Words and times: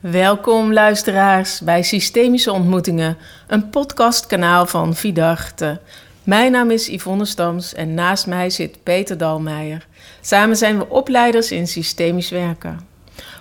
Welkom 0.00 0.72
luisteraars 0.72 1.60
bij 1.60 1.82
Systemische 1.82 2.52
Ontmoetingen, 2.52 3.16
een 3.46 3.70
podcastkanaal 3.70 4.66
van 4.66 4.94
Vidarte. 4.94 5.80
Mijn 6.22 6.52
naam 6.52 6.70
is 6.70 6.86
Yvonne 6.86 7.24
Stams 7.24 7.74
en 7.74 7.94
naast 7.94 8.26
mij 8.26 8.50
zit 8.50 8.82
Peter 8.82 9.18
Dalmeijer. 9.18 9.86
Samen 10.20 10.56
zijn 10.56 10.78
we 10.78 10.88
opleiders 10.88 11.50
in 11.50 11.66
systemisch 11.66 12.30
werken. 12.30 12.80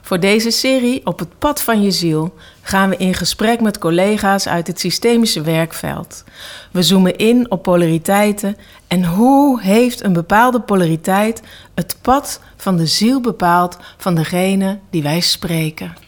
Voor 0.02 0.20
deze 0.20 0.52
serie 0.52 1.06
Op 1.06 1.20
het 1.20 1.40
pad 1.40 1.64
van 1.64 1.82
je 1.82 1.92
ziel 1.92 2.34
gaan 2.62 2.90
we 2.90 2.98
in 2.98 3.14
gesprek 3.14 3.62
met 3.62 3.78
collega's 3.78 4.48
uit 4.48 4.68
het 4.68 4.80
systemische 4.80 5.42
werkveld. 5.42 6.24
We 6.72 6.84
zoomen 6.84 7.16
in 7.16 7.52
op 7.52 7.64
polariteiten 7.64 8.58
en 8.88 9.06
hoe 9.06 9.62
heeft 9.62 10.04
een 10.04 10.14
bepaalde 10.14 10.62
polariteit 10.62 11.42
het 11.74 11.98
pad 12.02 12.40
van 12.56 12.78
de 12.78 12.86
ziel 12.86 13.22
bepaald 13.22 13.78
van 13.98 14.16
degene 14.16 14.80
die 14.90 15.04
wij 15.04 15.20
spreken. 15.20 16.05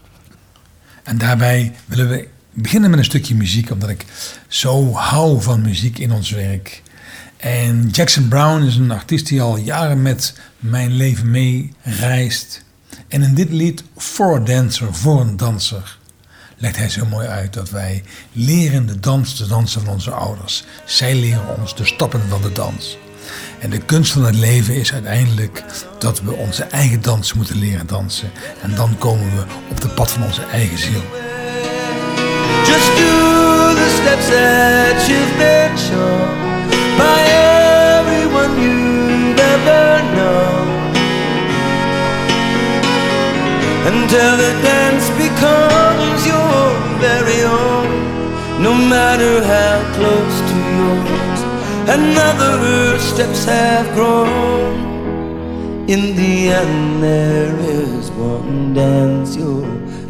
En 1.08 1.18
daarbij 1.18 1.74
willen 1.86 2.10
we 2.10 2.28
beginnen 2.54 2.90
met 2.90 3.00
een 3.00 3.06
stukje 3.06 3.36
muziek, 3.36 3.72
omdat 3.72 3.90
ik 3.90 4.06
zo 4.48 4.94
hou 4.94 5.42
van 5.42 5.62
muziek 5.62 5.98
in 5.98 6.12
ons 6.12 6.30
werk. 6.30 6.82
En 7.38 7.90
Jackson 7.90 8.28
Brown 8.28 8.64
is 8.64 8.76
een 8.76 8.92
artiest 8.92 9.28
die 9.28 9.42
al 9.42 9.58
jaren 9.58 10.02
met 10.02 10.34
mijn 10.60 10.92
leven 10.92 11.32
mee 11.32 11.74
reist. 11.82 12.64
En 13.08 13.22
in 13.22 13.36
dit 13.36 13.50
lied, 13.50 13.84
For 13.98 14.36
a 14.36 14.40
Dancer, 14.40 14.94
voor 14.94 15.22
een 15.22 15.38
danser, 15.38 15.98
legt 16.58 16.76
hij 16.76 16.90
zo 16.90 17.06
mooi 17.06 17.28
uit 17.28 17.54
dat 17.54 17.70
wij 17.70 18.04
leren 18.32 18.86
de 18.86 19.00
dans 19.00 19.36
te 19.36 19.48
dansen 19.48 19.82
van 19.82 19.94
onze 19.94 20.12
ouders. 20.12 20.64
Zij 20.86 21.16
leren 21.16 21.58
ons 21.58 21.76
de 21.76 21.86
stappen 21.86 22.22
van 22.30 22.42
de 22.42 22.52
dans. 22.52 22.98
En 23.60 23.70
de 23.70 23.78
kunst 23.78 24.12
van 24.12 24.26
het 24.26 24.36
leven 24.36 24.76
is 24.76 24.94
uiteindelijk 24.94 25.64
dat 26.00 26.22
we 26.22 26.34
onze 26.34 26.64
eigen 26.64 27.02
dans 27.02 27.34
moeten 27.34 27.60
leren 27.60 27.88
dansen. 27.88 28.32
En 28.62 28.76
dan 28.76 28.98
komen 28.98 29.36
we 29.36 29.44
op 29.70 29.82
de 29.82 29.88
pad 29.90 30.12
van 30.12 30.24
onze 30.24 30.42
eigen 30.52 30.78
ziel. 30.78 31.04
Just 32.66 32.90
do 32.98 33.74
the 33.76 33.90
steps 34.02 34.28
that 34.28 35.08
you've 35.08 35.38
been 35.38 35.78
shown 35.78 36.48
by 36.98 37.20
everyone 38.00 38.62
you've 38.62 39.40
ever 39.40 40.02
known. 40.16 40.68
Until 43.86 44.38
the 44.38 44.54
dance 44.62 45.10
becomes 45.18 46.26
your 46.26 46.88
very 47.00 47.44
own, 47.44 48.62
no 48.62 48.74
matter 48.74 49.44
how 49.44 49.78
close 49.96 50.38
to 50.50 50.58
yours 50.78 51.37
another 51.90 53.00
steps 53.00 53.46
have 53.46 53.94
grown. 53.94 54.86
In 55.88 56.16
the 56.16 56.52
end, 56.52 57.02
there 57.02 57.60
is 57.60 58.10
one 58.10 58.74
dance 58.74 59.40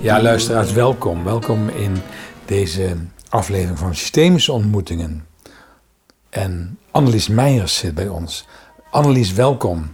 Ja, 0.01 0.21
luisteraars, 0.21 0.71
welkom. 0.71 1.23
Welkom 1.23 1.69
in 1.69 1.97
deze 2.45 2.95
aflevering 3.29 3.79
van 3.79 3.95
Systemische 3.95 4.51
Ontmoetingen. 4.51 5.25
En 6.29 6.79
Annelies 6.91 7.27
Meijers 7.27 7.77
zit 7.77 7.95
bij 7.95 8.07
ons. 8.07 8.47
Annelies, 8.91 9.33
welkom. 9.33 9.89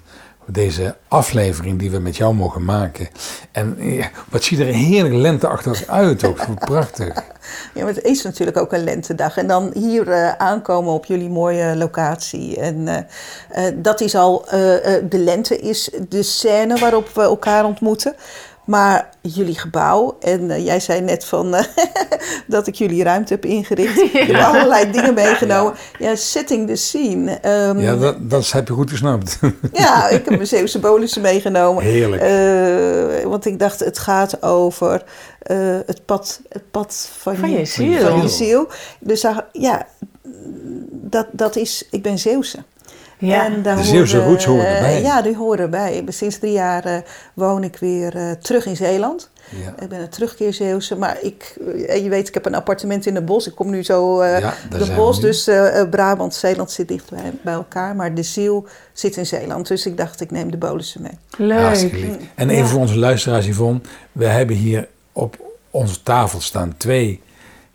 Deze 0.45 0.95
aflevering 1.07 1.79
die 1.79 1.91
we 1.91 1.99
met 1.99 2.17
jou 2.17 2.33
mogen 2.35 2.65
maken. 2.65 3.07
En 3.51 3.75
ja, 3.79 4.09
wat 4.29 4.43
ziet 4.43 4.59
er 4.59 4.65
heerlijk 4.65 5.15
lenteachtig 5.15 5.87
uit 5.87 6.23
ook. 6.23 6.59
Prachtig. 6.59 7.13
Ja, 7.73 7.83
maar 7.83 7.93
het 7.93 8.03
is 8.03 8.21
natuurlijk 8.21 8.57
ook 8.57 8.73
een 8.73 8.83
lentedag. 8.83 9.37
En 9.37 9.47
dan 9.47 9.71
hier 9.73 10.11
eh, 10.11 10.31
aankomen 10.31 10.93
op 10.93 11.05
jullie 11.05 11.29
mooie 11.29 11.75
locatie. 11.75 12.59
En 12.59 12.87
eh, 12.87 13.67
eh, 13.67 13.73
dat 13.77 14.01
is 14.01 14.15
al, 14.15 14.45
de 15.09 15.17
lente 15.17 15.59
is 15.59 15.89
de 16.09 16.23
scène 16.23 16.79
waarop 16.79 17.09
we 17.13 17.21
elkaar 17.21 17.65
ontmoeten. 17.65 18.15
Maar 18.65 19.09
jullie 19.21 19.59
gebouw, 19.59 20.17
en 20.19 20.51
eh, 20.51 20.65
jij 20.65 20.79
zei 20.79 21.01
net 21.01 21.25
van 21.25 21.55
eh, 21.55 21.63
dat 22.47 22.67
ik 22.67 22.75
jullie 22.75 23.03
ruimte 23.03 23.33
heb 23.33 23.45
ingericht. 23.45 24.01
Ik 24.01 24.11
heb 24.11 24.35
allerlei 24.41 24.91
dingen 24.91 25.13
meegenomen. 25.13 25.73
Ja, 25.99 26.15
setting 26.15 26.67
the 26.67 26.75
scene. 26.75 27.31
Ehm, 27.31 27.79
Ja, 27.79 27.95
dat, 27.95 28.29
dat 28.29 28.51
heb 28.51 28.67
je 28.67 28.73
goed 28.73 28.89
gesnapt. 28.89 29.39
ja, 29.73 30.07
ik 30.09 30.25
heb 30.25 30.29
mijn 30.35 30.47
Zeeuwse 30.47 30.79
bolussen 30.79 31.21
meegenomen. 31.21 31.83
Heerlijk. 31.83 32.21
Eh, 32.21 33.25
want 33.29 33.45
ik 33.45 33.59
dacht, 33.59 33.79
het 33.79 33.99
gaat 33.99 34.43
over 34.43 35.03
eh, 35.39 35.57
het, 35.85 36.05
pad, 36.05 36.41
het 36.49 36.71
pad 36.71 37.09
van, 37.17 37.35
Van 37.35 37.49
je, 37.51 37.57
je 37.57 37.65
ziel. 37.65 37.99
Van 38.09 38.21
je 38.21 38.27
ziel. 38.29 38.67
Dus 38.99 39.21
daar- 39.21 39.45
ja, 39.51 39.87
dat, 40.89 41.27
dat 41.31 41.55
is, 41.55 41.87
ik 41.91 42.01
ben 42.01 42.19
Zeeuwse. 42.19 42.57
Ja, 43.27 43.45
En 43.45 43.61
daar 43.61 43.75
De 43.75 43.83
Zeeuwse 43.83 44.15
horen, 44.17 44.29
roots 44.29 44.45
horen 44.45 44.67
erbij. 44.67 45.01
Ja, 45.01 45.21
die 45.21 45.35
horen 45.35 45.59
erbij. 45.59 46.03
Sinds 46.07 46.37
drie 46.39 46.51
jaar 46.51 46.85
eh, 46.85 46.97
woon 47.33 47.63
ik 47.63 47.77
weer 47.77 48.15
eh, 48.15 48.31
terug 48.31 48.65
in 48.65 48.75
Zeeland. 48.75 49.29
Ja. 49.49 49.83
Ik 49.83 49.89
ben 49.89 49.99
een 49.99 50.09
terugkeer 50.09 50.53
Zeeuwse, 50.53 50.95
maar 50.95 51.17
ik, 51.21 51.55
eh, 51.87 52.03
je 52.03 52.09
weet, 52.09 52.27
ik 52.27 52.33
heb 52.33 52.45
een 52.45 52.55
appartement 52.55 53.05
in 53.05 53.13
de 53.13 53.21
bos. 53.21 53.47
Ik 53.47 53.55
kom 53.55 53.69
nu 53.69 53.83
zo 53.83 54.19
eh 54.21 54.39
Ja, 54.39 54.53
daar 54.69 54.79
de 54.85 54.91
bos, 54.95 55.19
dus 55.21 55.47
eh, 55.47 55.79
eh, 55.79 55.89
Brabant, 55.89 56.33
Zeeland 56.35 56.71
zit 56.71 56.87
dicht 56.87 57.09
bij, 57.09 57.31
bij 57.41 57.53
elkaar. 57.53 57.95
Maar 57.95 58.13
de 58.13 58.23
ziel 58.23 58.65
zit 58.93 59.17
in 59.17 59.25
Zeeland, 59.25 59.67
dus 59.67 59.85
ik 59.85 59.97
dacht, 59.97 60.21
ik 60.21 60.31
neem 60.31 60.51
de 60.51 60.57
bolussen 60.57 61.01
mee. 61.01 61.17
Leuk. 61.47 61.91
En 62.35 62.49
even 62.49 62.63
Ja. 62.63 62.69
voor 62.69 62.79
onze 62.79 62.97
luisteraars, 62.97 63.45
Yvonne. 63.47 63.81
We 64.11 64.25
hebben 64.25 64.55
hier 64.55 64.87
op 65.11 65.35
onze 65.71 66.03
tafel 66.03 66.41
staan 66.41 66.73
twee 66.77 67.21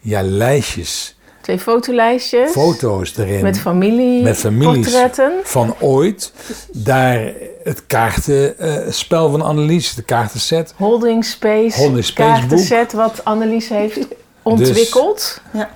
ja, 0.00 0.22
lijstjes, 0.22 1.17
Twee 1.48 1.60
fotolijstjes. 1.60 2.50
foto's 2.50 3.16
erin. 3.16 3.42
Met 3.42 3.58
familie, 3.58 4.22
met 4.22 4.36
families 4.36 4.80
portretten. 4.90 5.32
van 5.42 5.74
ooit. 5.80 6.32
Daar 6.72 7.20
het 7.64 7.86
kaartenspel 7.86 9.30
van 9.30 9.42
Annelies, 9.42 9.94
de 9.94 10.02
kaartenset. 10.02 10.74
Holding 10.76 11.24
Space, 11.24 11.78
Holding 11.78 12.04
Space 12.04 12.30
kaartenset 12.40 12.92
wat 12.92 13.24
Annelies 13.24 13.68
heeft 13.68 13.98
ontwikkeld. 14.42 15.40
Ja, 15.52 15.70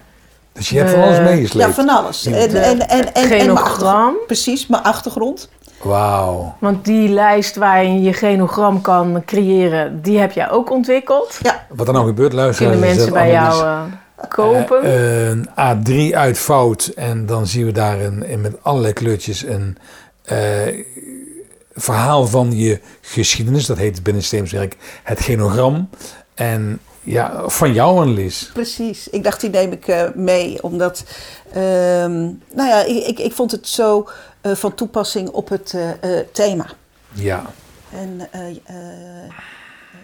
Dus 0.53 0.69
je 0.69 0.79
hebt 0.79 0.91
van 0.91 1.03
alles 1.03 1.19
Eh, 1.19 1.25
meegesleept. 1.25 1.69
ja 1.69 1.75
van 1.75 1.89
alles. 1.89 2.27
En, 2.27 2.33
Ja. 2.33 2.39
en, 2.39 2.55
en, 2.55 2.89
en, 2.89 3.15
en, 3.15 3.29
mijn 3.29 3.51
achtergrond. 3.59 4.27
Precies, 4.27 4.67
mijn 4.67 4.83
achtergrond. 4.83 5.49
Wauw. 5.83 6.55
Want 6.61 6.85
die 6.85 7.09
lijst 7.09 7.57
waarin 7.57 7.95
je 7.95 8.01
je 8.03 8.13
genogram 8.13 8.81
kan 8.81 9.23
creëren, 9.27 10.03
die 10.03 10.19
heb 10.19 10.33
jij 10.33 10.51
ook 10.51 10.71
ontwikkeld. 10.71 11.39
Ja, 11.43 11.67
Wat 11.69 11.87
er 11.87 11.93
nou 11.93 12.07
gebeurt. 12.07 12.31
Kunnen 12.57 12.75
is 12.75 12.81
mensen 12.81 13.13
bij 13.13 13.37
Annelies, 13.37 13.59
jou 13.59 13.67
eh, 13.69 13.83
kopen. 14.29 14.83
eh, 14.83 15.29
een 15.29 15.49
A3 15.49 16.15
uitvouwt 16.17 16.87
en 16.87 17.27
dan 17.27 17.47
zien 17.47 17.65
we 17.67 17.73
daar 17.73 18.01
een, 18.01 18.23
in 18.25 18.41
met 18.41 18.57
allerlei 18.63 18.93
kleurtjes 18.93 19.43
een 19.45 19.77
eh, 20.23 20.85
verhaal 21.75 22.27
van 22.27 22.57
je 22.59 22.81
geschiedenis. 23.01 23.67
Dat 23.67 23.77
heet 23.79 24.03
binnen 24.03 24.23
systeemswerk 24.23 24.77
het 25.03 25.21
genogram. 25.21 25.89
En 26.35 26.81
ja, 27.05 27.43
van 27.49 27.73
jou 27.73 27.99
Annelies. 27.99 28.51
precies. 28.53 29.09
Ik 29.09 29.25
dacht, 29.25 29.41
die 29.41 29.51
neem 29.51 29.73
ik 29.73 29.89
eh, 29.89 30.05
mee, 30.15 30.63
omdat... 30.63 31.05
ehm, 31.53 32.21
nou 32.55 32.69
ja, 32.69 32.85
ik, 32.85 33.07
ik, 33.07 33.19
ik 33.19 33.33
vond 33.33 33.51
het 33.51 33.69
zo 33.69 34.09
eh, 34.41 34.53
van 34.55 34.75
toepassing 34.75 35.29
op 35.29 35.49
het 35.49 35.75
eh, 35.75 36.19
eh, 36.19 36.27
thema. 36.33 36.67
Ja. 37.13 37.43
En 37.93 38.29
eh, 38.31 38.41
eh, 38.49 38.57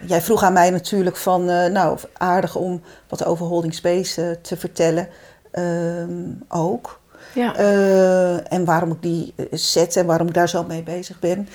jij 0.05 0.21
vroeg 0.21 0.43
aan 0.43 0.53
mij 0.53 0.69
natuurlijk 0.69 1.15
van, 1.17 1.49
eh, 1.49 1.71
nou, 1.71 1.97
aardig 2.17 2.55
om 2.55 2.81
wat 3.09 3.25
over 3.25 3.45
Holding 3.45 3.73
Space 3.73 4.21
eh, 4.21 4.35
te 4.41 4.57
vertellen. 4.57 5.07
Ehm, 5.51 6.09
ook. 6.47 6.99
ja. 7.33 7.55
Eh, 7.55 8.53
en 8.53 8.65
waarom 8.65 8.91
ik 8.91 9.01
die 9.01 9.33
zet 9.51 9.95
en 9.95 10.05
waarom 10.05 10.27
ik 10.27 10.33
daar 10.33 10.49
zo 10.49 10.63
mee 10.63 10.83
bezig 10.83 11.19
ben. 11.19 11.49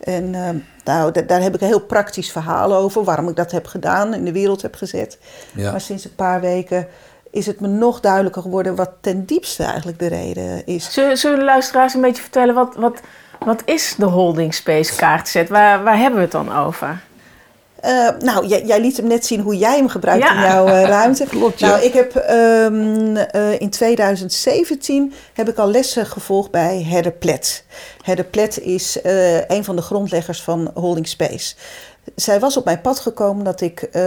En 0.00 0.34
ehm, 0.34 0.56
nou, 0.84 1.12
da- 1.12 1.22
daar 1.22 1.42
heb 1.42 1.54
ik 1.54 1.60
een 1.60 1.66
heel 1.66 1.80
praktisch 1.86 2.32
verhaal 2.32 2.74
over, 2.74 3.04
waarom 3.04 3.28
ik 3.28 3.36
dat 3.36 3.50
heb 3.50 3.66
gedaan, 3.66 4.14
in 4.14 4.24
de 4.24 4.32
wereld 4.32 4.62
heb 4.62 4.74
gezet. 4.74 5.18
Ja. 5.54 5.70
Maar 5.70 5.80
sinds 5.80 6.04
een 6.04 6.14
paar 6.14 6.40
weken 6.40 6.86
is 7.30 7.46
het 7.46 7.60
me 7.60 7.68
nog 7.68 8.00
duidelijker 8.00 8.42
geworden 8.42 8.74
wat 8.74 8.90
ten 9.00 9.24
diepste 9.24 9.64
eigenlijk 9.64 9.98
de 9.98 10.06
reden 10.06 10.66
is. 10.66 10.92
Zullen, 10.92 11.16
zullen 11.16 11.38
de 11.38 11.44
luisteraars 11.44 11.94
een 11.94 12.00
beetje 12.00 12.22
vertellen, 12.22 12.54
wat, 12.54 12.74
wat, 12.76 13.00
wat 13.44 13.62
is 13.64 13.94
de 13.98 14.04
Holding 14.04 14.54
Space 14.54 14.94
kaartset? 14.96 15.48
Waar, 15.48 15.82
waar 15.82 15.98
hebben 15.98 16.14
we 16.16 16.22
het 16.24 16.32
dan 16.32 16.52
over? 16.56 17.00
Eh, 17.80 18.08
nou, 18.18 18.46
jij, 18.46 18.64
jij 18.64 18.80
liet 18.80 18.96
hem 18.96 19.06
net 19.06 19.26
zien 19.26 19.40
hoe 19.40 19.56
jij 19.56 19.76
hem 19.76 19.88
gebruikt 19.88 20.24
Ja. 20.24 20.34
in 20.34 20.40
jouw 20.40 20.66
eh, 20.66 20.82
ruimte. 20.88 21.24
Klopt, 21.38 21.58
ja. 21.58 21.68
Nou, 21.68 21.82
ik 21.84 21.92
heb 21.92 22.14
ehm, 22.16 23.16
eh, 23.16 23.60
in 23.60 23.70
2017 23.70 25.12
heb 25.32 25.48
ik 25.48 25.58
al 25.58 25.70
lessen 25.70 26.06
gevolgd 26.06 26.50
bij 26.50 26.82
Herder 26.82 27.12
Plet. 27.12 27.64
Herder 28.02 28.24
Plet 28.24 28.58
is 28.58 29.00
eh, 29.00 29.48
een 29.48 29.64
van 29.64 29.76
de 29.76 29.82
grondleggers 29.82 30.42
van 30.42 30.70
Holding 30.74 31.08
Space. 31.08 31.54
Zij 32.14 32.40
was 32.40 32.56
op 32.56 32.64
mijn 32.64 32.80
pad 32.80 32.98
gekomen 32.98 33.44
dat 33.44 33.60
ik, 33.60 33.82
eh, 33.82 34.02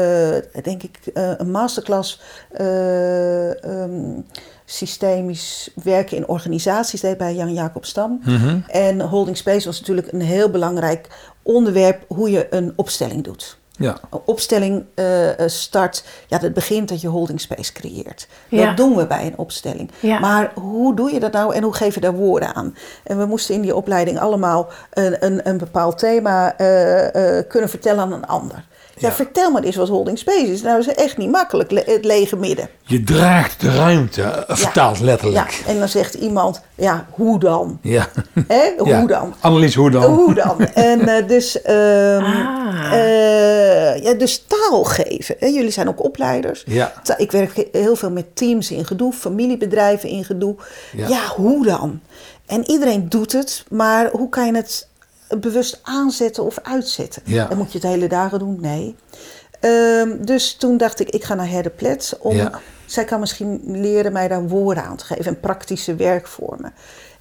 denk 0.64 0.84
ik, 0.84 1.00
eh, 1.14 1.32
een 1.38 1.52
masterclass 1.52 2.22
eh, 2.52 3.64
ehm, 3.64 4.20
systemisch 4.66 5.70
werken 5.84 6.18
in 6.18 6.28
organisaties 6.28 7.02
deed 7.02 7.18
bij 7.18 7.36
Jan 7.36 7.54
Jacob 7.54 7.86
Stam. 7.86 8.20
Mhm. 8.24 8.60
En 8.68 9.02
Holding 9.02 9.38
Space 9.38 9.66
was 9.66 9.80
natuurlijk 9.80 10.12
een 10.12 10.22
heel 10.22 10.50
belangrijk 10.50 11.08
onderwerp 11.42 12.04
hoe 12.08 12.32
je 12.32 12.48
een 12.50 12.74
opstelling 12.76 13.24
doet. 13.24 13.58
Ja. 13.78 13.98
Een 14.10 14.20
opstelling 14.26 14.86
eh, 14.96 15.40
eh, 15.40 15.50
start, 15.50 16.04
ja, 16.28 16.38
dat 16.38 16.54
begint 16.54 16.90
dat 16.90 17.02
je 17.02 17.08
holding 17.08 17.42
space 17.42 17.74
creëert. 17.74 18.28
Ja. 18.50 18.66
Dat 18.66 18.78
doen 18.78 18.96
we 18.96 19.08
bij 19.08 19.26
een 19.26 19.38
opstelling. 19.38 19.92
Ja. 20.00 20.20
Maar 20.20 20.52
hoe 20.56 20.96
doe 20.96 21.14
je 21.14 21.20
dat 21.20 21.32
nou 21.32 21.56
en 21.56 21.64
hoe 21.64 21.74
geef 21.74 21.96
je 21.96 22.02
daar 22.02 22.14
woorden 22.14 22.56
aan? 22.56 22.76
En 23.04 23.18
we 23.18 23.26
moesten 23.26 23.56
in 23.56 23.62
die 23.62 23.76
opleiding 23.76 24.20
allemaal 24.20 24.70
een, 24.92 25.26
een, 25.26 25.48
een 25.50 25.58
bepaald 25.58 25.98
thema 25.98 26.58
eh, 26.58 27.38
eh, 27.38 27.48
kunnen 27.48 27.70
vertellen 27.70 28.04
aan 28.04 28.14
een 28.14 28.28
ander. 28.28 28.66
Ja, 29.04 29.10
Ja. 29.10 29.16
vertel 29.16 29.52
maar 29.52 29.64
eens 29.64 29.76
wat 29.76 29.88
holding 29.90 30.18
space 30.20 30.52
is. 30.52 30.62
Nou, 30.62 30.78
dat 30.84 30.88
is 30.98 31.04
echt 31.04 31.18
niet 31.18 31.30
makkelijk, 31.32 31.72
le- 31.72 31.84
het 31.86 32.06
lege 32.06 32.36
midden. 32.36 32.70
Je 32.84 33.04
draagt 33.04 33.62
de 33.62 33.76
ruimte, 33.76 34.22
eh, 34.22 34.56
vertaald 34.56 34.98
Ja, 34.98 35.04
letterlijk. 35.06 35.64
en 35.68 35.80
dan 35.80 35.88
zegt 35.90 36.14
iemand, 36.14 36.62
ja, 36.76 37.06
hoe 37.12 37.40
dan? 37.40 37.80
Ja. 37.82 38.08
Hè? 38.48 38.62
Ja. 38.86 39.00
Hoe 39.00 39.08
dan? 39.08 39.34
Annelies, 39.40 39.76
hoe 39.76 39.92
dan? 39.92 40.04
Hoe 40.14 40.34
dan? 40.34 40.60
En 40.74 41.08
eh, 41.08 41.28
dus, 41.28 41.64
Ah. 41.64 42.94
eh, 42.94 44.04
ja, 44.04 44.14
dus 44.14 44.44
taal 44.48 44.84
geven. 44.84 45.36
Hè? 45.40 45.48
Jullie 45.48 45.72
zijn 45.72 45.88
ook 45.88 46.04
opleiders. 46.04 46.64
Ja. 46.68 46.94
Ta- 47.04 47.18
Ik 47.18 47.32
werk 47.32 47.56
he- 47.56 47.68
heel 47.80 47.96
veel 47.96 48.12
met 48.12 48.36
teams 48.36 48.72
in 48.72 48.86
gedoe, 48.86 49.14
familiebedrijven 49.14 50.10
in 50.10 50.24
gedoe. 50.26 50.56
Ja. 50.96 51.08
Ja. 51.08 51.22
hoe 51.36 51.66
dan? 51.66 52.00
En 52.46 52.70
iedereen 52.70 53.10
doet 53.10 53.32
het, 53.32 53.64
maar 53.70 54.10
hoe 54.12 54.30
kan 54.30 54.46
je 54.46 54.56
het 54.56 54.88
bewust 55.40 55.80
aanzetten 55.84 56.44
of 56.44 56.60
uitzetten? 56.64 57.22
Ja. 57.26 57.48
Dan 57.48 57.58
moet 57.58 57.72
je 57.72 57.78
het 57.78 57.88
hele 57.88 58.08
dagen 58.08 58.40
doen? 58.40 58.58
Nee. 58.62 58.96
Ehm, 59.60 60.24
dus 60.26 60.56
toen 60.56 60.78
dacht 60.78 61.00
ik, 61.00 61.10
ik 61.10 61.24
ga 61.24 61.34
naar 61.34 61.50
Herde 61.50 61.70
Plets. 61.70 62.18
Om, 62.18 62.36
Ja. 62.36 62.60
Zij 62.86 63.06
kan 63.06 63.20
misschien 63.20 63.62
leren 63.66 64.12
mij 64.12 64.28
daar 64.28 64.48
woorden 64.48 64.84
aan 64.84 64.98
te 64.98 65.06
geven 65.06 65.26
en 65.26 65.40
praktische 65.40 65.96
werkvormen. 65.96 66.74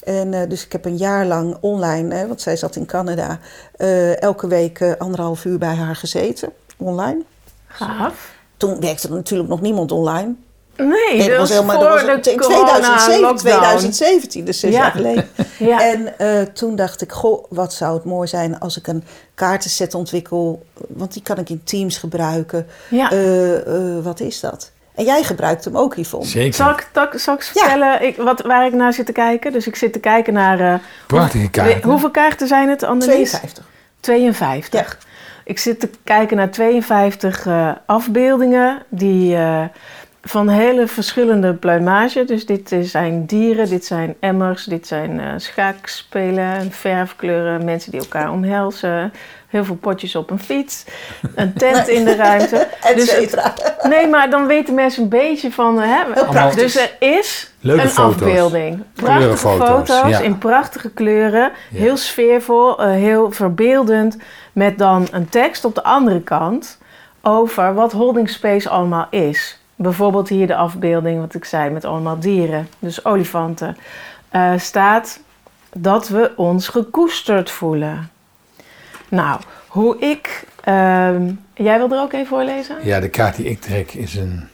En 0.05 0.35
eh, 0.35 0.49
dus 0.49 0.65
ik 0.65 0.73
heb 0.73 0.85
een 0.85 0.97
jaar 0.97 1.27
lang 1.27 1.57
online, 1.61 2.15
hè, 2.15 2.27
want 2.27 2.41
zij 2.41 2.57
zat 2.57 2.77
in 2.77 2.87
Canada, 2.87 3.39
eh, 3.77 4.23
elke 4.23 4.47
week 4.47 4.81
eh, 4.81 4.93
anderhalf 4.99 5.45
uur 5.45 5.59
bij 5.59 5.75
haar 5.75 5.97
gezeten, 5.97 6.53
online. 6.77 7.23
Gaaf. 7.67 8.35
Toen 8.57 8.81
werkte 8.81 9.09
er 9.09 9.15
natuurlijk 9.15 9.49
nog 9.49 9.61
niemand 9.61 9.93
online. 9.93 10.35
Nee, 10.77 10.89
Nee, 11.19 11.29
dat 11.29 11.39
was 11.39 11.49
helemaal 11.51 11.75
voor 11.75 11.85
dat 11.85 11.93
was 11.93 12.03
de 12.03 12.13
in 12.13 12.21
2017, 12.21 12.41
corona-lockdown. 12.41 13.37
2017, 13.39 14.45
dus 14.45 14.61
zes 14.61 14.71
Ja. 14.73 14.79
jaar 14.79 14.91
geleden. 14.91 15.29
Ja. 15.59 15.81
En 15.91 16.19
eh, 16.19 16.43
toen 16.43 16.77
dacht 16.77 17.03
ik, 17.03 17.13
goh, 17.13 17.45
wat 17.49 17.73
zou 17.73 17.95
het 17.95 18.05
mooi 18.05 18.29
zijn 18.29 18.59
als 18.61 18.77
ik 18.79 18.87
een 18.87 19.05
kaartenset 19.35 19.95
ontwikkel. 19.95 20.67
Want 20.89 21.13
die 21.13 21.23
kan 21.23 21.39
ik 21.39 21.49
in 21.51 21.61
Teams 21.65 21.99
gebruiken. 21.99 22.67
Ja. 22.89 23.11
Eh, 23.11 23.55
eh, 23.67 24.05
wat 24.05 24.21
is 24.21 24.41
dat? 24.41 24.71
En 24.95 25.05
jij 25.05 25.23
gebruikt 25.23 25.65
hem 25.65 25.77
ook, 25.77 25.95
Yvonne. 25.97 26.27
Zeker. 26.27 26.55
Zal 26.55 26.71
ik, 26.71 26.89
zal 26.93 27.05
ik- 27.05 27.19
zal 27.19 27.35
ik 27.35 27.41
eens 27.41 27.51
Ja. 27.55 27.61
vertellen 27.61 28.03
ik, 28.03 28.17
wat, 28.17 28.41
waar 28.41 28.67
ik 28.67 28.73
naar 28.73 28.93
zit 28.93 29.07
te 29.07 29.13
kijken? 29.13 29.53
Dus 29.53 29.67
ik 29.67 29.77
zit 29.77 29.93
te 29.93 29.99
kijken 29.99 30.33
naar... 30.33 30.61
eh, 30.61 30.75
Prachtige 31.07 31.39
hoe- 31.43 31.51
kaarten. 31.51 31.91
Hoeveel 31.91 32.11
kaarten 32.11 32.47
zijn 32.47 32.69
het, 32.69 32.83
Annelies? 32.83 33.31
52. 33.31 33.65
52. 34.01 34.99
Ik 35.45 35.59
zit 35.59 35.81
te 35.81 35.89
kijken 36.05 36.37
naar 36.37 36.51
52 36.51 37.47
eh, 37.47 37.71
afbeeldingen 37.87 38.83
die 38.89 39.37
eh, 39.37 39.65
van 40.23 40.49
hele 40.49 40.87
verschillende 40.87 41.55
pluimage. 41.55 42.25
Dus 42.25 42.47
dit 42.47 42.77
zijn 42.81 43.27
dieren, 43.27 43.69
dit 43.69 43.85
zijn 43.85 44.15
emmers, 44.21 44.65
dit 44.65 44.87
zijn 44.87 45.21
eh 45.21 45.33
schaakspelen, 45.37 46.73
verfkleuren, 46.73 47.65
mensen 47.65 47.91
die 47.91 48.01
elkaar 48.01 48.31
omhelzen. 48.31 49.13
Heel 49.49 49.65
veel 49.65 49.77
potjes 49.77 50.17
op 50.17 50.31
een 50.31 50.39
fiets, 50.39 50.85
een 51.35 51.53
tent 51.53 51.89
in 51.89 52.05
de 52.05 52.17
ruimte. 52.17 52.69
Dus 52.95 53.17
het-. 53.17 53.75
Nee, 53.89 54.07
maar 54.09 54.31
dan 54.31 54.47
weten 54.47 54.75
mensen 54.75 55.03
een 55.03 55.09
beetje 55.09 55.53
van... 55.53 55.79
Hè, 55.81 56.03
dus 56.55 56.77
er 56.77 56.97
is 56.99 57.53
Leuke 57.61 57.83
een 57.83 57.89
foto's. 57.89 58.15
afbeelding. 58.15 58.83
Prachtige 58.95 59.37
foto's 59.37 60.09
ja. 60.09 60.19
in 60.19 60.39
prachtige 60.39 60.91
kleuren. 60.91 61.53
Ja. 61.71 61.79
Heel 61.79 61.97
sfeervol, 61.97 62.79
eh, 62.79 62.91
heel 62.91 63.33
verbeeldend. 63.33 64.17
Met 64.53 64.79
dan 64.79 65.09
een 65.11 65.29
tekst 65.29 65.65
op 65.65 65.75
de 65.75 65.83
andere 65.83 66.23
kant 66.23 66.79
over 67.23 67.75
wat 67.75 67.93
holding 67.93 68.29
space 68.29 68.69
allemaal 68.69 69.07
is. 69.11 69.62
Bijvoorbeeld 69.83 70.29
hier 70.29 70.47
de 70.47 70.57
afbeelding, 70.57 71.21
wat 71.21 71.35
ik 71.35 71.45
zei, 71.45 71.71
met 71.71 71.85
allemaal 71.85 72.19
dieren. 72.19 72.69
Dus 72.79 73.05
olifanten. 73.05 73.77
Eh, 74.29 74.53
staat 74.59 75.21
dat 75.73 76.09
we 76.09 76.33
ons 76.37 76.69
gekoesterd 76.69 77.51
voelen. 77.51 78.11
Nou, 79.09 79.41
hoe 79.67 79.99
ik... 79.99 80.47
ehm, 80.65 81.33
jij 81.55 81.79
wil 81.79 81.93
er 81.93 82.01
ook 82.01 82.13
even 82.13 82.27
voorlezen? 82.27 82.77
Ja, 82.83 83.01
de 83.01 83.09
kaart 83.09 83.37
die 83.37 83.47
ik 83.47 83.61
trek 83.61 83.93
is 83.93 84.15
een, 84.15 84.49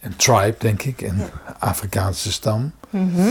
een 0.00 0.16
tribe, 0.16 0.54
denk 0.58 0.82
ik. 0.82 1.00
Een 1.00 1.22
Afrikaanse 1.58 2.32
stam. 2.32 2.72
Mhm. 2.90 3.30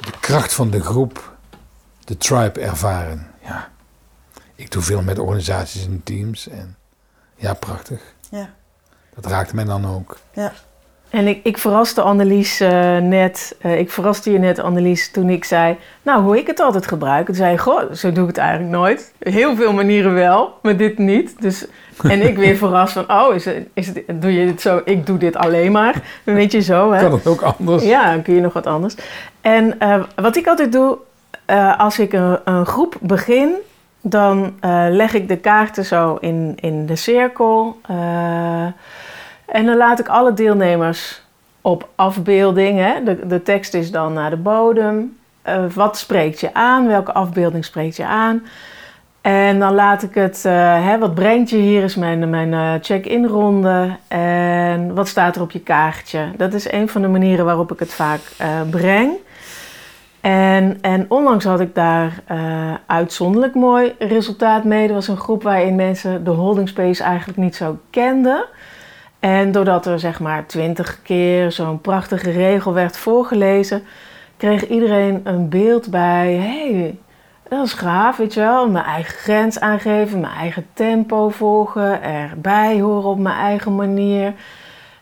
De 0.00 0.12
kracht 0.20 0.54
van 0.54 0.70
de 0.70 0.80
groep, 0.80 1.36
de 2.04 2.16
tribe 2.16 2.60
ervaren. 2.60 3.26
Ja. 3.44 3.68
Ik 4.54 4.70
doe 4.70 4.82
veel 4.82 5.02
met 5.02 5.18
organisaties 5.18 5.86
en 5.86 6.00
teams. 6.04 6.48
En 6.48 6.76
ja, 7.36 7.54
prachtig. 7.54 8.14
Ja, 8.30 8.54
Dat 9.14 9.26
raakt 9.26 9.52
mij 9.52 9.64
dan 9.64 9.86
ook. 9.86 10.18
ja. 10.32 10.52
En 11.14 11.26
ik, 11.26 11.40
ik 11.42 11.58
verraste 11.58 12.00
Annelies 12.00 12.60
eh, 12.60 12.96
net, 12.96 13.56
eh, 13.60 13.78
ik 13.78 13.90
verraste 13.90 14.32
je 14.32 14.38
net 14.38 14.58
Annelies 14.58 15.10
toen 15.10 15.28
ik 15.28 15.44
zei, 15.44 15.76
nou 16.02 16.22
hoe 16.22 16.38
ik 16.38 16.46
het 16.46 16.60
altijd 16.60 16.86
gebruik. 16.86 17.26
Toen 17.26 17.34
zei 17.34 17.50
je, 17.50 17.58
goh, 17.58 17.92
zo 17.92 18.12
doe 18.12 18.22
ik 18.22 18.28
het 18.28 18.38
eigenlijk 18.38 18.70
nooit. 18.70 19.12
Heel 19.18 19.56
veel 19.56 19.72
manieren 19.72 20.14
wel, 20.14 20.58
maar 20.62 20.76
dit 20.76 20.98
niet. 20.98 21.42
Dus, 21.42 21.66
en 22.02 22.22
ik 22.22 22.36
weer 22.36 22.56
verrast 22.56 22.92
van, 22.92 23.10
oh, 23.10 23.34
is 23.34 23.44
het, 23.44 23.66
is 23.74 23.86
het, 23.86 24.02
doe 24.14 24.34
je 24.34 24.46
dit 24.46 24.60
zo? 24.60 24.80
Ik 24.84 25.06
doe 25.06 25.18
dit 25.18 25.36
alleen 25.36 25.72
maar. 25.72 26.02
Weet 26.24 26.52
je 26.52 26.60
zo, 26.60 26.92
hè? 26.92 27.00
Kan 27.00 27.12
het 27.12 27.26
ook 27.26 27.42
anders? 27.42 27.84
Ja, 27.84 28.10
dan 28.10 28.22
kun 28.22 28.34
je 28.34 28.40
nog 28.40 28.52
wat 28.52 28.66
anders. 28.66 28.94
En 29.40 29.78
eh, 29.78 30.02
wat 30.16 30.36
ik 30.36 30.46
altijd 30.46 30.72
doe, 30.72 30.98
eh, 31.44 31.78
als 31.78 31.98
ik 31.98 32.12
een, 32.12 32.38
een 32.44 32.66
groep 32.66 32.96
begin, 33.00 33.54
dan 34.00 34.54
eh, 34.60 34.86
leg 34.88 35.14
ik 35.14 35.28
de 35.28 35.36
kaarten 35.36 35.84
zo 35.84 36.16
in, 36.20 36.52
in 36.60 36.86
de 36.86 36.96
cirkel. 36.96 37.80
En 39.46 39.66
dan 39.66 39.76
laat 39.76 39.98
ik 39.98 40.08
alle 40.08 40.34
deelnemers 40.34 41.22
op 41.60 41.88
afbeelding. 41.94 42.78
Hè? 42.78 43.02
De, 43.04 43.26
de 43.26 43.42
tekst 43.42 43.74
is 43.74 43.90
dan 43.90 44.12
naar 44.12 44.30
de 44.30 44.36
bodem. 44.36 45.16
Eh, 45.42 45.64
wat 45.74 45.98
spreekt 45.98 46.40
je 46.40 46.54
aan? 46.54 46.86
Welke 46.86 47.12
afbeelding 47.12 47.64
spreekt 47.64 47.96
je 47.96 48.04
aan? 48.04 48.42
En 49.20 49.58
dan 49.58 49.74
laat 49.74 50.02
ik 50.02 50.14
het, 50.14 50.44
eh, 50.44 50.84
hè, 50.84 50.98
wat 50.98 51.14
brengt 51.14 51.50
je 51.50 51.56
hier 51.56 51.82
is 51.82 51.94
mijn, 51.94 52.30
mijn 52.30 52.54
eh, 52.54 52.72
check-in 52.80 53.26
ronde. 53.26 53.96
En 54.08 54.94
wat 54.94 55.08
staat 55.08 55.36
er 55.36 55.42
op 55.42 55.50
je 55.50 55.60
kaartje? 55.60 56.26
Dat 56.36 56.54
is 56.54 56.72
een 56.72 56.88
van 56.88 57.02
de 57.02 57.08
manieren 57.08 57.44
waarop 57.44 57.72
ik 57.72 57.78
het 57.78 57.94
vaak 57.94 58.20
breng. 58.70 59.12
En, 60.20 60.78
en 60.80 61.06
onlangs 61.08 61.44
had 61.44 61.60
ik 61.60 61.74
daar 61.74 62.22
uitzonderlijk 62.86 63.54
mooi 63.54 63.94
resultaat 63.98 64.64
mee. 64.64 64.88
Er 64.88 64.94
was 64.94 65.08
een 65.08 65.16
groep 65.16 65.42
waarin 65.42 65.74
mensen 65.74 66.24
de 66.24 66.30
holding 66.30 66.68
space 66.68 67.02
eigenlijk 67.02 67.38
niet 67.38 67.56
zo 67.56 67.78
kenden. 67.90 68.44
En 69.24 69.52
doordat 69.52 69.86
er 69.86 69.98
zeg 69.98 70.20
maar 70.20 70.46
twintig 70.46 71.02
keer 71.02 71.52
zo'n 71.52 71.80
prachtige 71.80 72.30
regel 72.30 72.72
werd 72.72 72.96
voorgelezen, 72.96 73.82
kreeg 74.36 74.68
iedereen 74.68 75.20
een 75.24 75.48
beeld 75.48 75.90
bij. 75.90 76.32
hey, 76.32 76.98
dat 77.48 77.66
is 77.66 77.72
gaaf, 77.72 78.16
weet 78.16 78.34
je 78.34 78.40
wel. 78.40 78.70
Mijn 78.70 78.84
eigen 78.84 79.14
grens 79.14 79.60
aangeven, 79.60 80.20
mijn 80.20 80.32
eigen 80.32 80.66
tempo 80.74 81.28
volgen, 81.28 82.02
erbij 82.02 82.80
horen 82.80 83.10
op 83.10 83.18
mijn 83.18 83.36
eigen 83.36 83.74
manier. 83.74 84.32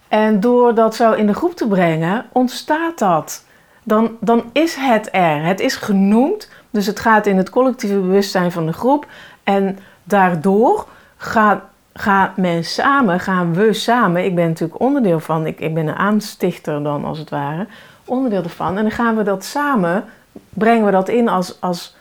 En 0.09 0.41
door 0.41 0.75
dat 0.75 0.95
zo 0.95 1.13
in 1.13 1.27
de 1.27 1.35
groep 1.35 1.55
te 1.55 1.67
brengen, 1.69 2.27
ontstaat 2.33 2.99
dat. 2.99 3.45
Dan, 3.83 4.17
dan 4.21 4.45
is 4.53 4.75
het 4.75 5.09
er. 5.13 5.45
Het 5.45 5.61
is 5.61 5.77
genoemd. 5.77 6.51
Dus 6.71 6.87
het 6.87 7.01
gaat 7.01 7.27
in 7.27 7.37
het 7.37 7.51
collectieve 7.51 7.99
bewustzijn 7.99 8.53
van 8.53 8.67
de 8.67 8.73
groep. 8.73 9.07
En 9.45 9.79
daardoor 10.05 10.87
gaat, 11.17 11.61
gaat 11.95 12.37
men 12.37 12.65
samen, 12.65 13.21
gaan 13.21 13.55
we 13.55 13.73
samen. 13.73 14.25
Ik 14.25 14.35
ben 14.35 14.49
natuurlijk 14.49 14.81
onderdeel 14.81 15.21
van, 15.21 15.47
ik, 15.47 15.61
ik 15.61 15.75
ben 15.75 15.87
een 15.87 15.95
aanstichter 15.95 16.83
dan 16.83 17.05
als 17.05 17.19
het 17.19 17.31
ware. 17.31 17.67
Onderdeel 18.05 18.43
ervan. 18.43 18.77
En 18.77 18.83
dan 18.83 18.93
gaan 18.93 19.17
we 19.17 19.23
dat 19.23 19.45
samen, 19.45 20.05
brengen 20.49 20.85
we 20.85 20.91
dat 20.91 21.09
in 21.09 21.29
als, 21.29 21.61
als 21.61 21.97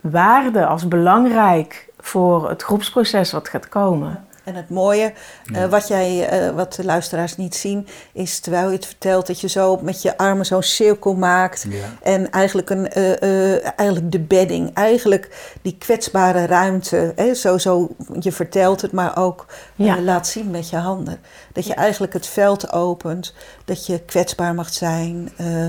waarde, 0.00 0.66
als 0.66 0.88
belangrijk 0.88 1.88
voor 2.00 2.48
het 2.48 2.62
groepsproces 2.62 3.32
wat 3.32 3.48
gaat 3.48 3.68
komen. 3.68 4.24
En 4.44 4.54
het 4.54 4.68
mooie, 4.70 5.12
eh, 5.52 5.64
wat, 5.66 5.88
jij, 5.88 6.28
eh, 6.28 6.54
wat 6.54 6.74
de 6.74 6.84
luisteraars 6.84 7.36
niet 7.36 7.54
zien, 7.54 7.86
is 8.12 8.38
terwijl 8.40 8.68
je 8.68 8.74
het 8.76 8.86
vertelt 8.86 9.26
dat 9.26 9.40
je 9.40 9.48
zo 9.48 9.78
met 9.82 10.02
je 10.02 10.16
armen 10.16 10.46
zo'n 10.46 10.62
cirkel 10.62 11.14
maakt. 11.14 11.66
Ja. 11.68 11.84
En 12.02 12.30
eigenlijk, 12.30 12.70
een, 12.70 12.88
eh, 12.90 13.52
eh, 13.54 13.72
eigenlijk 13.76 14.12
de 14.12 14.20
bedding, 14.20 14.74
eigenlijk 14.74 15.56
die 15.62 15.76
kwetsbare 15.78 16.46
ruimte. 16.46 17.12
Hè, 17.16 17.34
zo, 17.34 17.58
zo, 17.58 17.88
je 18.20 18.32
vertelt 18.32 18.80
het, 18.80 18.92
maar 18.92 19.16
ook 19.18 19.46
Ja. 19.74 20.00
laat 20.00 20.26
zien 20.26 20.50
met 20.50 20.70
je 20.70 20.76
handen. 20.76 21.18
Dat 21.52 21.66
je 21.66 21.74
eigenlijk 21.74 22.12
het 22.12 22.26
veld 22.26 22.72
opent, 22.72 23.34
dat 23.64 23.86
je 23.86 24.00
kwetsbaar 24.00 24.54
mag 24.54 24.72
zijn. 24.72 25.32
eh, 25.36 25.66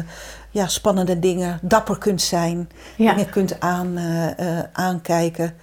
ja, 0.50 0.68
spannende 0.68 1.20
dingen, 1.20 1.60
dapper 1.62 1.98
kunt 1.98 2.22
zijn, 2.22 2.70
Ja. 2.98 3.14
dingen 3.14 3.30
kunt 3.30 3.60
aan, 3.60 3.98
eh, 3.98 4.58
eh, 4.60 4.64
aankijken. 4.74 5.56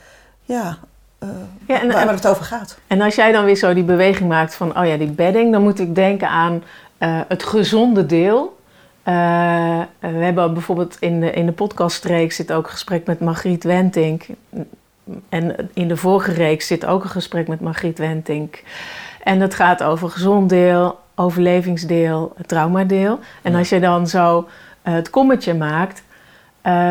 Ja, 0.42 0.78
eh, 1.22 1.28
Ja, 1.66 1.80
en- 1.80 1.92
waar, 1.92 2.08
het 2.12 2.26
over 2.28 2.44
gaat. 2.44 2.78
En 2.86 3.00
als 3.00 3.14
jij 3.14 3.32
dan 3.32 3.44
weer 3.44 3.56
zo 3.56 3.74
die 3.74 3.84
beweging 3.84 4.28
maakt 4.28 4.54
van, 4.54 4.78
oh 4.78 4.86
ja, 4.86 4.96
die 4.96 5.10
bedding, 5.10 5.52
dan 5.52 5.62
moet 5.62 5.78
ik 5.80 5.94
denken 5.94 6.28
aan 6.28 6.62
eh, 6.98 7.20
het 7.28 7.42
gezonde 7.42 8.06
deel. 8.06 8.60
Eh, 9.02 9.80
we 9.98 10.06
hebben 10.08 10.52
bijvoorbeeld 10.52 10.96
in 11.00 11.20
de, 11.20 11.30
in 11.30 11.46
de 11.46 11.52
podcastreeks 11.52 12.36
zit 12.36 12.52
ook 12.52 12.64
een 12.64 12.70
gesprek 12.70 13.06
met 13.06 13.20
Margriet 13.20 13.64
Wentink. 13.64 14.26
En 15.28 15.70
in 15.74 15.88
de 15.88 15.96
vorige 15.96 16.32
reeks 16.32 16.66
zit 16.66 16.86
ook 16.86 17.04
een 17.04 17.10
gesprek 17.10 17.48
met 17.48 17.60
Margriet 17.60 17.98
Wentink. 17.98 18.62
En 19.22 19.38
dat 19.38 19.54
gaat 19.54 19.82
over 19.82 20.08
gezond 20.10 20.48
deel, 20.48 20.98
overlevingsdeel, 21.14 22.32
traumadeel. 22.46 23.18
En 23.42 23.54
als 23.54 23.68
je 23.68 23.80
dan 23.80 24.06
zo 24.06 24.48
het 24.82 25.10
kommetje 25.10 25.54
maakt, 25.54 26.02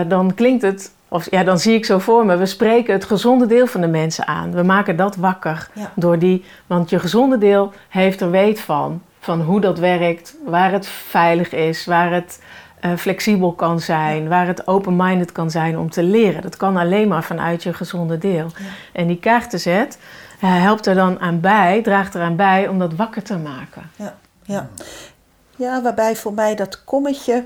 dan 0.07 0.33
klinkt 0.33 0.61
het 0.61 0.91
Of 1.13 1.32
ja, 1.32 1.44
dan 1.44 1.60
zie 1.60 1.75
ik 1.75 1.86
zo 1.86 2.00
voor 2.00 2.25
me. 2.25 2.38
We 2.38 2.46
spreken 2.46 2.94
het 2.94 3.06
gezonde 3.06 3.46
deel 3.46 3.68
van 3.68 3.82
de 3.82 3.88
mensen 3.88 4.27
aan. 4.27 4.51
We 4.51 4.63
maken 4.63 4.96
dat 4.96 5.15
wakker. 5.15 5.70
Ja. 5.74 5.91
Door 5.96 6.20
die, 6.20 6.46
want 6.68 6.89
je 6.89 7.00
gezonde 7.00 7.38
deel 7.38 7.74
heeft 7.89 8.22
er 8.22 8.32
weet 8.32 8.60
van. 8.60 9.01
Van 9.20 9.41
hoe 9.41 9.62
dat 9.62 9.80
werkt, 9.80 10.36
waar 10.46 10.72
het 10.72 10.88
veilig 10.88 11.51
is, 11.51 11.86
waar 11.86 12.12
het 12.12 12.41
eh, 12.80 12.91
flexibel 12.98 13.51
kan 13.51 13.80
zijn, 13.80 14.27
waar 14.27 14.48
het 14.48 14.68
open-minded 14.68 15.32
kan 15.32 15.51
zijn 15.51 15.77
om 15.77 15.89
te 15.89 16.03
leren. 16.03 16.41
Dat 16.41 16.58
kan 16.58 16.77
alleen 16.77 17.08
maar 17.08 17.24
vanuit 17.24 17.63
je 17.63 17.74
gezonde 17.74 18.18
deel. 18.18 18.48
En 18.94 19.08
die 19.08 19.20
kaartenzet 19.20 20.00
uh, 20.44 20.62
helpt 20.62 20.86
er 20.86 20.96
dan 20.96 21.20
aan 21.20 21.39
bij, 21.39 21.82
draagt 21.82 22.15
eraan 22.15 22.36
bij 22.36 22.68
om 22.68 22.80
dat 22.80 22.94
wakker 22.94 23.24
te 23.24 23.38
maken. 23.38 23.91
Ja, 23.96 24.15
ja. 24.44 24.70
ja 25.56 25.82
waarbij 25.82 26.15
voor 26.15 26.34
mij 26.34 26.56
dat 26.56 26.84
kommetje 26.84 27.44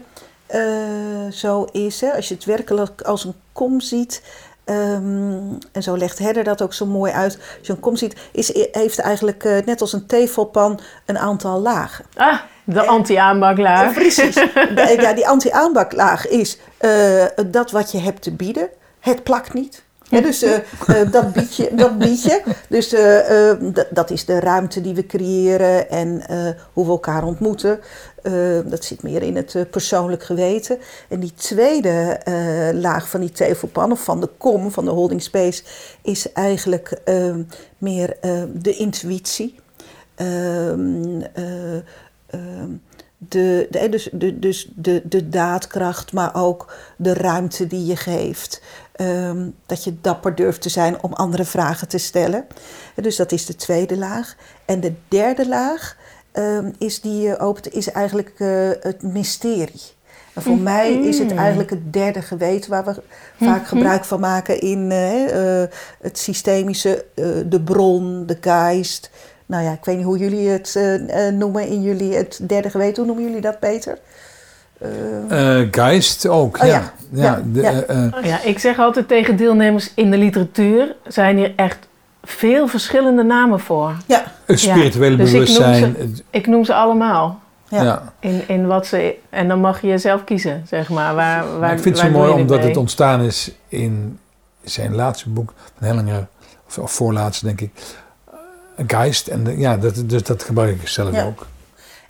uh, 0.54 1.32
zo 1.32 1.64
is. 1.72 2.02
Hè, 2.02 2.12
als 2.12 2.28
je 2.28 2.34
het 2.34 2.46
werkelijk 2.46 3.02
als 3.02 3.24
een 3.24 3.36
kom 3.54 3.80
ziet. 3.82 4.22
Um, 4.66 5.58
en 5.72 5.84
zo 5.84 5.98
legt 5.98 6.20
Herder 6.20 6.44
dat 6.44 6.62
ook 6.62 6.74
zo 6.74 6.86
mooi 6.86 7.12
uit. 7.12 7.38
Als 7.58 7.68
je 7.68 7.74
een 7.74 7.80
kom 7.80 7.96
ziet, 7.96 8.16
is, 8.32 8.68
heeft 8.72 9.00
eigenlijk 9.00 9.44
uh, 9.44 9.58
net 9.66 9.82
als 9.82 9.94
een 9.94 10.06
tevelpan 10.06 10.80
een 11.06 11.18
aantal 11.18 11.60
lagen. 11.60 12.06
Ah, 12.16 12.40
de 12.64 12.86
anti-aanbaklaag. 12.86 13.94
Precies. 13.94 14.36
ja, 15.02 15.14
die 15.14 15.28
anti-aanbaklaag 15.28 16.28
is 16.28 16.58
uh, 16.82 17.26
dat 17.48 17.72
wat 17.72 17.92
je 17.92 18.00
hebt 18.00 18.22
te 18.22 18.32
bieden. 18.32 18.70
Het 19.00 19.24
plakt 19.24 19.54
niet. 19.54 19.84
Dus 20.10 20.44
uh, 20.44 20.52
uh, 20.88 21.12
dat, 21.12 21.34
bied 21.34 21.56
je, 21.56 21.72
dat 21.76 21.98
bied 21.98 22.24
je. 22.24 22.44
Dus 22.70 22.94
uh, 22.94 23.72
dat 23.90 24.10
is 24.10 24.26
de 24.26 24.40
ruimte 24.40 24.82
die 24.82 24.94
we 24.94 25.06
creëren 25.06 25.90
en 25.90 26.24
hoe 26.74 26.86
we 26.86 26.92
elkaar 26.92 27.24
ontmoeten. 27.24 27.80
dat 28.66 28.84
zit 28.84 29.04
meer 29.04 29.22
in 29.22 29.36
het 29.36 29.66
persoonlijk 29.72 30.24
geweten. 30.24 30.78
En 31.10 31.20
die 31.20 31.34
tweede 31.34 32.20
laag 32.74 33.10
van 33.10 33.20
die 33.20 33.32
tevelpan, 33.32 33.92
of 33.92 34.04
van 34.04 34.22
de 34.22 34.30
kom, 34.38 34.72
van 34.72 34.86
de 34.86 34.92
holding 34.92 35.22
space, 35.22 35.64
is 36.02 36.32
eigenlijk 36.32 37.02
meer 37.78 38.18
de 38.54 38.76
intuïtie. 38.76 39.56
Ehm, 40.16 41.22
de, 43.18 43.68
de, 43.70 43.90
dus, 43.90 44.10
de, 44.12 44.40
dus 44.40 44.70
de, 44.76 45.02
de 45.04 45.30
daadkracht, 45.30 46.14
maar 46.14 46.36
ook 46.36 46.74
de 46.98 47.14
ruimte 47.14 47.68
die 47.68 47.86
je 47.86 47.96
geeft. 47.96 48.62
Um, 49.02 49.56
dat 49.66 49.84
je 49.84 50.02
dapper 50.02 50.36
durft 50.36 50.62
te 50.62 50.70
zijn 50.70 51.04
om 51.04 51.14
andere 51.14 51.46
vragen 51.46 51.88
te 51.88 51.98
stellen. 51.98 52.48
Dus 52.96 53.16
dat 53.16 53.32
is 53.32 53.46
de 53.46 53.56
tweede 53.56 53.98
laag. 53.98 54.36
En 54.66 54.80
de 54.80 54.94
derde 55.08 55.48
laag 55.48 55.98
um, 56.34 56.74
is 56.78 57.02
die 57.02 57.22
je 57.22 57.40
opent, 57.40 57.74
is 57.74 57.92
eigenlijk 57.92 58.34
uh, 58.38 58.70
het 58.80 59.02
mysterie. 59.02 59.82
En 60.34 60.42
voor 60.42 60.52
mm 60.52 60.58
-hmm. 60.58 60.64
mij 60.64 60.94
is 60.94 61.20
het 61.20 61.36
eigenlijk 61.36 61.70
het 61.70 61.94
derde 61.94 62.22
geweten 62.22 62.70
waar 62.70 62.86
we 62.86 62.92
mm 62.92 63.02
-hmm. 63.38 63.48
vaak 63.48 63.68
gebruik 63.68 64.06
van 64.06 64.20
maken 64.20 64.62
in 64.62 64.92
uh, 64.92 65.24
uh, 65.24 65.68
het 66.02 66.18
systemische, 66.18 67.06
de 67.46 67.62
bron, 67.64 68.26
de 68.26 68.38
geist. 68.42 69.10
Nou 69.46 69.64
ja, 69.64 69.72
ik 69.72 69.86
weet 69.86 69.96
niet 69.96 70.06
hoe 70.06 70.18
jullie 70.18 70.50
het 70.50 70.80
noemen 71.34 71.68
in 71.68 71.82
jullie 71.82 72.16
het 72.16 72.40
derde 72.42 72.70
geweten. 72.70 72.96
Hoe 72.96 73.06
noemen 73.06 73.26
jullie 73.26 73.42
dat, 73.42 73.60
Peter? 73.60 73.98
Uh, 74.82 75.68
Geist 75.72 76.28
ook, 76.28 76.58
oh, 76.62 76.68
ja. 76.68 76.74
ja. 76.74 76.94
Ja, 77.12 77.24
Ja, 77.24 77.42
de, 77.54 77.62
ja. 77.62 77.72
eh, 77.82 78.24
ja, 78.24 78.42
ik 78.42 78.60
zeg 78.60 78.80
altijd 78.80 79.08
tegen 79.08 79.36
deelnemers 79.38 79.92
in 79.96 80.12
de 80.12 80.18
literatuur 80.18 80.96
zijn 81.08 81.38
hier 81.38 81.54
echt 81.56 81.88
veel 82.24 82.68
verschillende 82.68 83.24
namen 83.24 83.60
voor. 83.60 83.92
Ja, 84.06 84.24
het 84.46 84.60
spirituele 84.60 85.12
Ja, 85.12 85.24
dus 85.24 85.28
ik 85.34 85.34
noem 85.38 85.46
bewustzijn. 85.46 85.96
ze- 86.16 86.24
Ik 86.30 86.48
noem 86.48 86.66
ze 86.66 86.74
allemaal. 86.74 87.40
ja. 87.70 87.84
ja. 87.84 88.14
In, 88.20 88.44
in 88.48 88.68
wat 88.68 88.86
ze, 88.88 89.16
en 89.30 89.48
dan 89.48 89.60
mag 89.60 89.82
je 89.82 89.98
zelf 89.98 90.24
kiezen, 90.24 90.64
zeg 90.68 90.90
maar. 90.90 91.16
Waar, 91.16 91.50
waar, 91.52 91.60
Maar 91.60 91.74
ik 91.74 91.80
vind 91.80 91.98
het 91.98 92.06
zo 92.06 92.12
mooi 92.12 92.32
omdat 92.32 92.58
mee? 92.60 92.68
het 92.68 92.78
ontstaan 92.78 93.22
is 93.22 93.52
in 93.68 94.20
zijn 94.64 94.96
laatste 94.96 95.30
boek, 95.30 95.54
van 95.78 95.88
Hellinger, 95.88 96.28
of, 96.68 96.78
of 96.78 96.92
voorlaatste 96.92 97.46
denk 97.46 97.62
ik, 97.62 97.72
eh, 98.76 98.84
Geist. 98.88 99.28
En 99.28 99.44
de- 99.44 99.58
ja, 99.58 99.78
dat, 99.78 100.04
dus 100.06 100.24
dat 100.24 100.44
gebruik 100.44 100.82
ik 100.82 100.88
zelf 100.88 101.12
Ja. 101.14 101.24
ook. 101.24 101.46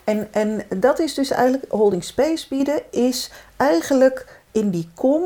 En, 0.06 0.28
en 0.34 0.64
dat 0.78 1.00
is 1.00 1.14
dus 1.14 1.32
eigenlijk, 1.32 1.66
holding 1.72 2.04
space 2.04 2.46
bieden, 2.50 2.82
is 2.92 3.32
eigenlijk 3.58 4.40
in 4.52 4.70
die 4.70 4.90
kom 4.96 5.24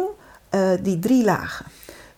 eh, 0.49 0.69
die 0.81 0.99
drie 0.99 1.23
lagen. 1.23 1.65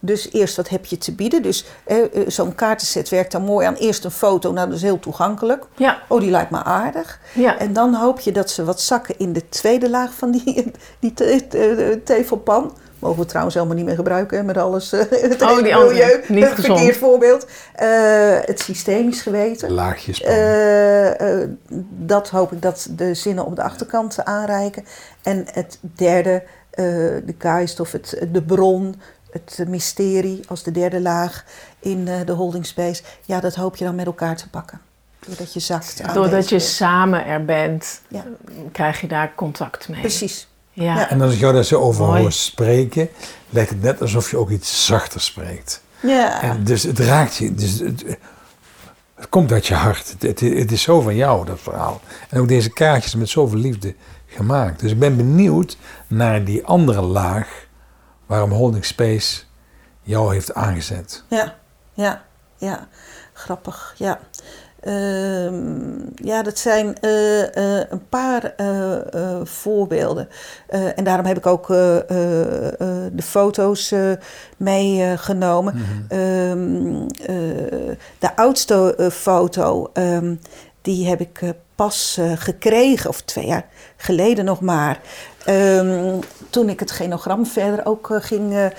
Dus 0.03 0.31
eerst 0.31 0.55
wat 0.55 0.69
heb 0.69 0.85
je 0.85 0.97
te 0.97 1.11
bieden. 1.15 1.41
Dus 1.41 1.65
eh, 1.83 1.97
zo'n 2.27 2.55
kaartenset 2.55 3.09
werkt 3.09 3.31
dan 3.31 3.41
mooi 3.43 3.65
aan. 3.67 3.73
Eerst 3.75 4.03
een 4.05 4.11
foto, 4.11 4.51
nou 4.51 4.67
dat 4.67 4.75
is 4.75 4.81
heel 4.81 4.99
toegankelijk. 4.99 5.65
Ja, 5.75 6.01
Oh, 6.07 6.19
die 6.19 6.29
lijkt 6.29 6.51
me 6.51 6.63
aardig. 6.63 7.19
ja. 7.33 7.57
En 7.57 7.73
dan 7.73 7.93
hoop 7.93 8.19
je 8.19 8.31
dat 8.31 8.49
ze 8.49 8.63
wat 8.63 8.81
zakken 8.81 9.15
in 9.17 9.33
de 9.33 9.49
tweede 9.49 9.89
laag 9.89 10.13
van 10.13 10.31
die, 10.31 10.71
die 10.99 11.13
te- 11.13 11.45
te- 11.49 12.01
tevelpan. 12.03 12.77
Mogen 13.01 13.19
we 13.19 13.25
trouwens 13.25 13.55
helemaal 13.55 13.75
niet 13.75 13.85
meer 13.85 13.95
gebruiken 13.95 14.37
hè, 14.37 14.43
met 14.43 14.57
alles. 14.57 14.91
eh, 14.93 14.99
het 15.29 15.41
Oh, 15.41 15.63
die 15.63 15.75
andere. 15.75 15.93
milieu. 15.93 16.21
Niet 16.27 16.43
Een 16.43 16.49
gezond. 16.55 16.77
Verkeerd 16.77 16.97
voorbeeld. 16.97 17.45
Eh, 17.73 17.87
het 18.41 18.59
systemisch 18.59 19.21
geweten. 19.21 19.71
Laagjes. 19.71 20.21
Uh, 20.21 20.29
Eh, 21.11 21.41
eh, 21.41 21.49
dat 21.89 22.29
hoop 22.29 22.51
ik 22.51 22.61
dat 22.61 22.87
de 22.91 23.13
zinnen 23.13 23.45
op 23.45 23.55
de 23.55 23.63
achterkant 23.63 24.25
aanreiken. 24.25 24.85
En 25.21 25.45
het 25.53 25.77
derde, 25.81 26.43
eh, 26.69 26.85
de 27.25 27.35
geist 27.37 27.79
of 27.79 27.91
het, 27.91 28.21
de 28.31 28.41
bron, 28.43 29.01
het 29.31 29.63
mysterie 29.67 30.43
als 30.47 30.63
de 30.63 30.71
derde 30.71 31.01
laag 31.01 31.43
in 31.79 32.07
eh, 32.07 32.15
de 32.25 32.31
holding 32.31 32.65
space. 32.65 33.03
Ja, 33.25 33.39
dat 33.39 33.55
hoop 33.55 33.75
je 33.75 33.85
dan 33.85 33.95
met 33.95 34.05
elkaar 34.05 34.35
te 34.35 34.49
pakken. 34.49 34.81
Doordat 35.27 35.53
je 35.53 35.59
zakt. 35.59 36.01
aan 36.03 36.13
Doordat 36.13 36.49
je 36.49 36.59
samen 36.59 37.25
er 37.25 37.45
bent, 37.45 38.01
Ja. 38.07 38.23
krijg 38.71 39.01
je 39.01 39.07
daar 39.07 39.31
contact 39.35 39.89
mee. 39.89 39.99
Precies. 39.99 40.47
Ja. 40.81 41.09
En 41.09 41.21
als 41.21 41.33
ik 41.33 41.39
jou 41.39 41.53
daar 41.53 41.63
zo 41.63 41.79
over 41.79 42.05
Mooi. 42.05 42.21
hoor 42.21 42.31
spreken, 42.31 43.09
lijkt 43.49 43.69
het 43.69 43.81
net 43.81 44.01
alsof 44.01 44.31
je 44.31 44.37
ook 44.37 44.49
iets 44.49 44.85
zachter 44.85 45.21
spreekt. 45.21 45.83
Ja. 46.01 46.41
En 46.41 46.63
dus 46.63 46.83
het 46.83 46.99
raakt 46.99 47.35
je. 47.35 47.53
Dus 47.53 47.79
het, 47.79 48.03
het 49.15 49.29
komt 49.29 49.51
uit 49.51 49.67
je 49.67 49.73
hart. 49.73 50.09
Het, 50.09 50.21
het, 50.21 50.39
het 50.39 50.71
is 50.71 50.81
zo 50.81 51.01
van 51.01 51.15
jou, 51.15 51.45
dat 51.45 51.59
verhaal. 51.59 52.01
En 52.29 52.39
ook 52.39 52.47
deze 52.47 52.69
kaartjes 52.69 53.15
met 53.15 53.29
zoveel 53.29 53.59
liefde 53.59 53.95
gemaakt. 54.27 54.79
Dus 54.79 54.91
ik 54.91 54.99
ben 54.99 55.17
benieuwd 55.17 55.77
naar 56.07 56.43
die 56.43 56.65
andere 56.65 57.01
laag 57.01 57.65
waarom 58.25 58.51
Holding 58.51 58.85
Space 58.85 59.41
jou 60.01 60.33
heeft 60.33 60.53
aangezet. 60.53 61.23
Ja, 61.27 61.55
ja, 61.93 62.23
ja. 62.57 62.87
Grappig, 63.33 63.93
ja. 63.97 64.19
Ehm, 64.81 65.99
ja, 66.15 66.43
dat 66.43 66.57
zijn 66.57 66.99
eh, 66.99 67.79
eh, 67.79 67.85
een 67.89 68.07
paar 68.09 68.43
eh, 68.55 69.39
voorbeelden. 69.43 70.29
En 70.95 71.03
daarom 71.03 71.25
heb 71.25 71.37
ik 71.37 71.45
ook 71.45 71.67
de 71.67 73.21
foto's 73.23 73.93
meegenomen. 74.57 75.73
Ehm, 76.07 77.07
eh, 77.25 77.95
de 78.19 78.35
oudste 78.35 79.09
foto, 79.11 79.89
ehm, 79.93 80.35
die 80.81 81.07
heb 81.07 81.19
ik 81.19 81.41
pas 81.75 82.19
gekregen, 82.35 83.09
of 83.09 83.21
twee 83.21 83.45
jaar 83.45 83.65
geleden 83.97 84.45
nog 84.45 84.61
maar. 84.61 84.99
Ehm, 85.45 86.19
toen 86.49 86.69
ik 86.69 86.79
het 86.79 86.91
genogram 86.91 87.45
verder 87.45 87.85
ook 87.85 88.09
ging 88.11 88.71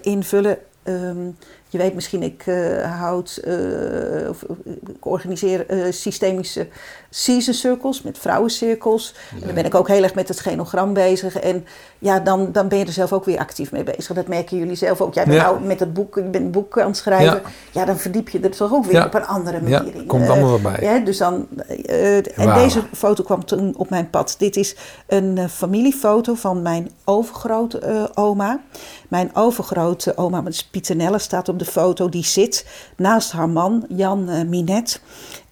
invullen. 0.00 0.58
Ehm, 0.82 1.30
je 1.72 1.78
weet 1.78 1.94
misschien, 1.94 2.22
ik 2.22 2.46
eh, 2.46 2.98
houd, 2.98 3.36
eh, 3.36 4.28
of, 4.28 4.44
ik 4.86 5.06
organiseer 5.06 5.66
eh, 5.66 5.92
systemische 5.92 6.68
season 7.14 7.54
circles 7.54 8.02
met 8.02 8.18
vrouwencirkels. 8.18 9.14
En 9.40 9.46
dan 9.46 9.54
ben 9.54 9.64
ik 9.64 9.74
ook 9.74 9.88
heel 9.88 10.02
erg 10.02 10.14
met 10.14 10.28
het 10.28 10.40
genogram 10.40 10.92
bezig. 10.92 11.36
En 11.38 11.66
ja, 11.98 12.20
dan, 12.20 12.52
dan 12.52 12.68
ben 12.68 12.78
je 12.78 12.84
er 12.84 12.92
zelf 12.92 13.12
ook 13.12 13.24
weer 13.24 13.38
actief 13.38 13.72
mee 13.72 13.82
bezig. 13.82 14.14
Dat 14.14 14.26
merken 14.26 14.56
jullie 14.56 14.74
zelf 14.76 15.00
ook. 15.00 15.14
Jij 15.14 15.24
bent 15.24 15.36
Ja. 15.36 15.42
nou 15.42 15.60
met 15.60 15.80
het 15.80 15.92
boek, 15.94 16.14
je 16.14 16.22
bent 16.22 16.44
een 16.44 16.50
boek 16.50 16.80
aan 16.80 16.86
het 16.86 16.96
schrijven. 16.96 17.34
Ja. 17.44 17.80
Ja, 17.80 17.84
dan 17.84 17.98
verdiep 17.98 18.28
je 18.28 18.40
er 18.40 18.50
toch 18.50 18.72
ook 18.72 18.84
weer 18.84 19.04
op 19.04 19.14
een 19.14 19.26
andere 19.26 19.56
Ja, 19.68 19.78
manier 19.78 19.94
in. 19.94 20.06
komt 20.06 20.22
Eh, 20.22 20.30
allemaal 20.30 20.48
voorbij. 20.48 20.78
ja, 20.80 20.98
dus 20.98 21.18
dan, 21.18 21.46
eh, 21.86 22.16
en 22.38 22.54
deze 22.54 22.82
foto 22.94 23.22
kwam 23.22 23.44
toen 23.44 23.74
op 23.76 23.90
mijn 23.90 24.10
pad. 24.10 24.34
Dit 24.38 24.56
is 24.56 24.76
een 25.06 25.38
eh, 25.38 25.46
familiefoto 25.48 26.34
van 26.34 26.62
mijn 26.62 26.90
overgrote 27.04 27.78
eh, 27.78 28.04
oma. 28.14 28.60
Mijn 29.08 29.30
overgrote 29.34 30.16
oma, 30.16 30.42
Pieter 30.70 31.20
staat 31.20 31.48
op 31.48 31.58
de 31.58 31.64
foto. 31.64 32.08
Die 32.08 32.24
zit 32.24 32.66
naast 32.96 33.32
haar 33.32 33.48
man, 33.48 33.84
Jan 33.88 34.28
eh, 34.28 34.42
Minet. 34.44 35.00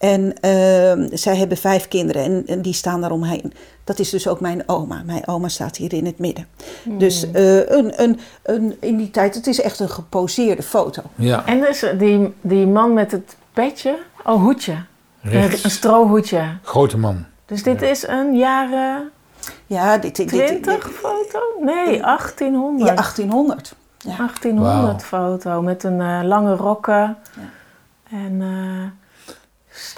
En 0.00 0.40
eh, 0.40 1.09
zij 1.19 1.37
hebben 1.37 1.57
vijf 1.57 1.88
kinderen 1.88 2.23
en, 2.25 2.42
en 2.47 2.62
die 2.62 2.73
staan 2.73 3.00
daaromheen. 3.00 3.52
Dat 3.85 3.99
is 3.99 4.11
dus 4.11 4.28
ook 4.28 4.40
mijn 4.40 4.62
oma. 4.69 5.02
Mijn 5.07 5.28
oma 5.28 5.49
staat 5.49 5.76
hier 5.76 5.92
in 5.92 6.07
het 6.07 6.19
midden. 6.19 6.47
Dus 6.85 7.30
eh, 7.30 7.57
een, 7.69 8.02
een, 8.02 8.21
een, 8.42 8.76
in 8.80 8.97
die 8.97 9.11
tijd, 9.11 9.35
het 9.35 9.47
is 9.47 9.61
echt 9.61 9.80
een 9.80 9.88
geposeerde 9.88 10.62
foto. 10.62 11.02
Ja, 11.14 11.47
En 11.47 11.61
dus 11.61 11.85
die, 11.99 12.35
die 12.40 12.66
man 12.66 12.92
met 12.95 13.12
het 13.12 13.37
petje, 13.52 13.99
oh 14.25 14.42
hoedje, 14.42 14.73
een, 15.23 15.30
rechts. 15.30 15.64
een 15.64 15.71
strohoedje. 15.71 16.42
Grote 16.62 16.99
man. 16.99 17.25
Dus 17.47 17.62
dit 17.62 17.83
is 17.83 18.07
een 18.07 18.37
jaren 18.37 19.11
Ja, 19.66 19.99
dit, 19.99 20.16
dit, 20.16 20.30
dit, 20.30 20.47
20 20.47 20.90
foto? 20.92 21.38
Nee, 21.61 22.00
1800. 22.00 22.88
Ja, 22.88 22.95
1800. 22.95 23.75
Ja. 23.99 24.16
1800 24.16 25.11
Wauw. 25.11 25.38
foto 25.38 25.62
met 25.62 25.85
een 25.85 26.00
eh, 26.00 26.21
lange 26.23 26.54
rokken 26.57 27.16
en 28.11 28.42
eh, 28.42 29.00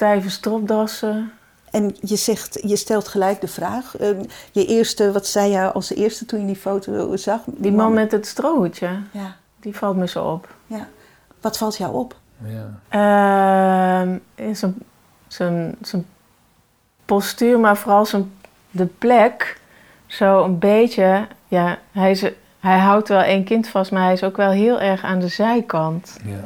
stijve 0.02 0.30
stropdassen. 0.30 1.32
en 1.70 1.96
je, 2.00 2.16
zegt, 2.16 2.58
je 2.66 2.76
stelt 2.76 3.08
gelijk 3.08 3.40
de 3.40 3.48
vraag. 3.48 3.96
ehm, 3.96 4.22
je 4.52 4.66
eerste, 4.66 5.12
wat 5.12 5.26
zei 5.26 5.50
je 5.50 5.72
als 5.72 5.94
eerste 5.94 6.24
toen 6.26 6.40
je 6.40 6.46
die 6.46 6.56
foto 6.56 7.16
zag? 7.16 7.40
Die 7.46 7.72
man 7.72 7.92
met 7.92 8.12
het 8.12 8.26
strootje, 8.26 8.88
Ja, 9.10 9.36
die 9.60 9.76
valt 9.76 9.96
me 9.96 10.08
zo 10.08 10.24
op. 10.24 10.54
ja. 10.66 10.88
Wat 11.40 11.58
valt 11.58 11.76
jou 11.76 11.94
op? 11.94 12.16
Ja. 12.44 12.78
Ehm, 14.02 14.18
in 14.34 14.56
zijn, 14.56 14.74
zijn, 15.28 15.74
zijn 15.80 16.06
postuur, 17.04 17.58
maar 17.60 17.76
vooral 17.76 18.06
zijn, 18.06 18.32
de 18.70 18.86
plek. 18.86 19.60
Zo 20.06 20.44
een 20.44 20.58
beetje, 20.58 21.26
ja, 21.48 21.78
hij, 21.92 22.10
is, 22.10 22.22
hij 22.60 22.78
houdt 22.78 23.08
wel 23.08 23.20
één 23.20 23.44
kind 23.44 23.68
vast, 23.68 23.90
maar 23.90 24.02
hij 24.02 24.12
is 24.12 24.24
ook 24.24 24.36
wel 24.36 24.50
heel 24.50 24.80
erg 24.80 25.02
aan 25.04 25.18
de 25.18 25.28
zijkant. 25.28 26.16
Ja. 26.24 26.44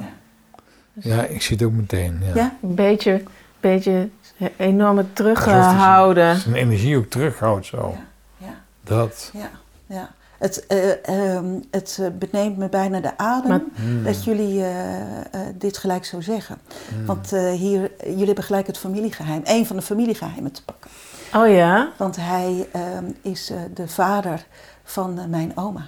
ja, 0.92 1.22
ik 1.24 1.42
zie 1.42 1.56
het 1.56 1.66
ook 1.66 1.72
meteen. 1.72 2.20
Ja. 2.22 2.34
Ja? 2.34 2.54
Een 2.62 2.74
beetje, 2.74 3.22
beetje 3.60 4.08
enorme 4.56 5.12
teruggehouden. 5.12 6.36
Zijn 6.36 6.54
energie 6.54 6.96
ook 6.96 7.06
terughoudt 7.06 7.66
zo. 7.66 7.94
Ja. 8.36 8.54
Dat. 8.84 9.30
Ja, 9.32 9.50
ja. 9.86 10.10
Het, 10.38 10.66
eh, 10.66 11.08
ehm, 11.36 11.46
het 11.70 11.98
eh, 12.00 12.06
beneemt 12.12 12.56
me 12.56 12.68
bijna 12.68 13.00
de 13.00 13.18
adem 13.18 13.48
Maar- 13.50 13.60
Hmm. 13.74 14.04
dat 14.04 14.24
jullie 14.24 14.62
eh, 14.62 15.00
eh, 15.20 15.24
dit 15.54 15.76
gelijk 15.78 16.04
zo 16.04 16.20
zeggen. 16.20 16.58
Want 17.06 17.32
eh, 17.32 17.50
hier, 17.52 17.90
jullie 18.04 18.26
hebben 18.26 18.44
gelijk 18.44 18.66
het 18.66 18.78
familiegeheim, 18.78 19.42
één 19.44 19.66
van 19.66 19.76
de 19.76 19.82
familiegeheimen 19.82 20.52
te 20.52 20.64
pakken. 20.64 20.90
Oh 21.34 21.48
ja? 21.48 21.88
Want 21.96 22.16
hij 22.16 22.68
ehm, 22.72 23.04
is 23.22 23.50
eh, 23.50 23.56
de 23.74 23.88
vader 23.88 24.46
van 24.84 25.30
mijn 25.30 25.52
oma. 25.56 25.86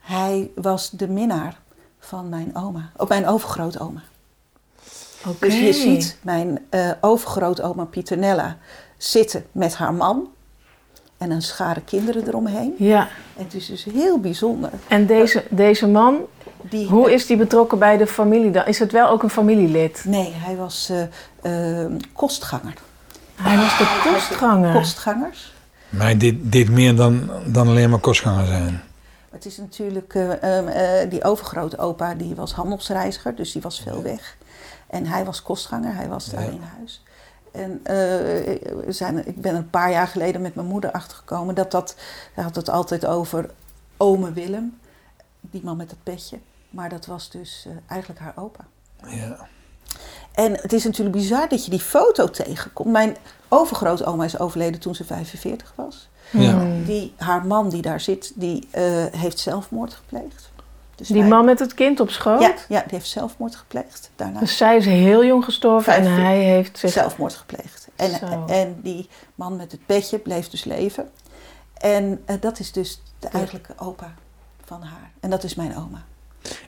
Hij 0.00 0.50
was 0.54 0.90
de 0.90 1.08
minnaar 1.08 1.56
van 1.98 2.28
mijn 2.28 2.56
oma, 2.56 2.90
ook 2.96 3.08
mijn 3.08 3.26
overgrootoma. 3.26 4.00
Dus 5.38 5.58
je 5.58 5.72
ziet 5.72 6.18
mijn 6.22 6.58
eh 6.70 6.90
overgrootoma 7.00 7.84
Pieternella 7.84 8.56
zitten 8.96 9.44
met 9.52 9.74
haar 9.74 9.94
man 9.94 10.28
en 11.18 11.30
een 11.30 11.42
schare 11.42 11.80
kinderen 11.80 12.26
eromheen. 12.28 12.74
Ja, 12.78 13.08
En 13.36 13.44
het 13.44 13.54
is 13.54 13.66
dus 13.66 13.84
heel 13.84 14.18
bijzonder. 14.20 14.70
en 14.88 15.06
deze, 15.06 15.44
deze 15.50 15.86
man, 15.88 16.16
Die, 16.62 16.88
hoe 16.88 17.12
is 17.12 17.26
die 17.26 17.36
betrokken 17.36 17.78
bij 17.78 17.96
de 17.96 18.06
familie 18.06 18.50
dan? 18.50 18.66
Is 18.66 18.78
het 18.78 18.92
wel 18.92 19.08
ook 19.08 19.22
een 19.22 19.30
familielid? 19.30 20.02
Nee, 20.06 20.32
hij 20.34 20.56
was 20.56 20.90
eh, 21.42 21.82
eh, 21.82 21.90
kostganger. 22.12 22.74
Hij 23.34 23.56
was 23.56 23.78
de 23.78 24.10
kostganger. 24.12 24.72
Kostgangers. 24.74 25.52
Maar 25.88 26.18
dit, 26.18 26.34
dit 26.40 26.70
meer 26.70 26.96
dan, 26.96 27.30
dan 27.46 27.68
alleen 27.68 27.90
maar 27.90 27.98
kostganger 27.98 28.46
zijn. 28.46 28.82
Het 29.30 29.44
is 29.46 29.56
natuurlijk, 29.56 30.14
eh, 30.14 30.42
ehm, 30.58 30.66
eh, 30.68 31.10
die 31.10 31.24
overgrote 31.24 31.78
opa 31.78 32.14
die 32.14 32.34
was 32.34 32.52
handelsreiziger, 32.52 33.34
dus 33.34 33.52
die 33.52 33.62
was 33.62 33.80
veel 33.80 34.02
weg. 34.02 34.36
En 34.86 35.06
hij 35.06 35.24
was 35.24 35.42
kostganger, 35.42 35.94
hij 35.94 36.08
was 36.08 36.24
daar 36.26 36.44
Ja. 36.44 36.50
in 36.50 36.62
huis. 36.78 37.02
En 37.52 37.80
eh, 37.84 38.58
zijn, 38.88 39.26
ik 39.26 39.40
ben 39.40 39.54
een 39.54 39.70
paar 39.70 39.90
jaar 39.90 40.06
geleden 40.08 40.40
met 40.40 40.54
mijn 40.54 40.66
moeder 40.66 40.90
achtergekomen 40.90 41.54
dat 41.54 41.70
dat, 41.70 41.96
hij 42.34 42.44
had 42.44 42.56
het 42.56 42.68
altijd 42.70 43.06
over 43.06 43.50
ome 43.96 44.32
Willem, 44.32 44.78
die 45.40 45.64
man 45.64 45.76
met 45.76 45.88
dat 45.88 45.98
petje. 46.02 46.38
Maar 46.70 46.88
dat 46.88 47.06
was 47.06 47.30
dus 47.30 47.64
eh, 47.66 47.72
eigenlijk 47.86 48.20
haar 48.20 48.32
opa. 48.36 48.64
Ja. 49.06 49.46
En 50.32 50.52
het 50.52 50.72
is 50.72 50.84
natuurlijk 50.84 51.16
bizar 51.16 51.48
dat 51.48 51.64
je 51.64 51.70
die 51.70 51.80
foto 51.80 52.30
tegenkomt. 52.30 52.90
Mijn 52.92 53.16
overgrootoma 53.48 54.24
is 54.24 54.38
overleden 54.38 54.80
toen 54.80 54.94
ze 54.94 55.04
45 55.04 55.72
was. 55.76 56.08
Ja. 56.30 56.52
Hmm. 56.52 56.84
Die, 56.84 57.12
haar 57.16 57.46
man 57.46 57.68
die 57.68 57.82
daar 57.82 58.00
zit, 58.00 58.32
die 58.34 58.68
eh, 58.70 59.04
heeft 59.10 59.38
zelfmoord 59.38 59.94
gepleegd. 59.94 60.50
Dus 60.96 61.08
Die 61.08 61.20
wij- 61.20 61.28
man 61.28 61.44
met 61.44 61.58
het 61.58 61.74
kind 61.74 62.00
op 62.00 62.10
schoot? 62.10 62.40
Ja, 62.40 62.54
ja, 62.68 62.80
die 62.80 62.90
heeft 62.90 63.08
zelfmoord 63.08 63.56
gepleegd 63.56 64.10
daarna. 64.16 64.40
Dus 64.40 64.56
zij 64.56 64.76
is 64.76 64.84
heel 64.84 65.24
jong 65.24 65.44
gestorven 65.44 65.94
en 65.94 66.04
hij 66.04 66.38
heeft 66.38 66.78
zich... 66.78 66.90
Zelfmoord 66.90 67.34
gepleegd. 67.34 67.88
En, 67.96 68.10
Zo. 68.10 68.44
en 68.46 68.76
die 68.82 69.08
man 69.34 69.56
met 69.56 69.72
het 69.72 69.86
petje 69.86 70.18
bleef 70.18 70.48
dus 70.48 70.64
leven. 70.64 71.10
En 71.74 72.22
eh, 72.24 72.36
dat 72.40 72.58
is 72.58 72.72
dus 72.72 73.02
de 73.18 73.28
eigenlijke 73.28 73.72
opa 73.76 74.14
van 74.64 74.82
haar. 74.82 75.10
En 75.20 75.30
dat 75.30 75.44
is 75.44 75.54
mijn 75.54 75.76
oma. 75.76 76.02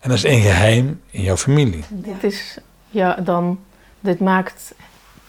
En 0.01 0.09
dat 0.09 0.13
is 0.19 0.25
een 0.25 0.41
geheim 0.41 1.03
in 1.11 1.23
jouw 1.23 1.37
familie. 1.37 1.85
Dit 1.89 2.25
is, 2.25 2.59
ja, 2.89 3.15
dan, 3.15 3.61
dit 4.01 4.21
maakt 4.21 4.75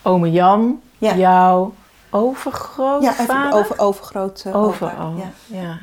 ome 0.01 0.31
Jan 0.31 0.81
Ja. 0.97 1.15
jouw 1.15 1.73
Ja, 2.11 2.17
overgrootvader? 2.17 3.19
even 3.19 3.51
over, 3.53 3.79
overgroot 3.79 4.43
uh, 4.47 4.55
Over, 4.55 4.91
opa. 4.91 5.07
oh, 5.07 5.17
Ja. 5.17 5.31
ja. 5.62 5.77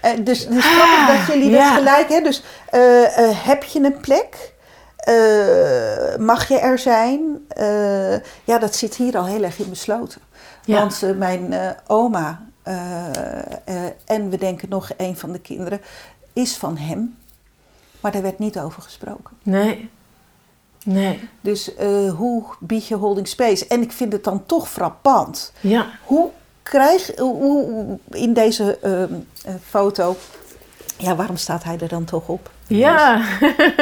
Eh, 0.00 0.12
dus 0.24 0.44
het 0.44 0.54
is 0.54 0.64
grappig 0.64 1.16
dat 1.16 1.34
jullie 1.34 1.50
ja. 1.50 1.68
dat 1.68 1.78
gelijk 1.78 2.08
hebben. 2.08 2.30
Dus 2.30 2.42
eh, 2.70 3.30
eh, 3.30 3.44
heb 3.46 3.62
je 3.62 3.84
een 3.84 4.00
plek? 4.00 4.56
Mag 6.18 6.48
je 6.48 6.58
er 6.58 6.78
zijn? 6.78 7.46
Ja, 8.44 8.58
dat 8.58 8.74
zit 8.76 8.94
hier 8.94 9.16
al 9.16 9.26
heel 9.26 9.42
erg 9.42 9.58
in 9.58 9.70
besloten. 9.70 10.20
Ja. 10.64 10.78
Want 10.78 11.16
mijn 11.16 11.54
oma 11.86 12.42
en 14.04 14.30
we 14.30 14.38
denken 14.38 14.68
nog 14.68 14.90
een 14.96 15.16
van 15.16 15.32
de 15.32 15.40
kinderen 15.40 15.80
is 16.32 16.56
van 16.56 16.76
hem. 16.76 17.16
Maar 18.00 18.12
daar 18.12 18.22
werd 18.22 18.38
niet 18.38 18.58
over 18.58 18.82
gesproken. 18.82 19.36
Nee. 19.42 19.90
Nee. 20.84 21.28
Dus 21.40 21.70
hoe 22.16 22.44
bied 22.60 22.86
je 22.86 22.94
holding 22.94 23.28
space? 23.28 23.66
En 23.66 23.82
ik 23.82 23.92
vind 23.92 24.12
het 24.12 24.24
dan 24.24 24.46
toch 24.46 24.70
frappant. 24.70 25.52
Ja. 25.60 25.86
Hoe 26.04 26.30
krijg 26.68 27.10
hoe, 27.16 27.98
in 28.10 28.32
deze 28.32 28.78
ehm, 28.82 29.12
eh, 29.44 29.54
foto, 29.68 30.16
ja, 30.96 31.16
waarom 31.16 31.36
staat 31.36 31.64
hij 31.64 31.78
er 31.78 31.88
dan 31.88 32.04
toch 32.04 32.28
op? 32.28 32.50
Ja. 32.66 33.22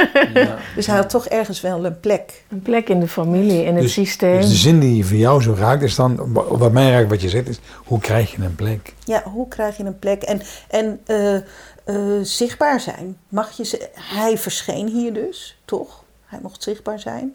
Dus 0.74 0.86
hij 0.86 0.96
had 0.96 1.10
toch 1.10 1.26
ergens 1.26 1.60
wel 1.60 1.84
een 1.84 2.00
plek. 2.00 2.44
Een 2.48 2.62
plek 2.62 2.88
in 2.88 3.00
de 3.00 3.08
familie, 3.08 3.64
in 3.64 3.74
het 3.74 3.82
Dus- 3.82 3.92
systeem. 3.92 4.40
Dus 4.40 4.48
de 4.48 4.54
zin 4.56 4.80
die 4.80 5.06
voor 5.06 5.16
jou 5.16 5.42
zo 5.42 5.54
raakt 5.58 5.82
is 5.82 5.94
dan, 5.94 6.32
wat 6.32 6.72
mij 6.72 6.90
raakt 6.90 7.08
wat 7.08 7.20
je 7.20 7.28
zegt, 7.28 7.48
is 7.48 7.58
hoe 7.84 7.98
krijg 7.98 8.30
je 8.30 8.42
een 8.42 8.54
plek? 8.54 8.94
Ja, 9.04 9.22
hoe 9.22 9.48
krijg 9.48 9.76
je 9.76 9.84
een 9.84 9.98
plek? 9.98 10.22
En, 10.22 10.40
en 10.68 11.00
eh, 11.06 11.36
eh, 11.36 12.22
zichtbaar 12.22 12.80
zijn. 12.80 13.16
Mag 13.28 13.56
je 13.56 13.90
hij 13.94 14.38
verscheen 14.38 14.88
hier 14.88 15.12
dus, 15.12 15.58
toch? 15.64 16.04
Hij 16.26 16.38
mocht 16.42 16.62
zichtbaar 16.62 17.00
zijn, 17.00 17.34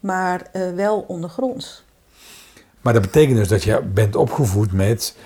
maar 0.00 0.42
eh, 0.52 0.62
wel 0.74 1.04
ondergronds. 1.08 1.84
Maar 2.82 2.92
dat 2.92 3.02
betekent 3.02 3.36
dus 3.36 3.48
dat 3.48 3.62
je 3.62 3.80
bent 3.94 4.16
opgevoed 4.16 4.72
met, 4.72 5.16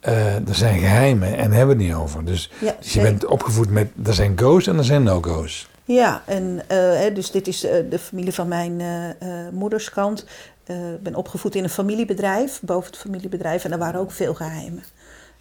eh, 0.00 0.34
er 0.34 0.54
zijn 0.54 0.78
geheimen 0.78 1.28
en 1.36 1.48
daar 1.48 1.58
hebben 1.58 1.76
we 1.76 1.82
het 1.82 1.92
niet 1.92 2.02
over. 2.02 2.24
Dus, 2.24 2.50
Ja, 2.60 2.76
dus 2.80 2.92
je 2.92 3.00
bent 3.00 3.24
opgevoed 3.26 3.70
met, 3.70 3.88
er 4.04 4.14
zijn 4.14 4.38
go's 4.40 4.66
en 4.66 4.78
er 4.78 4.84
zijn 4.84 5.02
no-go's. 5.02 5.68
Ja, 5.84 6.22
en 6.26 6.62
eh, 6.66 6.76
hè, 6.78 7.12
dus 7.12 7.30
dit 7.30 7.46
is 7.48 7.64
eh, 7.64 7.76
de 7.90 7.98
familie 7.98 8.32
van 8.34 8.48
mijn 8.48 8.80
eh, 8.80 9.08
eh, 9.08 9.52
moederskant. 9.52 10.24
Eh, 10.64 10.92
Ik 10.92 11.02
ben 11.02 11.14
opgevoed 11.14 11.54
in 11.54 11.62
een 11.62 11.70
familiebedrijf, 11.70 12.60
boven 12.62 12.90
het 12.90 13.00
familiebedrijf. 13.00 13.64
En 13.64 13.70
daar 13.70 13.78
waren 13.78 14.00
ook 14.00 14.10
veel 14.12 14.34
geheimen. 14.34 14.82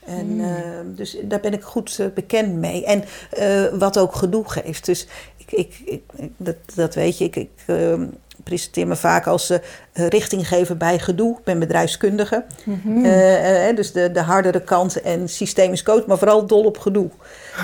En, 0.06 0.40
eh, 0.40 0.50
dus 0.86 1.18
daar 1.24 1.40
ben 1.40 1.54
ik 1.54 1.64
goed 1.64 2.00
bekend 2.14 2.54
mee. 2.56 2.86
En 2.86 3.04
eh, 3.30 3.80
wat 3.80 3.98
ook 4.00 4.16
gedoe 4.16 4.50
geeft. 4.50 4.86
Dus 4.86 5.08
ik, 5.46 5.82
ik, 5.86 6.02
dat, 6.38 6.56
dat 6.76 6.96
weet 6.96 7.18
je, 7.18 7.24
ik, 7.26 7.36
ik 7.36 7.50
eh, 7.66 8.02
presenteer 8.44 8.88
me 8.88 8.96
vaak 8.96 9.28
als 9.28 9.50
eh, 9.50 9.60
richtinggever 10.08 10.78
bij 10.78 11.00
gedoe. 11.00 11.38
Ik 11.38 11.44
ben 11.44 11.60
bedrijfskundige. 11.60 12.44
Eh, 12.86 13.70
eh, 13.70 13.76
dus 13.76 13.92
de, 13.92 14.12
de 14.12 14.22
hardere 14.22 14.62
kant 14.62 15.02
en 15.02 15.30
systemisch 15.30 15.84
coach, 15.84 16.06
maar 16.06 16.18
vooral 16.18 16.46
dol 16.46 16.64
op 16.64 16.78
gedoe. 16.78 17.10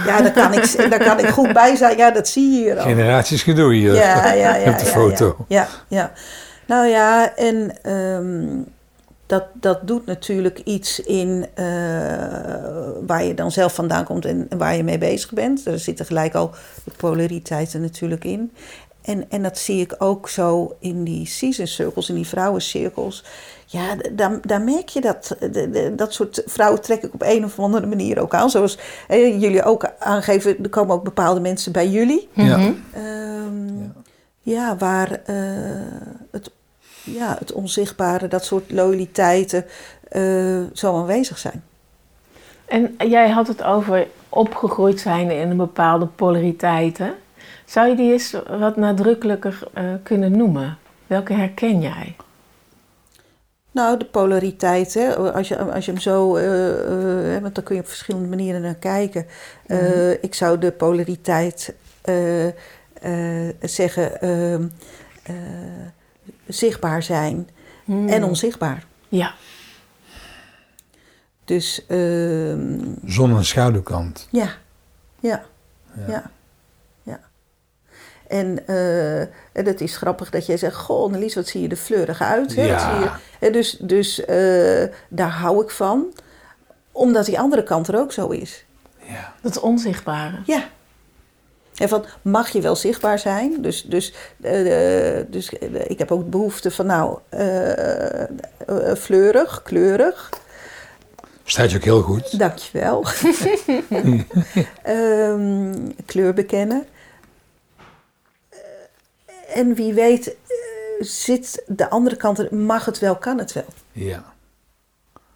Ja, 0.05 0.21
daar 0.21 0.31
kan 0.31 0.53
ik, 0.53 0.75
daar 0.91 1.03
kan 1.03 1.19
ik 1.19 1.27
goed 1.27 1.53
bij 1.53 1.75
zijn. 1.75 1.97
Ja, 1.97 2.11
dat 2.11 2.27
zie 2.27 2.51
je 2.51 2.57
hier 2.57 2.77
al. 2.77 2.83
Generaties 2.83 3.43
gedoe 3.43 3.73
hier 3.73 3.93
Ja, 3.93 4.31
ja, 4.33 4.55
ja. 4.55 4.71
op 4.71 4.77
de 4.77 4.85
ja, 4.85 4.91
foto. 4.91 5.35
Ja, 5.47 5.67
ja, 5.87 5.97
ja. 5.97 6.11
Nou 6.65 6.87
ja, 6.87 7.35
en 7.35 7.71
ehm, 7.81 8.63
dat, 9.31 9.45
dat 9.53 9.87
doet 9.87 10.05
natuurlijk 10.05 10.59
iets 10.59 10.99
in 10.99 11.47
eh, 11.53 11.65
waar 13.05 13.23
je 13.23 13.33
dan 13.35 13.51
zelf 13.51 13.73
vandaan 13.73 14.05
komt 14.05 14.25
en, 14.25 14.45
en 14.49 14.57
waar 14.57 14.75
je 14.75 14.83
mee 14.83 14.97
bezig 14.97 15.31
bent. 15.31 15.65
Er 15.65 15.79
zitten 15.79 16.05
gelijk 16.05 16.35
al 16.35 16.51
de 16.83 16.91
polariteiten 16.97 17.81
natuurlijk 17.81 18.23
in. 18.23 18.51
En, 19.01 19.29
en 19.29 19.43
dat 19.43 19.57
zie 19.57 19.81
ik 19.81 19.95
ook 19.97 20.29
zo 20.29 20.75
in 20.79 21.03
die 21.03 21.25
season 21.25 21.67
circles, 21.67 22.09
in 22.09 22.15
die 22.15 22.27
vrouwencirkels. 22.27 23.23
Ja, 23.65 23.95
daar, 24.11 24.39
daar 24.41 24.61
merk 24.61 24.89
je 24.89 25.01
dat. 25.01 25.35
De- 25.39 25.69
de- 25.69 25.93
dat 25.95 26.13
soort 26.13 26.41
vrouwen 26.45 26.81
trek 26.81 27.03
ik 27.03 27.13
op 27.13 27.21
een 27.21 27.43
of 27.45 27.59
andere 27.59 27.87
manier 27.87 28.19
ook 28.21 28.33
aan. 28.33 28.49
Zoals 28.49 28.77
eh, 29.07 29.41
jullie 29.41 29.63
ook 29.63 29.91
aangeven, 29.99 30.63
er 30.63 30.69
komen 30.69 30.95
ook 30.95 31.03
bepaalde 31.03 31.39
mensen 31.39 31.71
bij 31.71 31.87
jullie. 31.87 32.29
Ja. 32.33 32.73
Ehm, 32.93 33.69
ja. 34.41 34.77
waar 34.77 35.11
eh, 35.25 35.35
het, 36.31 36.51
ja, 37.03 37.35
het 37.39 37.51
onzichtbare, 37.51 38.27
dat 38.27 38.45
soort 38.45 38.71
loyaliteiten 38.71 39.65
eh, 40.09 40.61
zo 40.73 40.97
aanwezig 40.97 41.37
zijn. 41.37 41.63
En 42.65 42.95
jij 43.09 43.29
had 43.29 43.47
het 43.47 43.63
over 43.63 44.07
opgegroeid 44.29 44.99
zijn 44.99 45.31
in 45.31 45.49
een 45.49 45.57
bepaalde 45.57 46.05
polariteiten. 46.05 47.13
Zou 47.71 47.89
je 47.89 47.95
die 47.95 48.11
eens 48.11 48.31
wat 48.59 48.75
nadrukkelijker 48.77 49.59
eh, 49.73 49.93
kunnen 50.03 50.31
noemen? 50.37 50.77
Welke 51.07 51.33
herken 51.33 51.81
jij? 51.81 52.15
Nou, 53.71 53.97
de 53.99 54.05
polariteit, 54.05 54.93
hè, 54.93 55.15
als, 55.15 55.47
je, 55.47 55.57
als 55.57 55.85
je 55.85 55.91
hem 55.91 55.99
zo, 55.99 56.35
eh, 56.35 57.35
eh, 57.35 57.41
want 57.41 57.55
dan 57.55 57.63
kun 57.63 57.75
je 57.75 57.81
op 57.81 57.87
verschillende 57.87 58.27
manieren 58.27 58.61
naar 58.61 58.75
kijken. 58.75 59.25
Eh, 59.65 60.11
ik 60.23 60.33
zou 60.33 60.57
de 60.57 60.71
polariteit 60.71 61.75
eh, 62.01 62.47
eh, 62.47 63.53
zeggen, 63.61 64.21
ehm, 64.21 64.67
eh, 65.23 65.35
zichtbaar 66.47 67.03
zijn 67.03 67.49
en 67.87 68.23
onzichtbaar. 68.23 68.85
Ja. 69.09 69.33
Dus 71.45 71.85
ehm, 71.87 72.79
Zon- 73.05 73.35
en 73.37 73.45
schaduwkant. 73.45 74.27
ja, 74.31 74.49
ja, 75.19 75.43
ja, 75.93 76.03
ja. 76.07 76.31
En, 78.31 78.67
eh, 78.67 79.19
en 79.21 79.65
het 79.65 79.81
is 79.81 79.97
grappig 79.97 80.29
dat 80.29 80.45
jij 80.45 80.57
zegt, 80.57 80.75
goh 80.75 81.03
Annelies, 81.03 81.35
wat 81.35 81.47
zie 81.47 81.61
je 81.61 81.67
er 81.67 81.75
fleurig 81.75 82.21
uit. 82.21 82.55
Hè? 82.55 82.65
Ja. 82.65 82.79
zie 82.79 83.03
je? 83.03 83.09
Hè, 83.39 83.51
dus 83.51 83.77
dus 83.79 84.25
eh, 84.25 84.83
daar 85.09 85.29
hou 85.29 85.63
ik 85.63 85.69
van, 85.69 86.13
omdat 86.91 87.25
die 87.25 87.39
andere 87.39 87.63
kant 87.63 87.87
er 87.87 87.97
ook 87.99 88.11
zo 88.11 88.27
is. 88.27 88.65
Ja. 89.03 89.33
Dat 89.41 89.59
onzichtbare. 89.59 90.39
Ja. 90.45 90.69
En 91.75 91.89
van, 91.89 92.05
mag 92.21 92.49
je 92.49 92.61
wel 92.61 92.75
zichtbaar 92.75 93.19
zijn? 93.19 93.61
Dus, 93.61 93.83
dus, 93.83 94.13
eh, 94.41 95.19
dus 95.27 95.49
ik 95.87 95.99
heb 95.99 96.11
ook 96.11 96.29
behoefte 96.29 96.71
van, 96.71 96.85
nou, 96.85 97.17
fleurig, 98.97 99.61
kleurig. 99.63 100.29
Staat 101.43 101.71
je 101.71 101.77
ook 101.77 101.83
heel 101.83 102.01
goed. 102.01 102.39
Dankjewel. 102.39 103.05
Ehm 104.83 105.73
kleur 106.05 106.33
bekennen. 106.33 106.85
En 109.53 109.73
wie 109.73 109.93
weet 109.93 110.27
eh, 110.27 110.35
zit 110.99 111.63
de 111.67 111.89
andere 111.89 112.15
kant, 112.15 112.39
er- 112.39 112.55
mag 112.55 112.85
het 112.85 112.99
wel, 112.99 113.15
kan 113.15 113.37
het 113.37 113.53
wel. 113.53 113.65
Ja. 113.91 114.23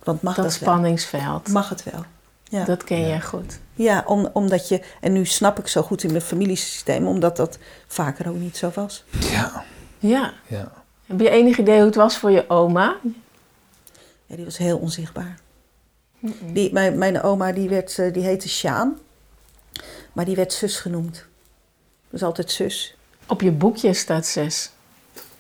Want 0.04 0.22
mag 0.22 0.36
Dat 0.36 0.46
dat, 0.46 0.54
spanningsveld. 0.54 1.46
wel? 1.46 1.54
Mag 1.54 1.70
het 1.70 1.84
wel. 1.84 2.04
Ja, 2.44 2.66
Dat 2.66 2.84
ken 2.84 3.08
jij 3.08 3.22
goed. 3.22 3.60
ja 3.74 4.04
om, 4.08 4.30
omdat 4.34 4.68
je, 4.68 4.82
en 5.02 5.14
nu 5.14 5.26
snap 5.26 5.60
ik 5.60 5.68
zo 5.68 5.82
goed 5.82 6.04
in 6.04 6.10
mijn 6.12 6.22
familiesysteem, 6.24 7.08
omdat 7.08 7.38
dat 7.38 7.58
vaker 7.88 8.30
ook 8.30 8.36
niet 8.36 8.58
zo 8.58 8.72
was. 8.76 9.04
Ja. 9.20 9.64
Ja. 10.00 10.34
Ja. 10.48 10.72
Heb 11.06 11.20
je 11.20 11.30
enig 11.30 11.58
idee 11.58 11.76
hoe 11.78 11.86
het 11.86 11.96
was 11.96 12.18
voor 12.18 12.32
je 12.32 12.50
oma? 12.50 12.96
Ja, 14.26 14.36
die 14.36 14.46
was 14.46 14.58
heel 14.58 14.78
onzichtbaar. 14.78 15.40
Die, 16.42 16.74
mijn, 16.74 16.98
mijn 16.98 17.22
oma 17.22 17.52
die, 17.52 17.70
werd, 17.70 18.00
eh, 18.00 18.14
die 18.14 18.24
heette 18.24 18.50
Sjaan, 18.50 19.00
maar 20.14 20.26
die 20.26 20.36
werd 20.36 20.54
zus 20.54 20.78
genoemd. 20.80 21.26
Dus 22.10 22.24
altijd 22.24 22.52
zus. 22.52 22.95
Op 23.28 23.42
je 23.42 23.52
boekje 23.52 23.94
staat 23.94 24.26
zes. 24.26 24.70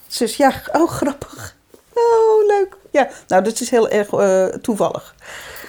Zus, 0.08 0.38
ja, 0.38 0.54
oh 0.72 0.90
grappig. 0.90 1.56
Oh, 1.94 2.48
leuk. 2.48 2.76
Ja, 2.92 3.08
nou, 3.28 3.44
dat 3.44 3.60
is 3.60 3.70
heel 3.70 3.90
erg 3.90 4.12
eh, 4.14 4.46
toevallig. 4.62 5.16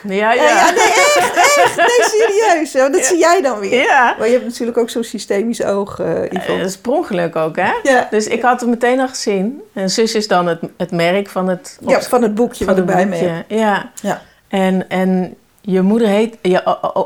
Ja, 0.03 0.33
Ja, 0.33 0.33
ja, 0.33 0.71
nee, 0.71 0.83
echt, 0.83 1.17
echt. 1.57 1.77
Nee, 1.77 2.09
serieus. 2.09 2.73
Dat 2.73 3.05
zie 3.05 3.19
jij 3.19 3.43
dan 3.43 3.59
weer. 3.59 3.83
Ja. 3.83 4.15
Maar 4.19 4.27
je 4.27 4.33
hebt 4.33 4.45
natuurlijk 4.45 4.79
ook 4.79 4.91
zo'n 4.91 5.05
systemisch 5.05 5.63
oog, 5.65 5.99
eh 5.99 6.23
Eh, 6.23 6.31
Yvonne. 6.31 6.59
Dat 6.63 6.71
is 6.71 6.77
per 6.77 6.93
ongeluk 6.93 7.37
ook, 7.37 7.57
hè? 7.57 7.73
Ja. 7.83 8.07
Dus 8.11 8.27
ik 8.27 8.43
had 8.43 8.61
het 8.61 8.69
meteen 8.69 9.01
al 9.01 9.09
gezien. 9.09 9.63
En 9.73 9.91
zus 9.91 10.15
is 10.15 10.29
dan 10.29 10.47
het, 10.47 10.61
het 10.77 10.91
merk 10.91 11.29
van 11.29 11.49
het... 11.49 11.79
Ja, 11.87 12.03
van 12.03 12.23
het 12.23 12.35
boekje 12.35 12.65
van 12.65 12.75
wat 12.75 12.89
erbij 12.89 13.07
mee. 13.07 13.45
Ja. 13.49 13.91
Ja. 14.03 14.23
En, 14.49 14.89
en 14.89 15.37
je 15.61 15.83
moeder 15.83 16.09
heet... 16.09 16.37
Je 16.43 16.63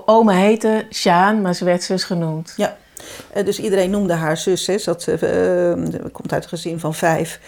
oma 0.07 0.33
heette 0.33 0.87
Sjaan, 0.93 1.41
maar 1.41 1.55
ze 1.55 1.65
werd 1.65 1.83
zus 1.83 2.05
genoemd. 2.05 2.53
Ja. 2.57 2.77
Eh, 3.33 3.45
dus 3.45 3.59
iedereen 3.61 3.91
noemde 3.91 4.13
haar 4.15 4.37
zus. 4.37 4.67
Hè. 4.67 4.77
Had, 4.85 5.07
eh, 5.07 5.71
eh, 5.73 5.79
komt 6.13 6.33
uit 6.33 6.43
een 6.43 6.49
gezin 6.49 6.81
van 6.81 6.95
vijf. 6.95 7.41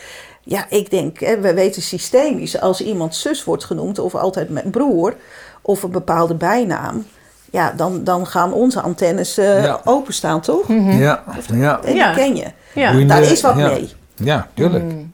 Ja, 0.45 0.67
ik 0.71 0.91
denk, 0.91 1.21
hè, 1.21 1.41
we 1.41 1.55
weten 1.55 1.83
systemisch, 1.83 2.61
als 2.61 2.81
iemand 2.81 3.15
zus 3.15 3.45
wordt 3.45 3.65
genoemd, 3.65 3.99
of 3.99 4.15
altijd 4.15 4.49
mijn 4.49 4.71
broer, 4.71 5.15
of 5.63 5.83
een 5.83 5.91
bepaalde 5.91 6.35
bijnaam, 6.35 7.07
ja, 7.51 7.73
dan, 7.73 8.05
dan 8.05 8.27
gaan 8.27 8.53
onze 8.53 8.81
antennes 8.81 9.39
eh, 9.39 9.65
Ja. 9.65 9.81
openstaan, 9.85 10.41
toch? 10.41 10.69
Ja. 10.69 11.23
Ja. 11.51 11.83
En 11.85 11.95
Ja. 11.95 12.13
die 12.15 12.25
ken 12.25 12.37
je. 12.37 12.47
Ja. 12.75 13.05
Daar 13.05 13.23
is 13.23 13.41
wat 13.41 13.57
ja. 13.57 13.67
mee. 13.69 13.91
Ja, 14.17 14.49
tuurlijk. 14.55 14.85
Mm. 14.85 15.13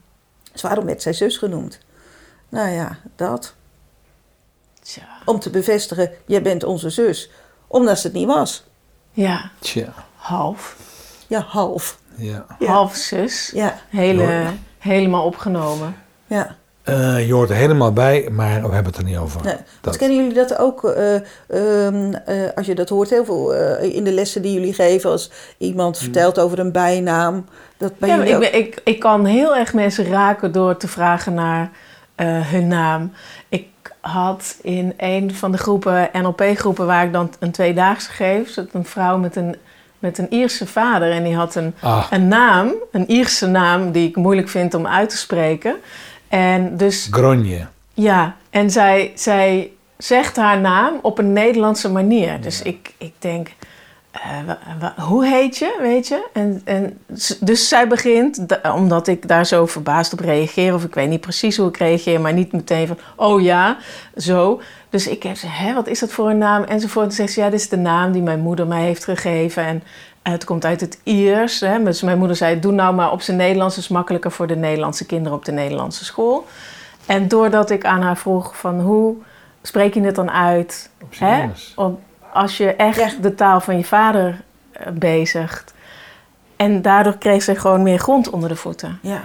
Dus 0.53 0.63
waarom 0.63 0.85
werd 0.85 1.03
zij 1.03 1.13
zus 1.13 1.37
genoemd? 1.37 1.79
Nou 2.49 2.69
ja, 2.71 2.97
dat. 3.17 3.55
Tja. 4.83 5.03
Om 5.25 5.39
te 5.41 5.51
bevestigen, 5.51 6.11
jij 6.27 6.43
bent 6.43 6.65
onze 6.65 6.91
zus. 6.91 7.31
Omdat 7.67 7.99
ze 7.99 8.07
het 8.07 8.17
niet 8.17 8.27
was. 8.27 8.65
Ja, 9.13 9.51
Tja. 9.59 9.93
Half. 10.29 10.77
Ja, 11.27 11.41
half. 11.49 11.99
Ja. 12.17 12.47
Half 12.67 12.95
zus. 12.95 13.51
Ja, 13.55 13.75
Hele, 13.89 14.23
Ja. 14.23 14.53
helemaal 14.79 15.25
opgenomen. 15.25 15.95
ja. 16.27 16.57
Eh, 16.83 17.27
je 17.27 17.33
hoort 17.33 17.51
er 17.51 17.57
helemaal 17.57 17.93
bij, 17.93 18.29
maar 18.33 18.55
we 18.69 18.75
hebben 18.75 18.93
het 18.93 18.97
er 18.97 19.05
niet 19.05 19.17
over. 19.17 19.45
Nee. 19.45 19.55
Dat. 19.81 19.97
Kennen 19.97 20.17
jullie 20.17 20.33
dat 20.35 20.59
ook, 20.59 20.85
eh, 20.85 21.15
ehm, 21.15 22.13
eh, 22.15 22.37
als 22.55 22.67
je 22.67 22.75
dat 22.75 22.89
hoort, 22.89 23.11
heel 23.11 23.25
veel 23.25 23.55
eh, 23.55 23.95
in 23.97 24.05
de 24.05 24.13
lessen 24.13 24.43
die 24.43 24.53
jullie 24.53 24.75
geven, 24.75 25.11
als 25.11 25.31
iemand 25.59 25.99
vertelt 25.99 26.39
over 26.39 26.59
een 26.59 26.73
bijnaam. 26.73 27.45
Dat 27.77 27.99
bij 27.99 28.09
Ja, 28.09 28.23
ik, 28.23 28.35
ook- 28.35 28.41
ben- 28.41 28.55
ik, 28.55 28.81
ik 28.85 28.99
kan 29.01 29.25
heel 29.25 29.57
erg 29.57 29.75
mensen 29.75 30.05
raken 30.11 30.53
door 30.53 30.77
te 30.77 30.89
vragen 30.89 31.35
naar 31.35 31.71
eh, 32.15 32.27
hun 32.51 32.69
naam. 32.69 33.13
Ik 33.49 33.67
had 34.01 34.57
in 34.63 34.95
een 34.97 35.35
van 35.35 35.53
de 35.53 35.59
groepen, 35.59 36.09
NLP-groepen, 36.13 36.87
waar 36.87 37.05
ik 37.05 37.13
dan 37.13 37.33
een 37.39 37.51
tweedaagse 37.53 38.11
geef, 38.11 38.51
zat 38.51 38.67
een 38.73 38.85
vrouw 38.85 39.19
met 39.19 39.37
een, 39.37 39.57
met 39.99 40.19
een 40.19 40.27
Ierse 40.31 40.67
vader. 40.67 41.11
En 41.13 41.25
die 41.25 41.35
had 41.37 41.55
een, 41.55 41.75
Ah. 41.81 42.07
een 42.11 42.29
naam, 42.29 42.73
een 42.93 43.11
Ierse 43.11 43.47
naam, 43.47 43.93
die 43.93 44.09
ik 44.09 44.17
moeilijk 44.17 44.49
vind 44.49 44.75
om 44.75 44.87
uit 44.87 45.09
te 45.11 45.17
spreken. 45.17 45.77
En 46.29 46.77
dus 46.77 47.09
Gronje. 47.11 47.67
ja, 47.95 48.37
en 48.51 48.71
zij, 48.71 49.13
zij 49.15 49.71
zegt 49.99 50.37
haar 50.37 50.61
naam 50.61 50.93
op 51.03 51.19
een 51.19 51.33
Nederlandse 51.33 51.91
manier. 51.91 52.41
Dus 52.41 52.63
ik, 52.63 52.93
ik 52.99 53.13
denk, 53.19 53.49
eh, 54.23 55.05
hoe 55.05 55.27
heet 55.27 55.57
je, 55.57 55.79
weet 55.81 56.09
je? 56.09 56.29
En, 56.33 56.63
en, 56.65 56.99
dus 57.41 57.69
zij 57.69 57.89
begint, 57.89 58.49
da- 58.49 58.75
omdat 58.75 59.07
ik 59.07 59.29
daar 59.29 59.47
zo 59.47 59.67
verbaasd 59.67 60.13
op 60.13 60.21
reageer... 60.21 60.75
of 60.75 60.85
ik 60.85 60.95
weet 60.95 61.09
niet 61.09 61.21
precies 61.21 61.57
hoe 61.57 61.69
ik 61.69 61.77
reageer, 61.77 62.21
maar 62.21 62.33
niet 62.33 62.53
meteen 62.53 62.87
van... 62.87 62.99
oh 63.17 63.43
ja, 63.43 63.77
zo. 64.17 64.61
Dus 64.91 65.07
ik 65.07 65.23
heb 65.23 65.37
ze, 65.37 65.47
hè, 65.47 65.75
wat 65.75 65.87
is 65.87 65.99
dat 65.99 66.13
voor 66.13 66.31
een 66.31 66.39
naam? 66.39 66.63
Enzovoort. 66.63 67.07
En 67.07 67.13
zegt 67.13 67.33
ze, 67.33 67.41
ja, 67.41 67.51
dit 67.51 67.61
is 67.61 67.69
de 67.69 67.77
naam 67.77 68.13
die 68.13 68.23
mijn 68.23 68.41
moeder 68.41 68.67
mij 68.67 68.83
heeft 68.83 69.05
gegeven... 69.05 69.65
En, 69.65 69.83
het 70.23 70.45
komt 70.45 70.65
uit 70.65 70.81
het 70.81 71.01
Iers. 71.03 71.61
Hè? 71.61 71.83
Dus 71.83 72.03
mijn 72.03 72.19
moeder 72.19 72.37
zei: 72.37 72.61
Doe 72.61 72.73
nou 72.73 72.95
maar 72.95 73.13
op 73.13 73.21
zijn 73.21 73.37
Nederlands. 73.37 73.75
Het 73.77 73.85
is 73.85 73.91
makkelijker 73.91 74.31
voor 74.31 74.47
de 74.47 74.57
Nederlandse 74.57 75.07
kinderen 75.07 75.39
op 75.39 75.45
de 75.45 75.53
Nederlandse 75.53 76.05
school. 76.05 76.47
En 77.07 77.29
doordat 77.29 77.71
ik 77.71 77.85
aan 77.85 78.03
haar 78.03 78.17
vroeg: 78.17 78.57
van 78.57 78.81
Hoe 78.81 79.15
spreek 79.63 79.95
je 79.95 80.01
het 80.01 80.15
dan 80.15 80.31
uit? 80.31 80.91
Op 81.03 81.15
zijn 81.15 81.33
Hè? 81.33 81.41
Engels. 81.41 81.73
Op, 81.77 82.01
als 82.39 82.57
je 82.57 82.75
echt 82.75 82.97
Ja. 82.99 83.11
de 83.21 83.35
taal 83.35 83.61
van 83.61 83.77
je 83.77 83.85
vader 83.85 84.41
eh, 84.73 84.87
bezigt. 84.93 85.75
En 86.57 86.83
daardoor 86.83 87.19
kreeg 87.19 87.43
ze 87.43 87.55
gewoon 87.57 87.83
meer 87.83 87.99
grond 87.99 88.31
onder 88.31 88.49
de 88.49 88.57
voeten. 88.57 88.99
Ja, 89.03 89.21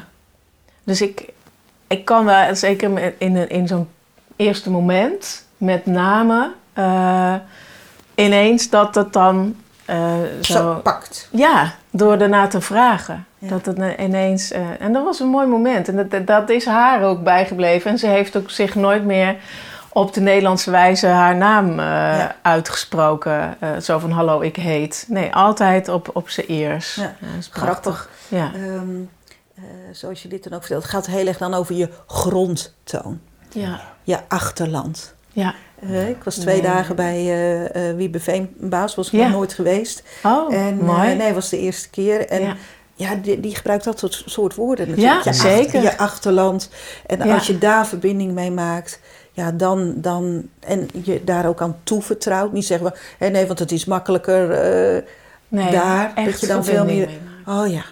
Dus 0.84 1.02
ik, 1.02 1.30
ik 1.88 2.06
kan 2.06 2.26
wel, 2.26 2.56
zeker 2.56 3.14
in, 3.18 3.36
een- 3.36 3.50
in 3.50 3.68
zo'n 3.68 3.88
eerste 4.36 4.70
moment, 4.70 5.46
met 5.58 5.86
name 5.86 6.52
eh, 6.74 7.36
ineens 8.16 8.70
dat 8.70 8.96
het 8.96 9.14
dan 9.14 9.56
eh, 9.86 10.14
zo, 10.42 10.54
zo. 10.54 10.74
pakt. 10.84 11.28
Ja, 11.32 11.74
door 11.90 12.18
ernaar 12.18 12.50
te 12.50 12.62
vragen. 12.62 13.26
Ja. 13.38 13.48
Dat 13.50 13.66
het 13.66 14.00
ineens. 14.00 14.52
en 14.80 14.94
dat 14.94 15.04
was 15.04 15.20
een 15.20 15.28
mooi 15.28 15.48
moment. 15.48 15.88
En 15.88 16.08
dat, 16.10 16.28
dat 16.28 16.50
is 16.50 16.66
haar 16.66 17.04
ook 17.04 17.24
bijgebleven. 17.24 17.92
En 17.92 17.98
ze 17.98 18.08
heeft 18.08 18.38
ook 18.38 18.50
zich 18.50 18.76
nooit 18.76 19.04
meer 19.06 19.36
op 19.94 20.14
de 20.14 20.22
Nederlandse 20.22 20.72
wijze 20.72 21.08
haar 21.08 21.36
naam 21.36 21.70
eh, 21.70 21.76
Ja. 21.86 22.36
uitgesproken. 22.42 23.56
Eh, 23.60 23.78
zo 23.78 24.00
van 24.00 24.12
hallo, 24.12 24.42
ik 24.42 24.56
heet. 24.56 25.06
Nee, 25.08 25.34
altijd 25.36 25.88
op, 25.88 26.10
op 26.14 26.30
z'n 26.30 26.44
eers. 26.48 26.96
Ja, 26.96 27.16
is. 27.38 27.50
Grappig. 27.52 28.10
Ja. 28.28 28.52
Ehm, 28.56 28.96
eh, 29.56 29.64
zoals 29.92 30.22
je 30.22 30.28
dit 30.28 30.44
dan 30.44 30.54
ook 30.54 30.60
vertelt, 30.60 30.82
het 30.84 30.92
gaat 30.92 31.06
heel 31.06 31.28
erg 31.28 31.38
dan 31.38 31.54
over 31.54 31.76
je 31.76 31.90
grondtoon. 32.08 33.20
Ja. 33.52 33.82
Je 34.04 34.18
achterland. 34.28 35.14
Ja. 35.32 35.54
Ik 36.08 36.24
was 36.24 36.36
twee 36.36 36.62
Nee. 36.62 36.72
dagen 36.72 36.96
bij 36.96 37.18
eh 37.72 37.96
Wiebe 37.96 38.20
Veenbaas, 38.20 38.96
was 38.96 39.08
ik 39.08 39.20
nog 39.20 39.30
nooit 39.30 39.54
geweest. 39.54 40.04
Oh, 40.24 40.54
en 40.54 40.78
mooi. 40.78 41.16
nee, 41.16 41.34
was 41.34 41.50
de 41.50 41.60
eerste 41.60 41.90
keer. 41.90 42.28
En 42.28 42.58
Ja. 42.96 43.16
die, 43.16 43.40
die 43.40 43.56
gebruikt 43.56 43.84
dat 43.84 44.00
soort, 44.00 44.24
soort 44.26 44.56
woorden 44.56 44.90
natuurlijk. 44.90 45.24
Ja, 45.24 45.32
je 45.32 45.38
zeker. 45.38 45.82
je 45.82 45.98
achterland. 45.98 46.70
En 47.06 47.22
als 47.22 47.48
je 47.48 47.58
daar 47.58 47.88
verbinding 47.88 48.32
mee 48.32 48.52
maakt, 48.52 49.00
ja, 49.34 49.52
dan, 49.52 49.94
dan... 49.96 50.50
En 50.60 50.90
je 51.04 51.24
daar 51.24 51.48
ook 51.48 51.62
aan 51.62 51.76
toevertrouwt. 51.84 52.52
Niet 52.52 52.66
zeggen 52.66 52.88
we, 52.88 52.98
hè, 53.18 53.30
nee, 53.30 53.48
want 53.48 53.60
het 53.60 53.72
is 53.72 53.86
makkelijker 53.86 54.52
eh, 54.52 55.04
Nee, 55.48 55.72
daar. 55.72 56.12
echt 56.16 56.32
Dat 56.32 56.40
je 56.40 56.48
dan 56.48 56.64
veel 56.66 56.86
meer... 56.86 57.10
Oh 57.48 57.68
ja. 57.68 57.84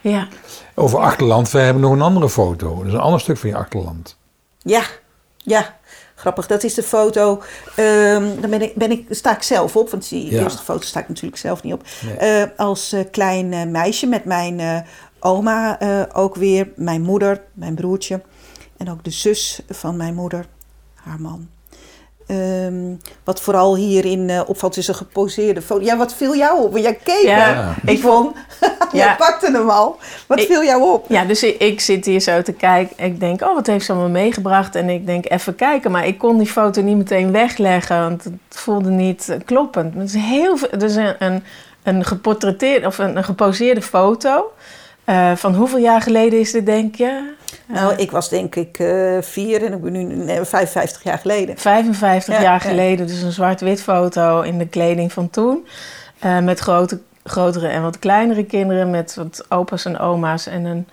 Ja. 0.00 0.28
Over 0.74 0.98
achterland, 0.98 1.50
we 1.50 1.58
hebben 1.58 1.82
nog 1.82 1.92
een 1.92 2.02
andere 2.02 2.28
foto. 2.28 2.76
Dat 2.76 2.86
is 2.86 2.92
een 2.92 2.98
ander 2.98 3.20
stuk 3.20 3.36
van 3.36 3.48
je 3.48 3.56
achterland. 3.56 4.16
Ja, 4.58 4.82
ja. 5.36 5.76
Grappig, 6.14 6.46
dat 6.46 6.62
is 6.62 6.74
de 6.74 6.82
foto. 6.82 7.42
ehm 7.76 8.40
daar 8.40 8.50
ben 8.50 8.62
ik, 8.62 8.74
ben 8.74 8.90
ik, 8.90 9.06
sta 9.10 9.34
ik 9.36 9.42
zelf 9.42 9.76
op, 9.76 9.90
want 9.90 10.08
die 10.08 10.30
Ja. 10.30 10.42
eerste 10.42 10.62
foto 10.62 10.80
sta 10.86 11.00
ik 11.00 11.08
natuurlijk 11.08 11.36
zelf 11.36 11.62
niet 11.62 11.72
op. 11.72 11.82
Nee. 12.04 12.16
Eh, 12.16 12.48
als 12.56 12.92
eh, 12.92 13.00
klein 13.10 13.70
meisje 13.70 14.06
met 14.06 14.24
mijn 14.24 14.60
eh, 14.60 14.78
oma 15.20 15.78
eh, 15.80 16.02
ook 16.12 16.34
weer, 16.34 16.68
mijn 16.76 17.02
moeder, 17.02 17.40
mijn 17.52 17.74
broertje 17.74 18.20
en 18.86 18.90
ook 18.90 19.04
de 19.04 19.10
zus 19.10 19.60
van 19.68 19.96
mijn 19.96 20.14
moeder, 20.14 20.46
haar 20.94 21.20
man. 21.20 21.48
ehm, 22.26 22.94
wat 23.24 23.40
vooral 23.40 23.76
hierin 23.76 24.30
eh, 24.30 24.40
opvalt 24.46 24.76
is 24.76 24.88
een 24.88 24.94
geposeerde 24.94 25.62
foto. 25.62 25.84
Ja, 25.84 25.96
wat 25.96 26.14
viel 26.14 26.36
jou 26.36 26.62
op? 26.62 26.72
Want 26.72 26.84
jij 26.84 26.94
keek 26.94 27.22
Ja. 27.22 27.74
Ik 27.84 28.00
vond, 28.00 28.36
jij 28.92 29.04
Ja. 29.06 29.14
pakte 29.14 29.50
hem 29.52 29.70
al. 29.70 29.98
Wat 30.26 30.38
Ik- 30.40 30.46
viel 30.46 30.64
jou 30.64 30.82
op? 30.92 31.04
Ja, 31.08 31.24
dus 31.24 31.42
ik, 31.42 31.58
ik 31.60 31.80
zit 31.80 32.04
hier 32.04 32.20
zo 32.20 32.42
te 32.42 32.52
kijken. 32.52 33.04
Ik 33.04 33.20
denk, 33.20 33.42
oh, 33.42 33.54
wat 33.54 33.66
heeft 33.66 33.84
ze 33.84 33.92
allemaal 33.92 34.10
meegebracht? 34.10 34.74
En 34.74 34.88
ik 34.88 35.06
denk, 35.06 35.30
even 35.30 35.54
kijken. 35.54 35.90
Maar 35.90 36.06
ik 36.06 36.18
kon 36.18 36.38
die 36.38 36.46
foto 36.46 36.82
niet 36.82 36.96
meteen 36.96 37.32
wegleggen, 37.32 38.00
want 38.00 38.24
het 38.24 38.32
voelde 38.48 38.90
niet 38.90 39.28
eh, 39.28 39.36
kloppend. 39.44 39.94
Het 39.94 40.08
is 40.08 40.14
heel 40.14 40.56
veel, 40.56 40.78
dus 40.78 40.94
een, 40.94 41.14
een, 41.18 41.42
een 41.82 42.04
geportretteerde 42.04 42.86
of 42.86 42.98
een, 42.98 43.16
een 43.16 43.24
geposeerde 43.24 43.82
foto. 43.82 44.52
Eh, 45.04 45.32
van 45.36 45.54
hoeveel 45.54 45.78
jaar 45.78 46.00
geleden 46.00 46.38
is 46.40 46.52
dit, 46.52 46.66
denk 46.66 46.94
je? 46.94 47.32
Nou, 47.72 47.94
ik 47.94 48.10
was 48.10 48.28
denk 48.28 48.54
ik 48.54 48.78
eh, 48.78 49.16
vier 49.20 49.64
en 49.64 49.72
ik 49.72 49.80
ben 49.80 49.92
nu 49.92 50.02
nee, 50.02 50.44
55 50.44 51.02
jaar 51.02 51.18
geleden. 51.18 51.58
55 51.58 52.34
Ja, 52.34 52.42
jaar 52.42 52.52
ja. 52.64 52.70
geleden, 52.70 53.06
dus 53.06 53.22
een 53.22 53.32
zwart-wit 53.32 53.82
foto 53.82 54.40
in 54.40 54.58
de 54.58 54.68
kleding 54.68 55.12
van 55.12 55.30
toen. 55.30 55.66
Eh, 56.18 56.38
met 56.38 56.58
grote, 56.58 57.00
grotere 57.24 57.68
en 57.68 57.82
wat 57.82 57.98
kleinere 57.98 58.44
kinderen, 58.44 58.90
met 58.90 59.14
wat 59.14 59.44
opa's 59.48 59.84
en 59.84 59.98
oma's. 59.98 60.46
En 60.46 60.64
een, 60.64 60.88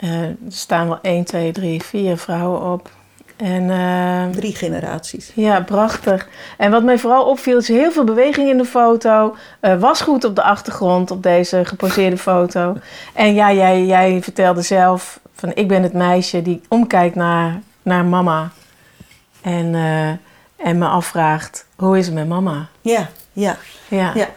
eh, 0.00 0.22
er 0.22 0.36
staan 0.48 0.88
wel 0.88 0.98
1, 1.02 1.24
2, 1.24 1.52
3, 1.52 1.82
4 1.82 2.16
vrouwen 2.16 2.72
op. 2.72 2.90
En 3.36 3.70
Drie 4.32 4.54
generaties. 4.54 5.32
ja, 5.34 5.60
prachtig. 5.60 6.28
En 6.56 6.70
wat 6.70 6.82
mij 6.82 6.98
vooral 6.98 7.24
opviel 7.24 7.58
is 7.58 7.68
heel 7.68 7.90
veel 7.90 8.04
beweging 8.04 8.48
in 8.48 8.56
de 8.58 8.64
foto. 8.64 9.36
Eh 9.60 9.80
wasgoed 9.80 10.24
op 10.24 10.36
de 10.36 10.42
achtergrond 10.42 11.10
op 11.10 11.22
deze 11.22 11.64
geposeerde 11.64 12.16
foto. 12.16 12.76
En 13.14 13.34
ja, 13.34 13.52
jij, 13.52 13.84
jij 13.84 14.22
vertelde 14.22 14.62
zelf 14.62 15.20
van 15.40 15.54
ik 15.54 15.68
ben 15.68 15.82
het 15.82 15.92
meisje 15.92 16.42
die 16.42 16.60
omkijkt 16.68 17.14
naar, 17.14 17.60
naar 17.82 18.04
mama. 18.04 18.50
En, 19.42 19.74
eh, 19.74 20.08
en 20.66 20.78
me 20.78 20.86
afvraagt, 20.86 21.66
hoe 21.76 21.98
is 21.98 22.06
het 22.06 22.14
met 22.14 22.28
mama? 22.28 22.68
Ja, 22.80 23.08
ja. 23.32 23.56
Ja, 23.88 24.14
Ja. 24.14 24.28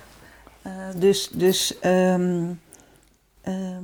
Eh, 0.61 0.71
dus 0.95 1.29
dus 1.29 1.79
ehm, 1.79 2.43
ehm, 3.41 3.83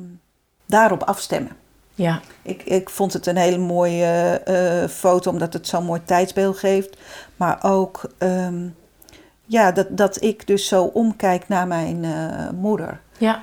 daarop 0.66 1.04
afstemmen. 1.04 1.52
ja, 1.96 2.22
Ik, 2.42 2.64
ik 2.64 2.90
vond 2.90 3.14
het 3.14 3.26
een 3.26 3.38
hele 3.38 3.58
mooie 3.58 4.42
eh, 4.46 4.90
foto, 4.90 5.32
omdat 5.32 5.54
het 5.54 5.68
zo'n 5.68 5.86
mooi 5.86 6.02
tijdsbeeld 6.04 6.58
geeft. 6.58 6.98
Maar 7.36 7.60
ook 7.62 8.02
ehm, 8.18 8.68
ja, 9.46 9.72
dat, 9.72 9.88
dat 9.98 10.22
ik 10.24 10.48
dus 10.48 10.68
zo 10.68 10.84
omkijk 10.84 11.48
naar 11.48 11.68
mijn 11.68 12.06
moeder. 12.56 13.00
ja. 13.18 13.40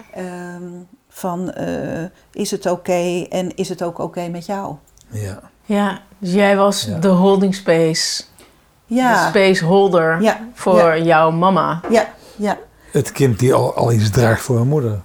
Van, 1.16 1.50
eh, 1.52 2.04
is 2.32 2.50
het 2.50 2.66
oké 2.66 3.26
en 3.28 3.54
is 3.56 3.68
het 3.68 3.82
ook 3.82 3.98
oké 3.98 4.28
met 4.28 4.46
jou? 4.46 4.74
Ja. 5.08 5.40
ja. 5.64 6.00
Dus 6.18 6.32
jij 6.32 6.56
was 6.56 6.82
Ja. 6.84 6.98
de 6.98 7.08
holding 7.08 7.54
space. 7.54 8.22
De 8.86 8.94
Ja, 8.94 9.28
space 9.28 9.64
holder 9.64 10.22
Ja, 10.22 10.40
voor 10.54 10.78
ja. 10.78 10.96
jouw 10.98 11.30
mama. 11.30 11.80
ja, 11.90 12.06
ja. 12.36 12.58
Het 12.90 13.12
kind 13.12 13.38
die 13.38 13.54
al, 13.54 13.74
al 13.74 13.92
iets 13.92 14.10
draagt 14.10 14.42
voor 14.42 14.56
haar 14.56 14.66
moeder. 14.66 15.02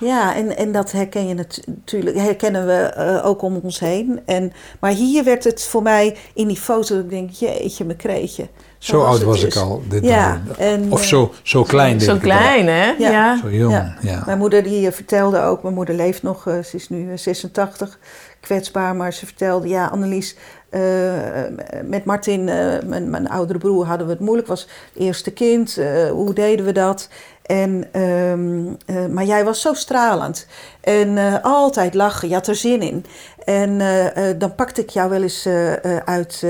Ja, 0.00 0.34
en, 0.34 0.56
en 0.56 0.72
dat 0.72 0.92
herken 0.92 1.28
je 1.28 1.34
natu- 1.34 1.62
natuurlijk, 1.66 2.16
herkennen 2.16 2.66
we 2.66 2.72
eh, 2.72 3.26
ook 3.26 3.42
om 3.42 3.60
ons 3.62 3.78
heen. 3.80 4.20
En, 4.26 4.52
maar 4.80 4.90
hier 4.90 5.24
werd 5.24 5.44
het 5.44 5.62
voor 5.64 5.82
mij 5.82 6.16
in 6.34 6.46
die 6.48 6.56
foto, 6.56 6.94
dat 6.94 7.04
ik 7.04 7.10
denk, 7.10 7.30
jeetje, 7.30 7.84
mijn 7.84 7.96
kreetje. 7.98 8.48
Zo, 8.78 8.98
was 8.98 9.06
oud 9.08 9.22
was 9.22 9.40
dus. 9.40 9.54
ik 9.56 9.62
al. 9.62 9.82
Dit 9.88 10.04
Ja, 10.04 10.42
en, 10.58 10.92
of 10.92 11.00
eh, 11.00 11.06
zo, 11.06 11.32
zo 11.42 11.62
klein. 11.62 12.00
Zo 12.00 12.06
denk 12.06 12.24
ik 12.24 12.30
al. 12.30 12.36
klein, 12.36 12.66
hè? 12.66 12.84
Ja. 12.98 13.10
ja. 13.10 13.38
Zo 13.42 13.50
jong, 13.50 13.72
Ja. 13.72 13.96
ja. 14.00 14.22
Mijn 14.26 14.38
moeder 14.38 14.62
die 14.62 14.86
eh, 14.86 14.92
vertelde 14.92 15.40
ook, 15.40 15.62
mijn 15.62 15.74
moeder 15.74 15.94
leeft 15.94 16.22
nog, 16.22 16.46
eh, 16.46 16.58
ze 16.62 16.76
is 16.76 16.88
nu 16.88 17.10
eh, 17.12 17.16
86, 17.18 17.98
kwetsbaar, 18.40 18.96
maar 18.96 19.12
ze 19.12 19.26
vertelde, 19.26 19.68
ja 19.68 19.86
Annelies, 19.86 20.36
eh, 20.70 20.80
met 21.84 22.04
Martin, 22.04 22.48
eh, 22.48 22.66
mijn, 22.86 23.10
mijn 23.10 23.28
oudere 23.28 23.58
broer, 23.58 23.86
hadden 23.86 24.06
we 24.06 24.12
het 24.12 24.22
moeilijk, 24.22 24.48
was 24.48 24.60
het 24.60 25.02
eerste 25.02 25.30
kind, 25.30 25.76
eh, 25.76 26.10
hoe 26.10 26.32
deden 26.34 26.64
we 26.66 26.72
dat? 26.72 27.08
En, 27.48 27.88
ehm, 27.92 28.66
eh, 28.86 29.06
maar 29.06 29.24
jij 29.24 29.44
was 29.44 29.60
zo 29.60 29.74
stralend 29.74 30.46
en 30.80 31.18
eh, 31.18 31.34
altijd 31.42 31.94
lachen, 31.94 32.28
je 32.28 32.34
had 32.34 32.46
er 32.46 32.54
zin 32.54 32.82
in. 32.82 33.04
En 33.44 33.80
eh, 33.80 34.24
dan 34.38 34.54
pakte 34.54 34.80
ik 34.80 34.90
jou 34.90 35.10
wel 35.10 35.22
eens 35.22 35.48
uit 36.04 36.40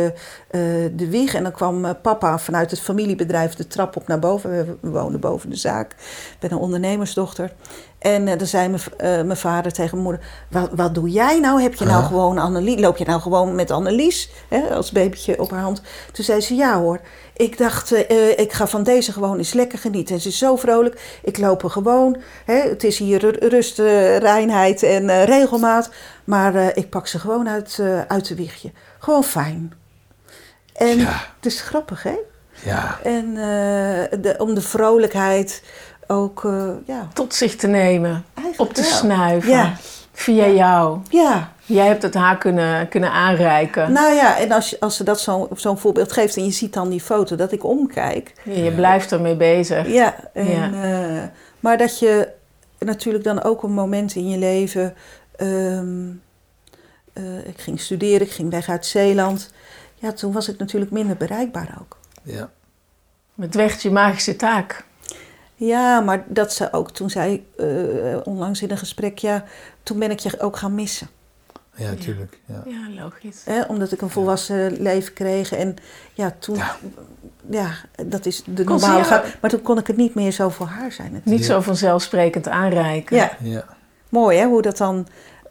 de 0.92 1.06
wieg 1.10 1.34
en 1.34 1.42
dan 1.42 1.52
kwam 1.52 1.96
papa 2.02 2.38
vanuit 2.38 2.70
het 2.70 2.80
familiebedrijf 2.80 3.54
de 3.54 3.66
trap 3.66 3.96
op 3.96 4.06
naar 4.06 4.18
boven. 4.18 4.78
We, 4.80 4.90
woonden 4.90 5.20
boven 5.20 5.50
de 5.50 5.56
zaak. 5.56 5.92
Ik 5.92 6.36
ben 6.38 6.52
een 6.52 6.58
ondernemersdochter. 6.58 7.52
En 7.98 8.24
dan 8.24 8.46
zei 8.46 8.68
mijn, 8.98 9.36
vader 9.36 9.72
tegen 9.72 9.90
mijn 9.90 10.02
moeder: 10.02 10.26
wat, 10.50 10.68
wat 10.72 10.94
doe 10.94 11.10
jij 11.10 11.40
nou? 11.40 11.62
Heb 11.62 11.74
je 11.74 11.84
nou 11.84 12.04
gewoon 12.04 12.38
Annelies? 12.38 12.80
Loop 12.80 12.96
je 12.96 13.04
nou 13.04 13.20
gewoon 13.20 13.54
met 13.54 13.70
Annelies 13.70 14.30
hè, 14.48 14.60
als 14.60 14.92
babytje 14.92 15.40
op 15.40 15.50
haar 15.50 15.62
hand? 15.62 15.82
Toen 16.12 16.24
zei 16.24 16.40
ze: 16.40 16.54
Ja 16.54 16.78
hoor. 16.78 17.00
Ik 17.38 17.58
dacht, 17.58 17.92
eh, 17.92 18.10
eh, 18.30 18.38
ik 18.38 18.52
ga 18.52 18.66
van 18.66 18.82
deze 18.82 19.12
gewoon 19.12 19.38
eens 19.38 19.52
lekker 19.52 19.78
genieten. 19.78 20.14
En 20.14 20.20
ze 20.20 20.28
is 20.28 20.38
zo 20.38 20.56
vrolijk. 20.56 21.18
Ik 21.22 21.38
loop 21.38 21.62
er 21.62 21.70
gewoon. 21.70 22.16
Hè, 22.44 22.54
het 22.68 22.84
is 22.84 22.98
hier 22.98 23.20
ru- 23.20 23.48
rust, 23.48 23.78
eh, 23.78 24.16
reinheid 24.16 24.82
en 24.82 25.08
eh, 25.08 25.24
regelmaat. 25.24 25.90
Maar 26.24 26.54
eh, 26.54 26.66
ik 26.74 26.90
pak 26.90 27.06
ze 27.06 27.18
gewoon 27.18 27.48
uit, 27.48 27.78
eh, 27.80 28.00
uit 28.00 28.28
de 28.28 28.34
wiegje. 28.34 28.70
Gewoon 28.98 29.24
fijn. 29.24 29.72
En 30.74 30.98
Ja. 30.98 31.12
het 31.36 31.46
is 31.46 31.60
grappig, 31.60 32.02
hè? 32.02 32.16
Ja. 32.64 32.98
En 33.02 33.26
eh, 33.36 34.20
de, 34.20 34.34
om 34.38 34.54
de 34.54 34.60
vrolijkheid 34.60 35.62
ook, 36.06 36.44
eh, 36.44 36.68
ja, 36.86 37.08
Tot 37.14 37.34
zich 37.34 37.56
te 37.56 37.66
nemen. 37.66 38.24
eigenlijk 38.34 38.70
Op 38.70 38.74
te 38.76 38.82
wel. 38.82 38.90
snuiven. 38.90 39.50
Ja. 39.50 39.76
Via 40.12 40.46
jou. 40.46 40.98
Ja, 41.08 41.52
Jij 41.68 41.86
hebt 41.86 42.02
het 42.02 42.14
haar 42.14 42.38
kunnen, 42.38 42.88
kunnen 42.88 43.10
aanreiken. 43.12 43.92
nou 43.92 44.14
ja, 44.14 44.38
en 44.38 44.52
als, 44.52 44.80
als 44.80 44.96
ze 44.96 45.04
dat 45.04 45.20
zo- 45.20 45.48
zo'n 45.56 45.78
voorbeeld 45.78 46.12
geeft 46.12 46.36
en 46.36 46.44
je 46.44 46.50
ziet 46.50 46.72
dan 46.72 46.88
die 46.88 47.00
foto 47.00 47.36
dat 47.36 47.52
ik 47.52 47.64
omkijk. 47.64 48.32
je 48.44 48.62
je 48.62 48.72
blijft 48.72 49.12
ermee 49.12 49.36
bezig. 49.36 49.88
Ja, 49.88 50.14
en, 50.32 50.46
Ja. 50.50 50.72
eh, 50.72 51.22
maar 51.60 51.78
dat 51.78 51.98
je 51.98 52.28
natuurlijk 52.78 53.24
dan 53.24 53.42
ook 53.42 53.62
een 53.62 53.72
moment 53.72 54.14
in 54.14 54.28
je 54.28 54.38
leven. 54.38 54.94
ehm, 55.36 56.08
eh, 57.12 57.46
ik 57.46 57.60
ging 57.60 57.80
studeren, 57.80 58.26
ik 58.26 58.32
ging 58.32 58.50
weg 58.50 58.68
uit 58.68 58.86
Zeeland. 58.86 59.50
Ja, 59.94 60.12
toen 60.12 60.32
was 60.32 60.48
ik 60.48 60.58
natuurlijk 60.58 60.90
minder 60.92 61.16
bereikbaar 61.16 61.78
ook. 61.80 61.96
Ja. 62.22 62.50
Het 63.40 63.54
weegt 63.54 63.82
je 63.82 63.90
magische 63.90 64.36
taak. 64.36 64.84
Ja, 65.54 66.00
maar 66.00 66.24
dat 66.28 66.52
ze 66.52 66.72
ook 66.72 66.90
toen 66.90 67.10
zei, 67.10 67.46
eh, 67.56 67.66
onlangs 68.24 68.62
in 68.62 68.70
een 68.70 68.78
gesprek, 68.78 69.18
ja, 69.18 69.44
toen 69.82 69.98
ben 69.98 70.10
ik 70.10 70.18
je 70.18 70.40
ook 70.40 70.56
gaan 70.56 70.74
missen. 70.74 71.08
Ja, 71.78 71.94
tuurlijk. 71.94 72.38
Ja. 72.46 72.62
Ja, 72.66 73.02
logisch. 73.02 73.42
Hè, 73.44 73.62
omdat 73.62 73.92
ik 73.92 74.00
een 74.00 74.10
volwassen 74.10 74.82
leven 74.82 75.12
kreeg. 75.12 75.52
En 75.52 75.76
ja, 76.14 76.34
toen, 76.38 76.56
ja, 76.56 76.76
Ja. 77.50 77.70
dat 78.06 78.26
is 78.26 78.42
de 78.46 78.64
Kon 78.64 78.74
normale 78.80 78.94
jou- 78.98 79.04
gang. 79.04 79.22
Maar 79.40 79.50
toen 79.50 79.62
kon 79.62 79.78
ik 79.78 79.86
het 79.86 79.96
niet 79.96 80.14
meer 80.14 80.32
zo 80.32 80.48
voor 80.48 80.66
haar 80.66 80.92
zijn. 80.92 81.12
natuurlijk. 81.12 81.36
Niet 81.36 81.44
zo 81.50 81.60
vanzelfsprekend 81.60 82.48
aanreiken. 82.48 83.16
Ja, 83.16 83.30
Ja. 83.42 83.64
mooi 84.08 84.38
hè, 84.38 84.44
hoe 84.46 84.62
dat 84.62 84.76
dan 84.76 85.06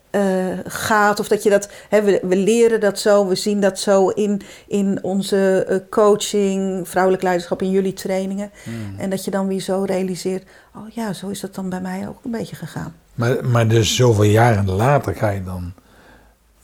eh, 0.10 0.24
gaat. 0.66 1.20
Of 1.20 1.28
dat 1.28 1.44
je 1.44 1.50
dat, 1.50 1.70
hè, 1.90 2.02
we, 2.02 2.20
we 2.24 2.36
leren 2.36 2.80
dat 2.80 3.00
zo, 3.00 3.28
we 3.28 3.36
zien 3.36 3.62
dat 3.62 3.80
zo 3.80 4.08
in, 4.10 4.42
in 4.68 5.00
onze 5.02 5.66
eh, 5.68 5.78
coaching, 5.90 6.88
vrouwelijk 6.90 7.24
leiderschap 7.24 7.62
in 7.62 7.70
jullie 7.72 7.94
trainingen. 7.94 8.52
Hmm. 8.64 9.00
En 9.00 9.10
dat 9.10 9.26
je 9.26 9.32
dan 9.32 9.48
weer 9.48 9.60
zo 9.60 9.84
realiseert, 9.84 10.44
oh 10.76 10.90
ja, 10.90 11.14
zo 11.14 11.28
is 11.28 11.40
dat 11.40 11.56
dan 11.56 11.70
bij 11.70 11.82
mij 11.82 12.08
ook 12.08 12.18
een 12.24 12.32
beetje 12.32 12.56
gegaan. 12.56 12.96
Maar, 13.14 13.46
maar 13.46 13.68
dus 13.68 13.96
zoveel 13.96 14.24
jaren 14.24 14.72
later 14.72 15.16
ga 15.16 15.30
je 15.30 15.44
dan 15.44 15.74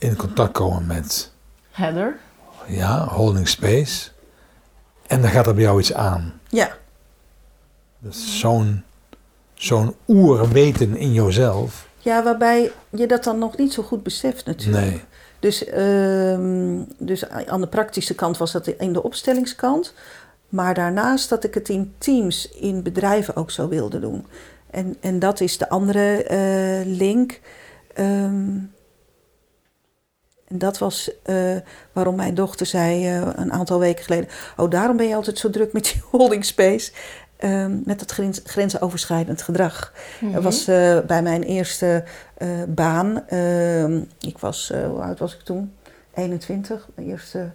in 0.04 0.16
contact 0.16 0.52
komen 0.52 0.86
met 0.86 1.30
Heather? 1.70 2.16
ja, 2.66 3.06
holding 3.08 3.48
space. 3.48 4.10
En 5.06 5.20
dan 5.20 5.30
gaat 5.30 5.46
er 5.46 5.54
bij 5.54 5.62
jou 5.62 5.80
iets 5.80 5.92
aan. 5.94 6.40
Ja, 6.48 6.70
Dus 7.98 8.38
zo'n 8.40 8.82
zo'n 9.54 9.94
oerweten 10.08 10.96
in 10.96 11.12
jezelf. 11.12 11.88
ja 11.98 12.22
waarbij 12.22 12.72
je 12.90 13.06
dat 13.06 13.24
dan 13.24 13.38
nog 13.38 13.56
niet 13.56 13.72
zo 13.72 13.82
goed 13.82 14.02
beseft 14.02 14.46
natuurlijk. 14.46 14.84
Nee. 14.84 15.00
Dus, 15.38 15.64
ehm, 15.64 16.78
dus 16.98 17.28
aan 17.28 17.60
de 17.60 17.66
praktische 17.66 18.14
kant 18.14 18.36
was 18.38 18.52
dat 18.52 18.66
in 18.66 18.92
de 18.92 19.02
opstellingskant. 19.02 19.94
Maar 20.48 20.74
daarnaast 20.74 21.28
dat 21.28 21.44
ik 21.44 21.54
het 21.54 21.68
in 21.68 21.94
teams, 21.98 22.48
in 22.48 22.82
bedrijven 22.82 23.36
ook 23.36 23.50
zo 23.50 23.68
wilde 23.68 24.00
doen. 24.00 24.26
En, 24.70 24.96
en 25.00 25.18
dat 25.18 25.40
is 25.40 25.58
de 25.58 25.68
andere 25.68 26.22
eh, 26.24 26.86
link. 26.96 27.40
Ehm, 27.94 28.56
en 30.54 30.60
dat 30.60 30.78
was 30.78 31.10
eh, 31.22 31.36
waarom 31.92 32.14
mijn 32.14 32.34
dochter 32.34 32.66
zei 32.66 33.06
eh, 33.06 33.28
een 33.34 33.52
aantal 33.52 33.78
weken 33.78 34.04
geleden... 34.04 34.28
Oh, 34.56 34.70
daarom 34.70 34.96
ben 34.96 35.08
je 35.08 35.14
altijd 35.14 35.38
zo 35.38 35.50
druk 35.50 35.72
met 35.72 35.84
die 35.84 36.02
holding 36.10 36.44
space. 36.44 36.92
Ehm, 37.36 37.76
met 37.84 37.98
dat 37.98 38.10
grens, 38.10 38.40
grensoverschrijdend 38.44 39.42
gedrag. 39.42 39.92
Dat 40.20 40.42
was 40.42 40.68
eh, 40.68 40.98
bij 41.06 41.22
mijn 41.22 41.42
eerste 41.42 42.04
baan. 42.68 43.28
Ehm, 43.28 44.02
ik 44.20 44.38
was, 44.38 44.72
hoe 44.90 45.00
oud 45.00 45.18
was 45.18 45.34
ik 45.34 45.40
toen? 45.40 45.74
21, 46.14 46.88
mijn 46.94 47.08
eerste 47.08 47.50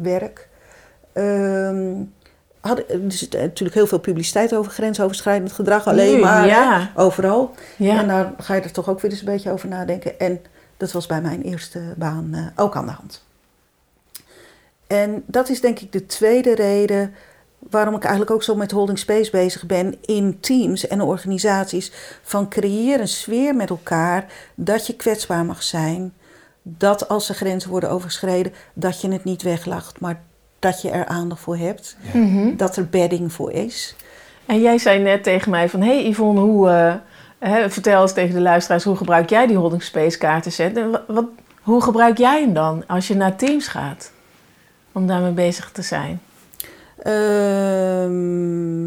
werk. 0.00 0.48
Ehm 1.12 2.02
had, 2.60 2.78
er 2.78 3.04
is 3.06 3.28
natuurlijk 3.28 3.74
heel 3.74 3.86
veel 3.86 4.00
publiciteit 4.00 4.54
over 4.54 4.72
grensoverschrijdend 4.72 5.52
gedrag. 5.52 5.86
Alleen 5.86 6.14
Nu, 6.14 6.20
maar, 6.20 6.48
hè, 6.48 7.00
overal. 7.00 7.54
Ja. 7.76 7.98
En 8.00 8.08
daar 8.08 8.32
ga 8.38 8.54
je 8.54 8.60
er 8.60 8.72
toch 8.72 8.88
ook 8.88 9.00
weer 9.00 9.10
eens 9.10 9.20
een 9.20 9.26
beetje 9.26 9.50
over 9.50 9.68
nadenken. 9.68 10.18
En 10.18 10.40
dat 10.78 10.92
was 10.92 11.06
bij 11.06 11.20
mijn 11.20 11.42
eerste 11.42 11.94
baan 11.96 12.34
eh, 12.34 12.46
ook 12.56 12.76
aan 12.76 12.86
de 12.86 12.92
hand. 12.92 13.24
En 14.86 15.22
dat 15.26 15.48
is 15.48 15.60
denk 15.60 15.78
ik 15.78 15.92
de 15.92 16.06
tweede 16.06 16.54
reden 16.54 17.14
waarom 17.58 17.94
ik 17.94 18.02
eigenlijk 18.02 18.30
ook 18.30 18.42
zo 18.42 18.54
met 18.54 18.70
holding 18.70 18.98
space 18.98 19.30
bezig 19.30 19.66
ben 19.66 19.94
in 20.00 20.40
teams 20.40 20.86
en 20.86 21.00
organisaties. 21.00 21.92
Van 22.22 22.48
creëer 22.48 23.00
een 23.00 23.08
sfeer 23.08 23.54
met 23.54 23.70
elkaar 23.70 24.32
dat 24.54 24.86
je 24.86 24.96
kwetsbaar 24.96 25.44
mag 25.44 25.62
zijn. 25.62 26.12
Dat 26.62 27.08
als 27.08 27.28
er 27.28 27.34
grenzen 27.34 27.70
worden 27.70 27.90
overschreden, 27.90 28.52
dat 28.72 29.00
je 29.00 29.12
het 29.12 29.24
niet 29.24 29.42
weglacht, 29.42 30.00
maar 30.00 30.22
dat 30.58 30.82
je 30.82 30.90
er 30.90 31.06
aandacht 31.06 31.40
voor 31.40 31.56
hebt. 31.56 31.96
Mhm. 32.12 32.56
Dat 32.56 32.76
er 32.76 32.88
bedding 32.88 33.32
voor 33.32 33.52
is. 33.52 33.96
En 34.46 34.60
jij 34.60 34.78
zei 34.78 35.02
net 35.02 35.22
tegen 35.22 35.50
mij 35.50 35.68
van... 35.68 35.82
hey 35.82 36.08
Yvonne, 36.08 36.40
hoe, 36.40 36.68
eh, 36.68 36.94
vertel 37.68 38.02
eens 38.02 38.12
tegen 38.12 38.34
de 38.34 38.40
luisteraars... 38.40 38.84
hoe 38.84 38.96
gebruik 38.96 39.30
jij 39.30 39.46
die 39.46 39.56
holding 39.56 39.82
space 39.82 40.18
kaarten? 40.18 40.76
En 40.76 41.02
wat, 41.06 41.26
hoe 41.62 41.82
gebruik 41.82 42.18
jij 42.18 42.40
hem 42.40 42.52
dan 42.52 42.84
als 42.86 43.08
je 43.08 43.14
naar 43.14 43.36
teams 43.36 43.68
gaat? 43.68 44.12
Om 44.92 45.06
daarmee 45.06 45.32
bezig 45.32 45.70
te 45.70 45.82
zijn. 45.82 46.20
Ehm, 47.02 48.77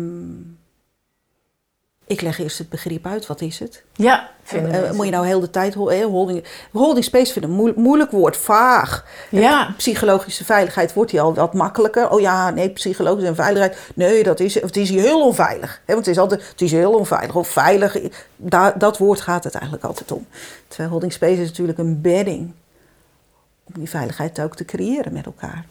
ik 2.11 2.21
leg 2.21 2.39
eerst 2.39 2.57
het 2.57 2.69
begrip 2.69 3.05
uit. 3.05 3.27
Wat 3.27 3.41
is 3.41 3.59
het? 3.59 3.83
Ja, 3.95 4.29
vinden 4.43 4.85
Eh, 4.87 4.91
moet 4.91 5.05
je 5.05 5.11
nou 5.11 5.25
heel 5.25 5.39
de 5.39 5.49
tijd 5.49 5.73
hol- 5.73 5.91
eh, 5.91 6.05
holding, 6.05 6.43
holding 6.71 7.05
space 7.05 7.31
vinden? 7.33 7.51
Moe- 7.51 7.73
moeilijk 7.75 8.11
woord, 8.11 8.37
vaag. 8.37 9.05
Ja. 9.29 9.73
Psychologische 9.77 10.45
veiligheid 10.45 10.93
wordt 10.93 11.11
hier 11.11 11.21
al 11.21 11.33
wat 11.33 11.53
makkelijker. 11.53 12.09
Oh 12.09 12.19
ja, 12.19 12.49
nee, 12.49 12.69
psychologische 12.69 13.27
en 13.27 13.35
veiligheid. 13.35 13.77
Nee, 13.95 14.23
dat 14.23 14.39
is, 14.39 14.53
het 14.61 14.77
is 14.77 14.89
hier 14.89 15.01
heel 15.01 15.25
onveilig. 15.25 15.81
Hè, 15.85 15.93
want 15.93 16.05
het 16.05 16.15
is 16.15 16.21
altijd, 16.21 16.47
het 16.49 16.61
is 16.61 16.71
heel 16.71 16.93
onveilig 16.93 17.35
of 17.35 17.47
veilig. 17.47 17.97
Dat 18.75 18.97
woord 18.97 19.21
gaat 19.21 19.43
het 19.43 19.53
eigenlijk 19.53 19.83
altijd 19.83 20.11
om. 20.11 20.25
Terwijl 20.67 20.89
holding 20.89 21.13
space 21.13 21.41
is 21.41 21.47
natuurlijk 21.47 21.77
een 21.77 22.01
bedding. 22.01 22.51
Om 23.63 23.73
die 23.73 23.89
veiligheid 23.89 24.41
ook 24.41 24.55
te 24.55 24.65
creëren 24.65 25.13
met 25.13 25.25
elkaar. 25.25 25.65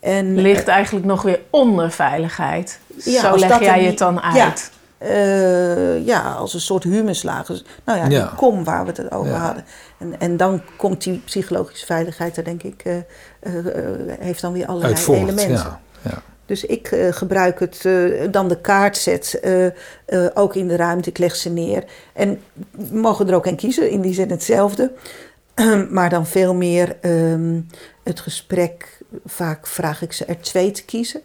En, 0.00 0.34
Ligt 0.40 0.68
eigenlijk 0.68 1.06
nog 1.06 1.22
weer 1.22 1.40
onder 1.50 1.90
veiligheid. 1.90 2.78
Ja, 3.04 3.20
Zo 3.20 3.36
leg 3.38 3.60
jij 3.60 3.78
niet- 3.78 3.88
het 3.88 3.98
dan 3.98 4.20
Ja. 4.34 4.52
Eh, 5.00 6.06
ja, 6.06 6.32
als 6.32 6.54
een 6.54 6.60
soort 6.60 6.84
humuslagen. 6.84 7.60
Nou 7.84 7.98
ja, 7.98 8.06
Ja. 8.06 8.26
die 8.26 8.34
kom 8.36 8.64
waar 8.64 8.84
we 8.84 8.92
het 8.96 9.12
over 9.12 9.32
Ja. 9.32 9.38
hadden. 9.38 9.64
En, 9.98 10.20
en 10.20 10.36
dan 10.36 10.62
komt 10.76 11.02
die 11.02 11.22
psychologische 11.24 11.86
veiligheid 11.86 12.36
er, 12.36 12.44
denk 12.44 12.62
ik, 12.62 12.82
eh, 12.84 12.96
eh, 13.40 13.54
heeft 14.20 14.40
dan 14.40 14.52
weer 14.52 14.66
allerlei 14.66 15.04
elementen. 15.06 15.78
ja. 16.02 16.22
Dus 16.46 16.64
ik 16.64 16.96
gebruik 17.10 17.60
het, 17.60 17.88
dan 18.30 18.48
de 18.48 18.60
kaartset, 18.60 19.40
ook 20.34 20.54
in 20.54 20.68
de 20.68 20.76
ruimte. 20.76 21.08
Ik 21.10 21.18
leg 21.18 21.36
ze 21.36 21.50
neer. 21.50 21.84
En 22.12 22.40
we 22.70 22.96
mogen 22.98 23.28
er 23.28 23.34
ook 23.34 23.46
een 23.46 23.56
kiezen, 23.56 23.90
in 23.90 24.00
die 24.00 24.14
zin 24.14 24.30
hetzelfde. 24.30 24.92
maar 25.90 26.10
dan 26.10 26.26
veel 26.26 26.54
meer 26.54 26.96
ehm, 27.00 27.60
het 28.04 28.20
gesprek. 28.20 28.98
Vaak 29.26 29.66
vraag 29.66 30.02
ik 30.02 30.12
ze 30.12 30.24
er 30.24 30.40
twee 30.40 30.70
te 30.70 30.84
kiezen. 30.84 31.20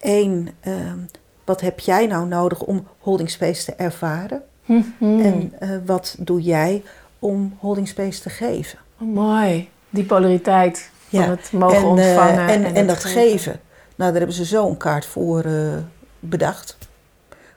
Eén, 0.00 0.50
ehm, 0.60 0.98
wat 1.44 1.60
heb 1.60 1.80
jij 1.80 2.06
nou 2.06 2.26
nodig 2.26 2.60
om 2.60 2.86
holding 2.98 3.30
space 3.30 3.64
te 3.64 3.74
ervaren? 3.74 4.42
Mhm. 4.64 5.20
En 5.20 5.52
eh, 5.58 5.68
wat 5.86 6.16
doe 6.18 6.40
jij 6.42 6.82
om 7.18 7.56
holding 7.58 7.88
space 7.88 8.20
te 8.20 8.30
geven? 8.30 8.78
Oh, 9.00 9.08
mooi. 9.14 9.68
Die 9.90 10.04
polariteit 10.04 10.90
van 11.08 11.20
Ja. 11.20 11.28
het 11.28 11.52
mogen 11.52 11.76
en, 11.76 11.82
eh, 11.82 11.88
ontvangen. 11.88 12.48
en, 12.48 12.64
en, 12.64 12.74
het 12.74 12.86
dat 12.88 13.04
geven. 13.04 13.60
Nou, 13.96 14.10
daar 14.10 14.18
hebben 14.18 14.36
ze 14.36 14.44
zo'n 14.44 14.76
kaart 14.76 15.06
voor 15.06 15.44
eh, 15.44 15.76
bedacht. 16.18 16.76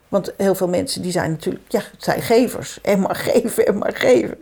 Want 0.07 0.33
heel 0.37 0.55
veel 0.55 0.67
mensen 0.67 1.01
die 1.01 1.11
zijn 1.11 1.31
natuurlijk, 1.31 1.65
ja, 1.67 1.79
het 1.79 2.03
zijn 2.03 2.21
gevers. 2.21 2.81
En 2.81 2.99
maar 2.99 3.15
geven, 3.15 3.65
en 3.67 3.77
maar 3.77 3.93
geven. 3.95 4.37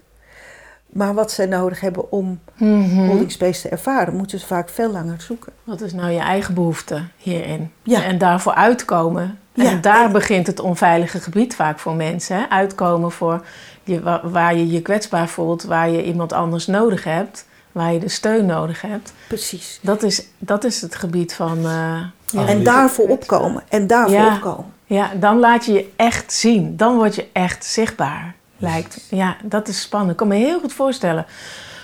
Maar 0.95 1.13
wat 1.13 1.31
ze 1.31 1.45
nodig 1.45 1.79
hebben 1.79 2.11
om 2.11 2.39
Mhm. 2.57 3.05
holding 3.07 3.31
space 3.31 3.61
te 3.61 3.69
ervaren, 3.69 4.15
moeten 4.15 4.39
ze 4.39 4.45
vaak 4.45 4.69
veel 4.69 4.91
langer 4.91 5.21
zoeken. 5.21 5.53
Wat 5.63 5.81
is 5.81 5.93
nou 5.93 6.11
je 6.11 6.19
eigen 6.19 6.53
behoefte 6.53 7.01
hierin? 7.17 7.71
Ja. 7.83 8.03
En 8.03 8.17
daarvoor 8.17 8.53
uitkomen. 8.53 9.39
Ja. 9.53 9.63
En 9.63 9.81
daar 9.81 10.05
En- 10.05 10.11
begint 10.11 10.47
het 10.47 10.59
onveilige 10.59 11.19
gebied 11.19 11.55
vaak 11.55 11.79
voor 11.79 11.93
mensen. 11.95 12.37
Hè? 12.37 12.49
Uitkomen 12.49 13.11
voor 13.11 13.45
je, 13.83 14.01
wa- 14.01 14.21
waar 14.23 14.55
je 14.55 14.67
je 14.71 14.81
kwetsbaar 14.81 15.27
voelt, 15.27 15.63
waar 15.63 15.89
je 15.89 16.03
iemand 16.03 16.33
anders 16.33 16.67
nodig 16.67 17.03
hebt, 17.03 17.45
waar 17.71 17.93
je 17.93 17.99
de 17.99 18.09
steun 18.09 18.45
nodig 18.45 18.81
hebt. 18.81 19.13
Precies. 19.27 19.79
Dat 19.81 20.03
is, 20.03 20.27
dat 20.39 20.63
is 20.63 20.81
het 20.81 20.95
gebied 20.95 21.33
van. 21.33 21.57
eh, 21.57 21.99
ja. 22.25 22.47
En 22.47 22.63
daarvoor 22.63 23.07
opkomen. 23.07 23.63
En 23.69 23.87
daarvoor 23.87 24.15
Ja. 24.17 24.33
opkomen. 24.35 24.65
ja, 24.85 25.11
dan 25.19 25.39
laat 25.39 25.65
je 25.65 25.73
je 25.73 25.91
echt 25.95 26.33
zien. 26.33 26.77
Dan 26.77 26.95
word 26.95 27.15
je 27.15 27.27
echt 27.33 27.65
zichtbaar. 27.65 28.35
Lijkt. 28.57 29.07
Ja, 29.09 29.37
dat 29.43 29.67
is 29.67 29.81
spannend. 29.81 30.11
Ik 30.11 30.17
kan 30.17 30.27
me 30.27 30.35
heel 30.35 30.59
goed 30.59 30.73
voorstellen. 30.73 31.25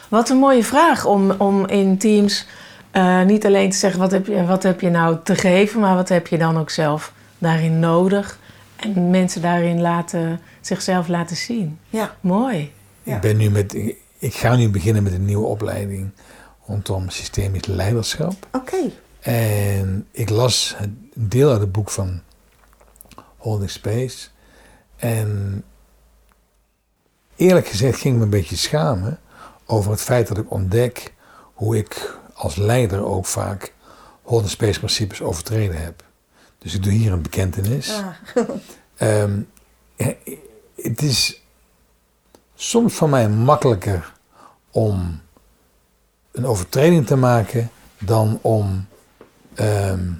Wat 0.09 0.29
een 0.29 0.37
mooie 0.37 0.63
vraag 0.63 1.05
om, 1.05 1.31
om 1.31 1.67
in 1.67 1.97
teams 1.97 2.45
eh, 2.91 3.21
niet 3.21 3.45
alleen 3.45 3.69
te 3.69 3.77
zeggen 3.77 3.99
wat 3.99 4.11
heb, 4.11 4.27
je, 4.27 4.45
wat 4.45 4.63
heb 4.63 4.81
je 4.81 4.89
nou 4.89 5.17
te 5.23 5.35
geven, 5.35 5.79
maar 5.79 5.95
wat 5.95 6.09
heb 6.09 6.27
je 6.27 6.37
dan 6.37 6.57
ook 6.57 6.69
zelf 6.69 7.13
daarin 7.37 7.79
nodig. 7.79 8.39
En 8.75 9.09
mensen 9.09 9.41
daarin 9.41 9.81
laten, 9.81 10.39
zichzelf 10.61 11.07
laten 11.07 11.35
zien. 11.35 11.79
Ja. 11.89 12.15
Mooi. 12.21 12.71
Ja. 13.03 13.15
Ik, 13.15 13.21
ben 13.21 13.37
nu 13.37 13.49
met, 13.49 13.73
ik 14.17 14.33
ga 14.33 14.55
nu 14.55 14.69
beginnen 14.69 15.03
met 15.03 15.13
een 15.13 15.25
nieuwe 15.25 15.45
opleiding 15.45 16.11
rondom 16.65 17.09
systemisch 17.09 17.65
leiderschap. 17.65 18.47
Oké. 18.51 18.91
En 19.19 20.07
ik 20.11 20.29
las 20.29 20.75
een 20.79 21.11
deel 21.13 21.51
uit 21.51 21.59
het 21.59 21.71
boek 21.71 21.89
van 21.89 22.21
Holding 23.37 23.69
Space. 23.69 24.27
En 24.95 25.63
eerlijk 27.41 27.67
gezegd 27.67 27.99
ging 27.99 28.13
ik 28.13 28.19
me 28.19 28.25
een 28.25 28.41
beetje 28.41 28.55
schamen 28.55 29.19
over 29.65 29.91
het 29.91 30.01
feit 30.01 30.27
dat 30.27 30.37
ik 30.37 30.51
ontdek 30.51 31.13
hoe 31.53 31.77
ik 31.77 32.19
als 32.33 32.55
leider 32.55 33.05
ook 33.05 33.25
vaak 33.25 33.73
Holding 34.21 34.51
Space 34.51 34.79
principes 34.79 35.21
overtreden 35.21 35.81
heb. 35.81 36.03
Dus 36.57 36.73
ik 36.73 36.83
doe 36.83 36.91
hier 36.91 37.11
een 37.11 37.21
bekentenis. 37.21 37.93
Ah. 37.93 38.07
Ehm, 38.95 39.39
het 40.75 41.01
is 41.01 41.41
soms 42.55 42.93
voor 42.93 43.09
mij 43.09 43.29
makkelijker 43.29 44.13
om 44.71 45.21
een 46.31 46.45
overtreding 46.45 47.07
te 47.07 47.15
maken 47.15 47.69
dan 47.97 48.39
om 48.41 48.85
ehm, 49.53 50.11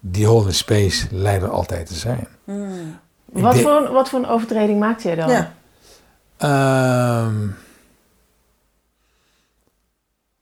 die 0.00 0.26
holding 0.26 0.54
space 0.54 1.06
leider 1.10 1.50
altijd 1.50 1.86
te 1.86 1.94
zijn. 1.94 2.28
Hmm. 2.44 2.98
Wat 3.24 3.58
voor, 3.58 3.92
wat 3.92 4.08
voor 4.08 4.18
een 4.18 4.28
overtreding 4.28 4.78
maakt 4.78 5.02
jij 5.02 5.14
dan? 5.14 5.30
Ja. 5.30 5.54
Ehm, 6.42 7.48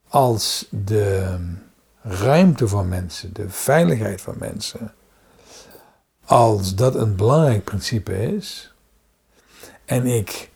als 0.08 0.66
de 0.70 1.36
ruimte 2.02 2.68
van 2.68 2.88
mensen, 2.88 3.32
de 3.32 3.48
veiligheid 3.48 4.20
van 4.20 4.34
mensen, 4.38 4.94
als 6.24 6.74
dat 6.74 6.94
een 6.94 7.16
belangrijk 7.16 7.64
principe 7.64 8.34
is, 8.36 8.72
en 9.84 10.06
ik 10.06 10.50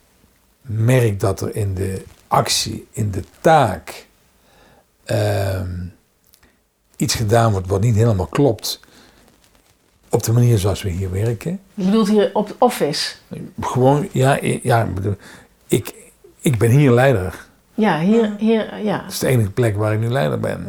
merk 0.61 1.19
dat 1.19 1.41
er 1.41 1.55
in 1.55 1.73
de 1.73 2.03
actie, 2.27 2.87
in 2.91 3.11
de 3.11 3.23
taak, 3.41 4.07
ehm, 5.03 5.85
iets 6.95 7.15
gedaan 7.15 7.51
wordt 7.51 7.67
wat 7.67 7.81
niet 7.81 7.95
helemaal 7.95 8.27
klopt, 8.27 8.79
op 10.15 10.23
de 10.23 10.31
manier 10.31 10.57
zoals 10.57 10.81
we 10.81 10.89
hier 10.89 11.11
werken, 11.11 11.59
Je 11.73 11.83
bedoelt 11.85 12.09
hier 12.09 12.29
op 12.33 12.55
office. 12.59 13.15
gewoon, 13.61 14.07
ja, 14.11 14.37
ja 14.61 14.83
ik 14.83 14.93
bedoel, 14.95 15.15
ik, 15.67 15.93
ik 16.39 16.57
ben 16.57 16.69
hier 16.69 16.91
leider. 16.91 17.45
Ja, 17.73 17.99
hier, 17.99 18.33
hier, 18.37 18.79
ja. 18.83 18.97
Dat 19.01 19.11
is 19.11 19.19
de 19.19 19.27
enige 19.27 19.51
plek 19.51 19.77
waar 19.77 19.93
ik 19.93 19.99
nu 19.99 20.07
leider 20.07 20.39
ben. 20.39 20.67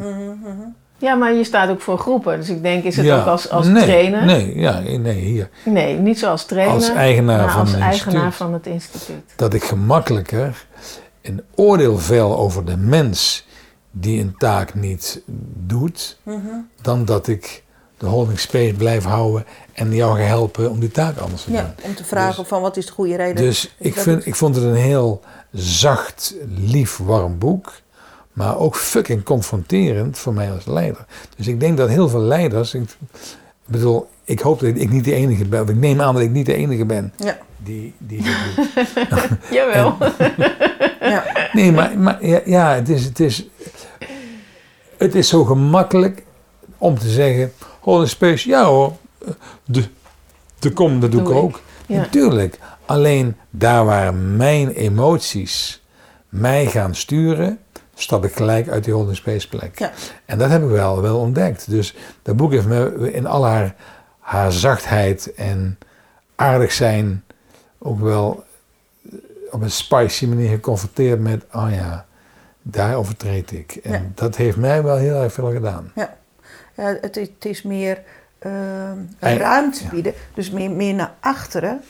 ja, 0.97 1.15
maar 1.15 1.33
je 1.33 1.43
staat 1.43 1.69
ook 1.69 1.81
voor 1.81 1.97
groepen. 1.99 2.37
Dus 2.37 2.49
ik 2.49 2.61
denk, 2.61 2.83
is 2.83 2.95
het 2.97 3.05
Ja. 3.05 3.19
ook 3.19 3.25
als, 3.27 3.49
als 3.49 3.67
nee, 3.67 3.83
trainer? 3.83 4.25
Nee, 4.25 4.59
ja, 4.59 4.79
nee, 4.79 5.19
hier. 5.19 5.49
Nee, 5.65 5.97
niet 5.97 6.19
zoals 6.19 6.45
trainer. 6.45 6.73
Als 6.75 6.89
eigenaar 6.89 7.37
maar 7.39 7.51
van 7.51 7.59
als 7.61 7.73
eigenaar 7.73 8.31
van 8.33 8.53
het 8.53 8.65
instituut. 8.65 9.33
Dat 9.35 9.53
ik 9.53 9.63
gemakkelijker 9.63 10.65
een 11.21 11.41
oordeel 11.55 11.97
vel 11.97 12.37
over 12.37 12.65
de 12.65 12.77
mens 12.77 13.45
die 13.91 14.21
een 14.21 14.35
taak 14.37 14.73
niet 14.73 15.21
doet, 15.55 16.17
Mhm. 16.23 16.37
dan 16.81 17.05
dat 17.05 17.27
ik 17.27 17.63
de 17.97 18.05
holding 18.05 18.39
space 18.39 18.73
blijf 18.73 19.03
houden 19.03 19.45
en 19.73 19.93
jou 19.95 20.17
ga 20.17 20.23
helpen 20.23 20.69
om 20.69 20.79
die 20.79 20.91
taak 20.91 21.17
anders 21.17 21.43
te 21.43 21.49
doen. 21.51 21.59
Ja, 21.59 21.75
om 21.83 21.95
te 21.95 22.03
vragen 22.05 22.45
van 22.45 22.61
wat 22.61 22.77
is 22.77 22.85
de 22.85 22.91
goede 22.91 23.15
reden. 23.15 23.35
Dus 23.35 23.75
ik, 23.77 23.95
vind, 23.95 24.25
ik 24.25 24.35
vond 24.35 24.55
het 24.55 24.63
een 24.63 24.75
heel 24.75 25.21
zacht, 25.51 26.35
lief, 26.47 26.97
warm 26.97 27.37
boek. 27.37 27.71
Maar 28.33 28.57
ook 28.57 28.75
fucking 28.75 29.23
confronterend 29.23 30.17
voor 30.17 30.33
mij 30.33 30.51
als 30.51 30.65
leider. 30.65 31.05
Dus 31.37 31.47
ik 31.47 31.59
denk 31.59 31.77
dat 31.77 31.89
heel 31.89 32.09
veel 32.09 32.21
leiders. 32.21 32.73
Ik 32.73 32.97
bedoel, 33.65 34.07
ik 34.23 34.39
hoop 34.39 34.59
dat 34.59 34.69
ik 34.69 34.89
niet 34.89 35.03
de 35.03 35.13
enige 35.13 35.45
ben. 35.45 35.67
Ik 35.67 35.75
neem 35.75 36.01
aan 36.01 36.13
dat 36.13 36.23
ik 36.23 36.31
niet 36.31 36.45
de 36.45 36.53
enige 36.53 36.85
ben 36.85 37.13
Ja. 37.17 37.37
die, 37.57 37.93
die 37.97 38.23
dit 38.23 38.35
doet. 38.55 39.29
Jawel. 39.57 39.97
Ja. 40.99 41.23
Nee, 41.53 41.71
maar, 41.71 41.97
maar 41.99 42.25
ja, 42.25 42.41
ja, 42.45 42.73
het, 42.73 42.89
is, 42.89 43.03
het, 43.05 43.19
is, 43.19 43.47
het 44.97 45.15
is 45.15 45.29
zo 45.29 45.43
gemakkelijk 45.43 46.23
om 46.77 46.99
te 46.99 47.09
zeggen: 47.09 47.51
Holy 47.87 48.05
Space, 48.07 48.49
ja 48.49 48.63
hoor, 48.65 48.93
de, 49.65 49.83
de 50.59 50.71
kom, 50.73 50.99
dat 50.99 51.11
doe, 51.11 51.21
Doe 51.23 51.31
ik 51.31 51.37
ik. 51.37 51.43
ook. 51.43 51.61
Ja. 51.85 51.97
Natuurlijk. 51.97 52.59
Alleen 52.85 53.35
daar 53.49 53.85
waar 53.85 54.13
mijn 54.13 54.69
emoties 54.69 55.83
mij 56.29 56.65
gaan 56.65 56.95
sturen, 56.95 57.59
stap 57.95 58.25
ik 58.25 58.33
gelijk 58.33 58.69
uit 58.69 58.83
die 58.83 58.93
holding 58.93 59.15
space 59.17 59.47
plek. 59.49 59.79
Ja. 59.79 59.91
En 60.25 60.37
dat 60.37 60.49
heb 60.49 60.61
ik 60.63 60.69
wel, 60.69 61.01
wel 61.01 61.19
ontdekt. 61.19 61.69
Dus 61.69 61.95
dat 62.21 62.35
boek 62.35 62.51
heeft 62.51 62.65
me 62.67 63.11
in 63.13 63.25
al 63.27 63.45
haar, 63.45 63.75
haar 64.19 64.51
zachtheid 64.51 65.33
en 65.33 65.77
aardig 66.35 66.71
zijn 66.71 67.23
ook 67.77 67.99
wel 67.99 68.43
op 69.51 69.61
een 69.61 69.71
spicy 69.71 70.25
manier 70.25 70.49
geconfronteerd 70.49 71.19
met, 71.19 71.45
oh 71.53 71.67
ja, 71.71 72.05
daar 72.61 72.95
overtreed 72.95 73.51
ik. 73.51 73.75
En 73.83 73.91
Ja. 73.91 74.01
dat 74.15 74.35
heeft 74.35 74.57
mij 74.57 74.83
wel 74.83 74.97
heel 74.97 75.15
erg 75.21 75.33
veel 75.33 75.51
gedaan. 75.51 75.91
Ja, 75.95 76.15
het, 76.81 77.17
is, 77.17 77.27
het 77.27 77.45
is 77.45 77.61
meer 77.61 78.01
ehm, 78.39 78.97
ruimte 79.19 79.83
ja. 79.83 79.89
bieden. 79.89 80.13
Dus 80.33 80.49
meer, 80.51 80.71
meer 80.71 80.93
naar 80.93 81.13
achteren 81.19 81.81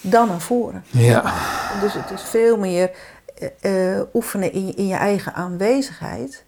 dan 0.00 0.28
naar 0.28 0.40
voren. 0.40 0.84
Ja, 0.90 1.22
Dus 1.80 1.94
het 1.94 2.10
is 2.10 2.22
veel 2.22 2.56
meer 2.58 2.90
eh, 3.60 3.94
eh, 3.96 4.02
oefenen 4.14 4.52
in, 4.52 4.66
je- 4.66 4.74
in 4.74 4.86
je 4.86 4.94
eigen 4.96 5.34
aanwezigheid. 5.34 6.44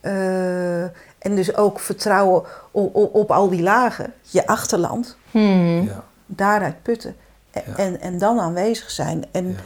Eh, 0.00 0.82
en 1.18 1.34
dus 1.34 1.56
ook 1.56 1.80
vertrouwen 1.80 2.42
op, 2.70 2.94
op, 2.94 3.14
op 3.14 3.30
al 3.30 3.48
die 3.48 3.62
lagen, 3.62 4.12
je 4.22 4.46
achterland, 4.46 5.16
Hmm. 5.30 5.82
ja. 5.82 6.04
daaruit 6.26 6.82
putten. 6.82 7.16
En, 7.50 7.62
Ja. 7.66 7.76
en, 7.76 8.00
en 8.00 8.18
dan 8.18 8.40
aanwezig 8.40 8.90
zijn. 8.90 9.24
En 9.32 9.56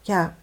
ja, 0.00 0.34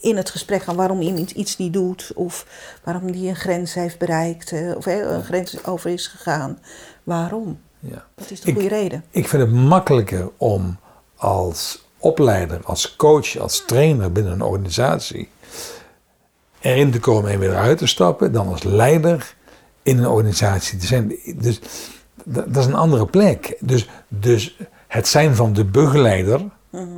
in 0.00 0.16
het 0.16 0.30
gesprek 0.30 0.62
gaan 0.62 0.76
waarom 0.76 1.00
iemand 1.00 1.30
iets 1.30 1.56
niet 1.56 1.72
doet. 1.72 2.10
Of 2.14 2.46
waarom 2.84 3.12
die 3.12 3.28
een 3.28 3.36
grens 3.36 3.74
heeft 3.74 3.98
bereikt. 3.98 4.52
eh, 4.52 4.76
Of 4.76 4.86
eh, 4.86 4.98
een 4.98 5.24
grens 5.24 5.64
over 5.64 5.90
is 5.90 6.06
gegaan. 6.06 6.58
Waarom? 7.02 7.60
ja. 7.80 8.04
Dat 8.14 8.30
is 8.30 8.40
de 8.40 8.52
goede 8.52 8.68
reden. 8.68 9.04
Ik 9.10 9.28
vind 9.28 9.42
het 9.42 9.52
makkelijker 9.52 10.30
om 10.36 10.78
als 11.16 11.86
opleider, 11.98 12.60
als 12.64 12.96
coach, 12.96 13.36
als 13.38 13.64
trainer 13.66 14.12
binnen 14.12 14.32
een 14.32 14.42
organisatie 14.42 15.28
erin 16.60 16.90
te 16.90 17.00
komen 17.00 17.30
en 17.30 17.38
weer 17.38 17.50
eruit 17.50 17.78
te 17.78 17.86
stappen, 17.86 18.32
dan 18.32 18.48
als 18.48 18.62
leider 18.62 19.34
in 19.82 19.98
een 19.98 20.06
organisatie 20.08 20.78
te 20.78 20.86
zijn. 20.86 21.14
Dus 21.36 21.60
dat, 22.24 22.56
is 22.56 22.66
een 22.66 22.74
andere 22.74 23.06
plek. 23.06 23.56
Dus, 23.60 23.88
dus 24.08 24.56
het 24.86 25.08
zijn 25.08 25.34
van 25.34 25.52
de 25.52 25.64
begeleider, 25.64 26.40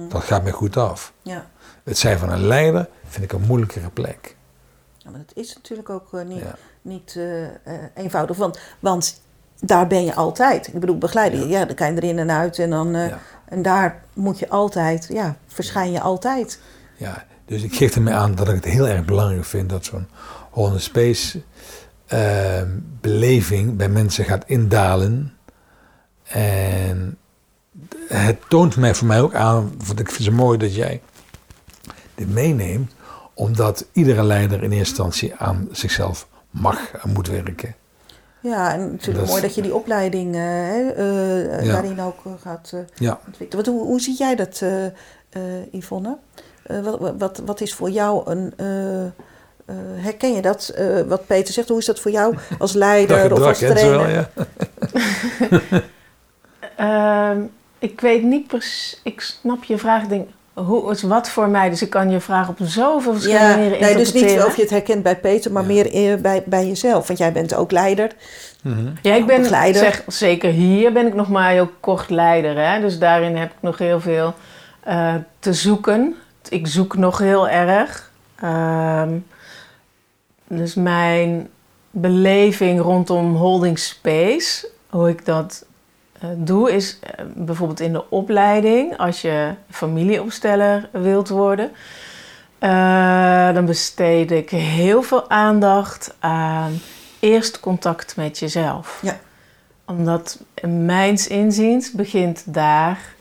dat 0.08 0.22
gaat 0.24 0.42
mij 0.42 0.52
goed 0.52 0.76
af. 0.76 1.12
Ja. 1.22 1.50
Het 1.84 1.98
zijn 1.98 2.18
van 2.18 2.30
een 2.30 2.46
leider 2.46 2.88
vind 3.06 3.24
ik 3.24 3.32
een 3.32 3.46
moeilijkere 3.46 3.90
plek. 3.90 4.36
Ja, 4.96 5.10
maar 5.10 5.20
dat 5.26 5.36
is 5.36 5.54
natuurlijk 5.54 5.90
ook 5.90 6.14
eh, 6.14 6.24
niet, 6.24 6.38
Ja. 6.38 6.54
niet 6.82 7.14
eh, 7.16 7.44
eh, 7.44 7.50
eenvoudig. 7.94 8.36
Want, 8.36 8.58
want 8.80 9.20
daar 9.60 9.86
ben 9.86 10.04
je 10.04 10.14
altijd. 10.14 10.66
Ik 10.66 10.80
bedoel, 10.80 10.98
begeleiden, 10.98 11.48
ja. 11.48 11.64
dan 11.64 11.74
kan 11.74 11.94
je 11.94 12.02
erin 12.02 12.18
en 12.18 12.30
uit. 12.30 12.58
En, 12.58 12.70
dan, 12.70 12.92
Ja. 12.92 13.18
en 13.44 13.62
daar 13.62 14.02
moet 14.12 14.38
je 14.38 14.48
altijd, 14.48 15.06
ja, 15.12 15.36
verschijn 15.46 15.92
je 15.92 16.00
altijd. 16.00 16.60
Ja, 16.96 17.24
dus 17.44 17.62
ik 17.62 17.74
geef 17.74 17.94
ermee 17.94 18.14
aan 18.14 18.34
dat 18.34 18.48
ik 18.48 18.54
het 18.54 18.64
heel 18.64 18.88
erg 18.88 19.04
belangrijk 19.04 19.44
vind 19.44 19.70
dat 19.70 19.84
zo'n 19.84 20.08
Holland 20.50 20.82
Space 20.82 21.42
beleving 23.00 23.76
bij 23.76 23.88
mensen 23.88 24.24
gaat 24.24 24.44
indalen. 24.46 25.32
En 26.28 27.18
het 28.08 28.38
toont 28.48 28.76
mij 28.76 28.94
voor 28.94 29.06
mij 29.06 29.20
ook 29.20 29.34
aan, 29.34 29.72
want 29.86 30.00
ik 30.00 30.06
vind 30.10 30.18
het 30.18 30.26
zo 30.26 30.32
mooi 30.32 30.58
dat 30.58 30.74
jij 30.74 31.00
dit 32.26 32.34
meeneemt, 32.34 32.92
omdat 33.34 33.84
iedere 33.92 34.22
leider 34.22 34.62
in 34.62 34.70
eerste 34.72 34.78
instantie 34.88 35.34
aan 35.34 35.68
zichzelf 35.72 36.26
mag 36.50 36.92
en 36.92 37.10
moet 37.12 37.28
werken. 37.28 37.74
Ja, 38.42 38.72
en 38.72 38.90
natuurlijk 38.90 39.18
Dat 39.18 39.28
mooi 39.28 39.42
dat 39.42 39.54
je 39.54 39.62
die 39.62 39.74
opleiding 39.74 40.34
eh, 40.34 40.40
hè, 40.42 40.88
eh, 40.90 41.64
Ja. 41.64 41.72
daarin 41.72 42.00
ook 42.00 42.18
eh, 42.24 42.32
gaat 42.42 42.70
eh, 42.74 42.80
Ja, 42.94 43.20
ontwikkelen. 43.26 43.64
Wat, 43.64 43.74
hoe, 43.74 43.84
hoe 43.84 44.00
zie 44.00 44.16
jij 44.18 44.34
dat, 44.36 44.60
eh 44.62 44.86
eh, 44.86 44.92
Yvonne? 45.72 46.16
Eh, 46.62 46.80
wat, 46.80 47.14
wat, 47.18 47.42
wat 47.44 47.60
is 47.60 47.74
voor 47.74 47.90
jou 47.90 48.30
een... 48.30 48.52
eh, 48.56 49.04
eh, 49.04 49.12
herken 49.96 50.34
je 50.34 50.42
dat, 50.42 50.68
eh, 50.68 51.00
wat 51.00 51.26
Peter 51.26 51.54
zegt? 51.54 51.68
Hoe 51.68 51.78
is 51.78 51.84
dat 51.86 52.00
voor 52.00 52.10
jou 52.10 52.36
als 52.58 52.72
leider 52.86 53.28
dat 53.28 53.38
of 53.38 53.44
als 53.46 53.58
trainer? 53.58 53.96
wel, 53.98 54.08
ja. 54.08 54.30
Ehm, 56.76 57.40
ik 57.78 58.00
weet 58.00 58.22
niet 58.22 58.46
precies. 58.46 59.00
Ik 59.04 59.20
snap 59.20 59.64
je 59.64 59.78
vraag. 59.78 60.02
Ik 60.02 60.08
denk, 60.08 60.28
hoe 60.64 60.90
is 60.90 61.02
wat 61.02 61.30
voor 61.30 61.48
mij? 61.48 61.70
Dus 61.70 61.82
ik 61.82 61.90
kan 61.90 62.10
je 62.10 62.20
vraag 62.20 62.48
op 62.48 62.56
zoveel 62.62 63.12
verschillende 63.12 63.44
Ja, 63.48 63.54
manieren 63.56 63.80
nee, 63.80 63.96
dus 63.96 64.06
niet 64.06 64.06
interpreteren. 64.14 64.46
of 64.46 64.56
je 64.56 64.62
het 64.62 64.70
herkent 64.70 65.02
bij 65.02 65.16
Peter, 65.16 65.52
maar 65.52 65.62
Ja. 65.62 65.68
meer 65.68 66.20
bij, 66.20 66.42
bij 66.46 66.66
jezelf. 66.66 67.06
Want 67.06 67.18
jij 67.18 67.32
bent 67.32 67.54
ook 67.54 67.70
leider. 67.70 68.10
Mhm. 68.62 68.88
Ja, 69.02 69.14
ik 69.14 69.26
ben 69.26 69.44
zeg, 69.74 70.02
zeker 70.06 70.50
hier 70.50 70.92
ben 70.92 71.06
ik 71.06 71.14
nog 71.14 71.28
maar 71.28 71.50
heel 71.50 71.70
kort 71.80 72.10
leider. 72.10 72.56
Hè? 72.58 72.80
Dus 72.80 72.98
daarin 72.98 73.36
heb 73.36 73.50
ik 73.50 73.56
nog 73.60 73.78
heel 73.78 74.00
veel 74.00 74.34
eh, 74.80 75.14
te 75.38 75.52
zoeken. 75.52 76.14
Ik 76.48 76.66
zoek 76.66 76.96
nog 76.96 77.18
heel 77.18 77.48
erg. 77.48 78.10
Ehm, 78.40 79.10
dus 80.48 80.74
mijn 80.74 81.48
beleving 81.90 82.80
rondom 82.80 83.34
holding 83.36 83.78
space, 83.78 84.68
hoe 84.88 85.08
ik 85.08 85.24
dat 85.24 85.64
doe, 86.36 86.72
is 86.72 86.98
eh, 87.00 87.24
bijvoorbeeld 87.34 87.80
in 87.80 87.92
de 87.92 88.10
opleiding, 88.10 88.96
als 88.96 89.20
je 89.20 89.54
familieopsteller 89.70 90.88
wilt 90.92 91.28
worden, 91.28 91.70
eh, 92.58 93.54
dan 93.54 93.64
besteed 93.64 94.30
ik 94.30 94.50
heel 94.50 95.02
veel 95.02 95.30
aandacht 95.30 96.16
aan 96.18 96.80
eerst 97.20 97.60
contact 97.60 98.16
met 98.16 98.38
jezelf. 98.38 98.98
Ja. 99.02 99.18
Omdat 99.84 100.38
mijns 100.68 101.26
inziens 101.26 101.92
begint 101.92 102.54
daar, 102.54 103.14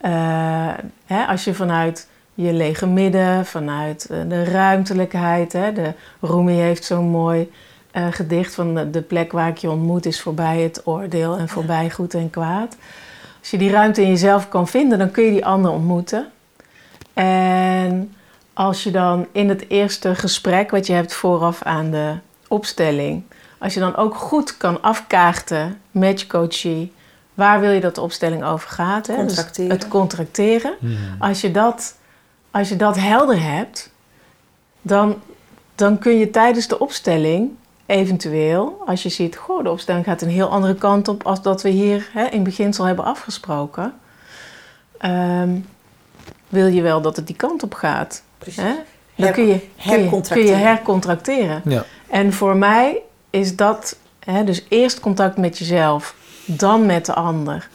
eh, 0.00 0.72
hè, 1.06 1.24
als 1.24 1.44
je 1.44 1.54
vanuit 1.54 2.08
je 2.34 2.52
lege 2.52 2.86
midden, 2.86 3.46
vanuit 3.46 4.06
eh, 4.10 4.18
de 4.28 4.44
ruimtelijkheid, 4.44 5.52
hè, 5.52 5.72
de 5.72 5.92
Rumi 6.20 6.54
heeft 6.54 6.84
zo'n 6.84 7.08
mooi 7.08 7.52
eh, 7.96 8.06
gedicht 8.10 8.54
van 8.54 8.74
de, 8.74 8.90
de 8.90 9.02
plek 9.02 9.32
waar 9.32 9.48
ik 9.48 9.58
je 9.58 9.70
ontmoet 9.70 10.06
is 10.06 10.20
voorbij 10.20 10.60
het 10.60 10.80
oordeel 10.84 11.36
en 11.36 11.48
voorbij 11.48 11.90
goed 11.90 12.14
en 12.14 12.30
kwaad. 12.30 12.76
Als 13.40 13.50
je 13.50 13.58
die 13.58 13.70
ruimte 13.70 14.02
in 14.02 14.08
jezelf 14.08 14.48
kan 14.48 14.68
vinden, 14.68 14.98
dan 14.98 15.10
kun 15.10 15.24
je 15.24 15.30
die 15.30 15.46
ander 15.46 15.70
ontmoeten. 15.70 16.30
En 17.14 18.14
als 18.52 18.82
je 18.82 18.90
dan 18.90 19.26
in 19.32 19.48
het 19.48 19.64
eerste 19.68 20.14
gesprek 20.14 20.70
wat 20.70 20.86
je 20.86 20.92
hebt 20.92 21.14
vooraf 21.14 21.62
aan 21.62 21.90
de 21.90 22.14
opstelling, 22.48 23.22
als 23.58 23.74
je 23.74 23.80
dan 23.80 23.96
ook 23.96 24.14
goed 24.14 24.56
kan 24.56 24.82
afkaarten 24.82 25.80
met 25.90 26.20
je 26.20 26.26
coachie, 26.26 26.92
waar 27.34 27.60
wil 27.60 27.70
je 27.70 27.80
dat 27.80 27.94
de 27.94 28.00
opstelling 28.00 28.44
over 28.44 28.68
gaat? 28.68 29.06
Hè? 29.06 29.14
Dus 29.14 29.34
Contracteren. 29.34 29.70
het 29.70 29.88
contracteren. 29.88 30.74
Als 31.18 31.40
je 31.40 31.50
dat, 31.50 31.96
als 32.50 32.68
je 32.68 32.76
dat 32.76 32.96
helder 32.96 33.42
hebt, 33.42 33.90
dan, 34.82 35.22
dan 35.74 35.98
kun 35.98 36.18
je 36.18 36.30
tijdens 36.30 36.68
de 36.68 36.78
opstelling 36.78 37.50
eventueel, 37.86 38.82
als 38.86 39.02
je 39.02 39.08
ziet, 39.08 39.36
goh, 39.36 39.62
de 39.62 39.70
opstelling 39.70 40.04
gaat 40.04 40.22
een 40.22 40.28
heel 40.28 40.48
andere 40.48 40.74
kant 40.74 41.08
op 41.08 41.26
als 41.26 41.42
dat 41.42 41.62
we 41.62 41.68
hier 41.68 42.08
hè, 42.12 42.24
in 42.24 42.42
beginsel 42.42 42.84
hebben 42.84 43.04
afgesproken. 43.04 43.94
Ehm, 44.98 45.50
wil 46.48 46.66
je 46.66 46.82
wel 46.82 47.00
dat 47.00 47.16
het 47.16 47.26
die 47.26 47.36
kant 47.36 47.62
op 47.62 47.74
gaat? 47.74 48.22
Precies. 48.38 48.62
Hè? 48.62 48.74
Dan 49.14 49.32
kun 49.32 49.46
je, 49.46 49.60
kun 49.86 50.02
je, 50.02 50.20
kun 50.28 50.46
je 50.46 50.52
hercontracteren. 50.52 51.62
Ja. 51.64 51.84
En 52.10 52.32
voor 52.32 52.56
mij 52.56 52.98
is 53.30 53.56
dat 53.56 53.96
hè, 54.18 54.44
dus 54.44 54.64
eerst 54.68 55.00
contact 55.00 55.36
met 55.36 55.58
jezelf, 55.58 56.14
dan 56.44 56.86
met 56.86 57.06
de 57.06 57.14
ander. 57.14 57.68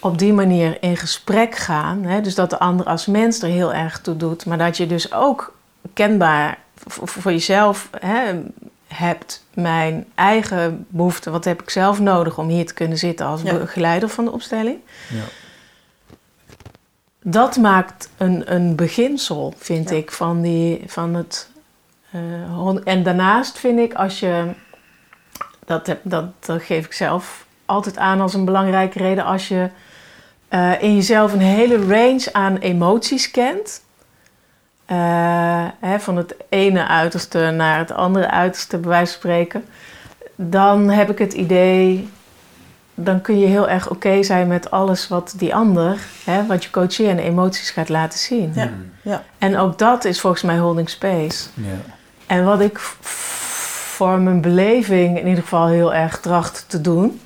Op 0.00 0.18
die 0.18 0.32
manier 0.32 0.76
in 0.80 0.96
gesprek 0.96 1.56
gaan. 1.56 2.04
Hè, 2.04 2.20
dus 2.20 2.34
dat 2.34 2.50
de 2.50 2.58
ander 2.58 2.86
als 2.86 3.06
mens 3.06 3.42
er 3.42 3.48
heel 3.48 3.74
erg 3.74 4.00
toe 4.00 4.16
doet. 4.16 4.46
Maar 4.46 4.58
dat 4.58 4.76
je 4.76 4.86
dus 4.86 5.12
ook 5.12 5.56
kenbaar 5.92 6.58
voor 6.86 7.32
jezelf 7.32 7.88
hè, 8.00 8.40
hebt. 8.88 9.44
Mijn 9.54 10.06
eigen 10.14 10.86
behoefte. 10.88 11.30
Wat 11.30 11.44
heb 11.44 11.62
ik 11.62 11.70
zelf 11.70 12.00
nodig 12.00 12.38
om 12.38 12.48
hier 12.48 12.66
te 12.66 12.74
kunnen 12.74 12.98
zitten 12.98 13.26
als 13.26 13.42
Ja. 13.42 13.58
begeleider 13.58 14.08
van 14.08 14.24
de 14.24 14.30
opstelling. 14.32 14.78
Ja. 15.08 15.22
Dat 17.22 17.56
maakt 17.56 18.08
een, 18.16 18.54
een 18.54 18.76
beginsel, 18.76 19.54
vind 19.56 19.90
Ja. 19.90 19.96
ik, 19.96 20.10
van, 20.12 20.40
die, 20.42 20.82
van 20.86 21.14
het. 21.14 21.50
eh, 22.10 22.76
en 22.84 23.02
daarnaast 23.02 23.58
vind 23.58 23.78
ik, 23.78 23.94
als 23.94 24.20
je. 24.20 24.52
Dat, 25.64 25.86
heb, 25.86 26.00
dat, 26.02 26.24
dat 26.46 26.62
geef 26.62 26.84
ik 26.84 26.92
zelf 26.92 27.46
altijd 27.64 27.96
aan 27.96 28.20
als 28.20 28.34
een 28.34 28.44
belangrijke 28.44 28.98
reden. 28.98 29.24
Als 29.24 29.48
je 29.48 29.68
eh, 30.48 30.82
in 30.82 30.94
jezelf 30.94 31.32
een 31.32 31.40
hele 31.40 31.76
range 31.86 32.28
aan 32.32 32.56
emoties 32.56 33.30
kent. 33.30 33.82
Eh, 34.88 35.64
hè, 35.80 36.00
van 36.00 36.16
het 36.16 36.34
ene 36.48 36.86
uiterste 36.86 37.50
naar 37.50 37.78
het 37.78 37.92
andere 37.92 38.30
uiterste, 38.30 38.78
bij 38.78 38.88
wijze 38.90 39.12
van 39.12 39.20
spreken. 39.20 39.64
Dan 40.34 40.88
heb 40.88 41.10
ik 41.10 41.18
het 41.18 41.32
idee 41.32 42.08
dan 43.00 43.20
kun 43.20 43.38
je 43.38 43.46
heel 43.46 43.68
erg 43.68 43.90
oké 43.90 44.22
zijn 44.22 44.46
met 44.48 44.70
alles 44.70 45.08
wat 45.08 45.34
die 45.36 45.54
ander, 45.54 45.98
hè, 46.24 46.46
wat 46.46 46.64
je 46.64 46.70
coachie 46.70 47.08
en 47.08 47.18
emoties 47.18 47.70
gaat 47.70 47.88
laten 47.88 48.18
zien. 48.18 48.52
Ja. 48.54 48.70
Ja. 49.02 49.22
En 49.38 49.56
ook 49.58 49.78
dat 49.78 50.04
is 50.04 50.20
volgens 50.20 50.42
mij 50.42 50.58
holding 50.58 50.88
space. 50.90 51.48
Ja. 51.54 51.92
En 52.26 52.44
wat 52.44 52.60
ik 52.60 52.78
voor 52.78 54.18
mijn 54.18 54.40
beleving 54.40 55.18
in 55.18 55.26
ieder 55.26 55.42
geval 55.42 55.66
heel 55.66 55.94
erg 55.94 56.20
tracht 56.20 56.64
te 56.68 56.80
doen, 56.80 57.20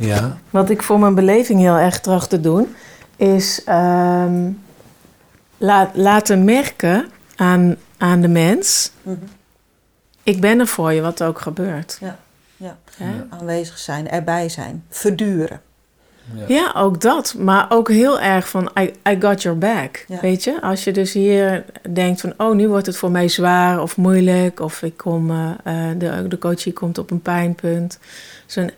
Ja. 0.00 0.36
wat 0.50 0.70
ik 0.70 0.82
voor 0.82 0.98
mijn 0.98 1.14
beleving 1.14 1.60
heel 1.60 1.76
erg 1.76 2.00
tracht 2.00 2.30
te 2.30 2.40
doen, 2.40 2.74
is 3.16 3.64
ehm, 3.64 4.50
la- 5.58 5.90
laten 5.94 6.44
merken 6.44 7.08
aan, 7.36 7.76
aan 7.96 8.20
de 8.20 8.28
mens. 8.28 8.90
Mhm. 9.02 9.16
Ik 10.22 10.40
ben 10.40 10.60
er 10.60 10.66
voor 10.66 10.92
je, 10.92 11.00
wat 11.00 11.20
er 11.20 11.28
ook 11.28 11.40
gebeurt. 11.40 11.98
Ja, 12.00 12.18
ja. 12.56 12.76
Aanwezig 13.28 13.78
zijn, 13.78 14.10
erbij 14.10 14.48
zijn, 14.48 14.84
verduren. 14.90 15.60
Ja, 16.48 16.72
ook 16.76 17.00
dat. 17.00 17.34
Maar 17.38 17.66
ook 17.68 17.88
heel 17.88 18.20
erg 18.20 18.48
van 18.48 18.70
I, 18.78 18.92
I 19.08 19.16
got 19.20 19.42
your 19.42 19.58
back. 19.58 20.04
Ja. 20.08 20.20
Weet 20.20 20.44
je? 20.44 20.62
Als 20.62 20.84
je 20.84 20.92
dus 20.92 21.12
hier 21.12 21.64
denkt 21.90 22.20
van... 22.20 22.34
oh, 22.36 22.54
nu 22.54 22.68
wordt 22.68 22.86
het 22.86 22.96
voor 22.96 23.10
mij 23.10 23.28
zwaar 23.28 23.82
of 23.82 23.96
moeilijk... 23.96 24.60
of 24.60 24.82
ik 24.82 24.96
kom, 24.96 25.30
eh, 25.30 25.90
eh, 25.90 25.98
de, 25.98 26.28
de 26.28 26.38
coachie 26.38 26.72
komt 26.72 26.98
op 26.98 27.10
een 27.10 27.22
pijnpunt. 27.22 27.98
Zo'n, 28.46 28.70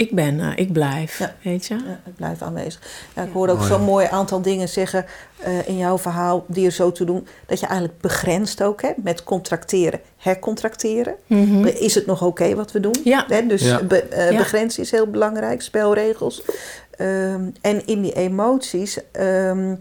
ik 0.00 0.14
ben 0.14 0.38
er, 0.40 0.58
ik 0.58 0.72
blijf. 0.72 1.18
Ja. 1.18 1.34
Weet 1.42 1.66
je? 1.66 1.74
Ja, 1.74 2.00
ik 2.06 2.16
blijf 2.16 2.42
aanwezig. 2.42 2.80
Ja, 3.14 3.22
ik 3.22 3.32
hoorde 3.32 3.52
ook 3.52 3.58
Oh, 3.60 3.66
zo'n 3.66 3.82
mooi 3.84 4.06
aantal 4.10 4.42
dingen 4.42 4.68
zeggen 4.68 5.04
eh, 5.38 5.68
in 5.68 5.76
jouw 5.76 5.98
verhaal 5.98 6.44
die 6.48 6.66
er 6.66 6.72
zo 6.72 6.92
te 6.92 7.04
doen. 7.04 7.26
Dat 7.46 7.60
je 7.60 7.66
eigenlijk 7.66 8.00
begrenst 8.00 8.62
ook 8.62 8.82
hè, 8.82 8.90
met 8.96 9.24
contracteren, 9.24 10.00
hercontracteren. 10.16 11.14
Mhm. 11.26 11.64
Is 11.66 11.94
het 11.94 12.06
nog 12.06 12.22
oké 12.22 12.54
wat 12.54 12.72
we 12.72 12.80
doen? 12.80 12.94
Ja. 13.04 13.24
Hè, 13.28 13.46
dus 13.46 13.62
Ja. 13.62 13.82
be- 13.82 14.02
eh, 14.02 14.30
Ja. 14.30 14.36
begrenzen 14.38 14.82
is 14.82 14.90
heel 14.90 15.06
belangrijk, 15.10 15.62
spelregels. 15.62 16.42
Ehm, 16.90 17.44
en 17.60 17.86
in 17.86 18.02
die 18.02 18.12
emoties, 18.12 18.98
ehm, 19.12 19.74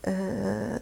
eh, 0.00 0.12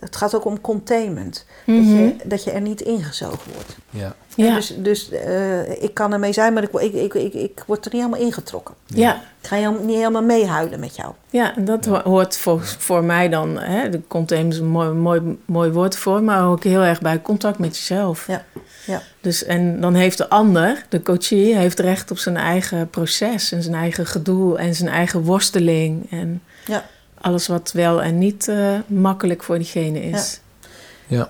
het 0.01 0.17
gaat 0.17 0.35
ook 0.35 0.45
om 0.45 0.61
containment. 0.61 1.45
dat, 1.67 1.77
Mhm. 1.77 1.95
je, 1.95 2.17
dat 2.25 2.45
je 2.45 2.51
er 2.51 2.61
niet 2.61 2.81
ingezogen 2.81 3.53
wordt. 3.55 3.77
Ja. 3.91 4.15
Ja. 4.47 4.55
Dus, 4.55 4.75
dus 4.79 5.11
eh, 5.11 5.83
ik 5.83 5.95
kan 5.95 6.13
ermee 6.13 6.33
zijn, 6.33 6.53
maar 6.53 6.63
ik, 6.63 6.73
ik, 6.73 6.93
ik, 6.93 7.15
ik, 7.15 7.35
ik 7.35 7.63
word 7.67 7.85
er 7.85 7.93
niet 7.93 8.03
helemaal 8.03 8.27
ingetrokken. 8.27 8.75
ja. 8.87 9.23
Ik 9.41 9.49
ga 9.49 9.57
helemaal- 9.57 9.83
niet 9.85 9.97
helemaal 9.97 10.23
meehuilen 10.23 10.81
met 10.81 10.97
jou. 10.97 11.13
Ja, 11.31 11.57
en 11.57 11.65
dat 11.65 11.85
ho- 11.85 12.03
hoort 12.03 12.37
voor, 12.37 12.61
voor 12.65 13.05
mij 13.05 13.29
dan, 13.29 13.59
hè, 13.59 13.89
de 13.89 14.01
container 14.09 14.53
is 14.53 14.59
een 14.59 14.67
mooi, 14.67 14.91
mooi, 14.91 15.39
mooi 15.45 15.71
woord 15.71 15.97
voor, 15.97 16.23
maar 16.23 16.49
ook 16.49 16.65
heel 16.65 16.81
erg 16.83 17.01
bij 17.01 17.23
contact 17.23 17.59
met 17.59 17.77
jezelf. 17.77 18.27
Ja, 18.27 18.45
ja. 18.87 19.03
Dus, 19.21 19.45
en 19.45 19.81
dan 19.81 19.95
heeft 19.95 20.19
de 20.19 20.29
ander, 20.29 20.85
de 20.89 21.03
coachie, 21.03 21.57
heeft 21.57 21.79
recht 21.81 22.11
op 22.11 22.19
zijn 22.19 22.37
eigen 22.37 22.89
proces 22.91 23.53
en 23.53 23.63
zijn 23.63 23.75
eigen 23.75 24.07
gedoe 24.07 24.59
en 24.59 24.75
zijn 24.75 24.89
eigen 24.91 25.23
worsteling 25.23 26.11
en 26.11 26.43
Ja. 26.67 26.85
alles 27.21 27.47
wat 27.47 27.73
wel 27.73 28.03
en 28.03 28.19
niet 28.19 28.49
eh, 28.49 28.75
makkelijk 28.87 29.43
voor 29.43 29.57
diegene 29.59 30.01
is. 30.01 30.33
Ja. 30.33 30.47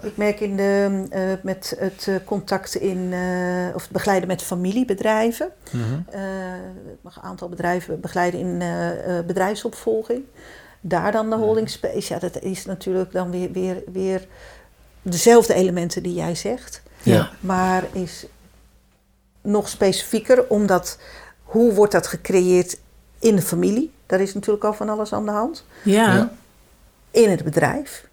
Ik 0.03 0.16
merk 0.16 0.41
in 0.41 0.57
de, 0.57 1.03
eh, 1.11 1.22
met 1.43 1.76
het 1.79 2.07
eh, 2.09 2.14
contact 2.24 2.74
in, 2.74 3.12
eh, 3.12 3.74
of 3.74 3.83
het 3.83 3.91
begeleiden 3.91 4.29
met 4.29 4.43
familiebedrijven. 4.43 5.51
Mhm. 5.70 5.83
Eh, 6.11 6.55
ik 6.93 6.99
mag 7.01 7.16
een 7.16 7.22
aantal 7.22 7.49
bedrijven 7.49 8.01
begeleiden 8.01 8.41
in 8.41 8.61
eh, 8.61 9.18
eh, 9.18 9.26
bedrijfsopvolging. 9.26 10.22
Daar 10.81 11.12
dan 11.12 11.31
de 11.31 11.37
holding 11.37 11.70
space. 11.70 12.12
Ja, 12.12 12.18
dat 12.18 12.41
is 12.41 12.64
natuurlijk 12.64 13.12
dan 13.12 13.31
weer, 13.31 13.53
weer, 13.53 13.83
weer 13.93 14.26
dezelfde 15.03 15.55
elementen 15.55 16.03
die 16.03 16.14
jij 16.14 16.35
zegt. 16.35 16.83
Ja. 17.03 17.31
Maar 17.41 17.85
is 17.93 18.26
nog 19.41 19.68
specifieker, 19.68 20.49
omdat 20.49 20.99
hoe 21.43 21.72
wordt 21.74 21.93
dat 21.93 22.07
gecreëerd 22.07 22.79
in 23.18 23.37
de 23.37 23.43
familie? 23.43 23.93
Daar 24.07 24.20
is 24.20 24.35
natuurlijk 24.35 24.64
al 24.64 24.72
van 24.74 24.89
alles 24.89 25.12
aan 25.12 25.24
de 25.24 25.31
hand. 25.31 25.64
Ja, 25.83 26.14
Ja. 26.14 26.31
In 27.11 27.31
het 27.31 27.45
bedrijf. 27.45 28.07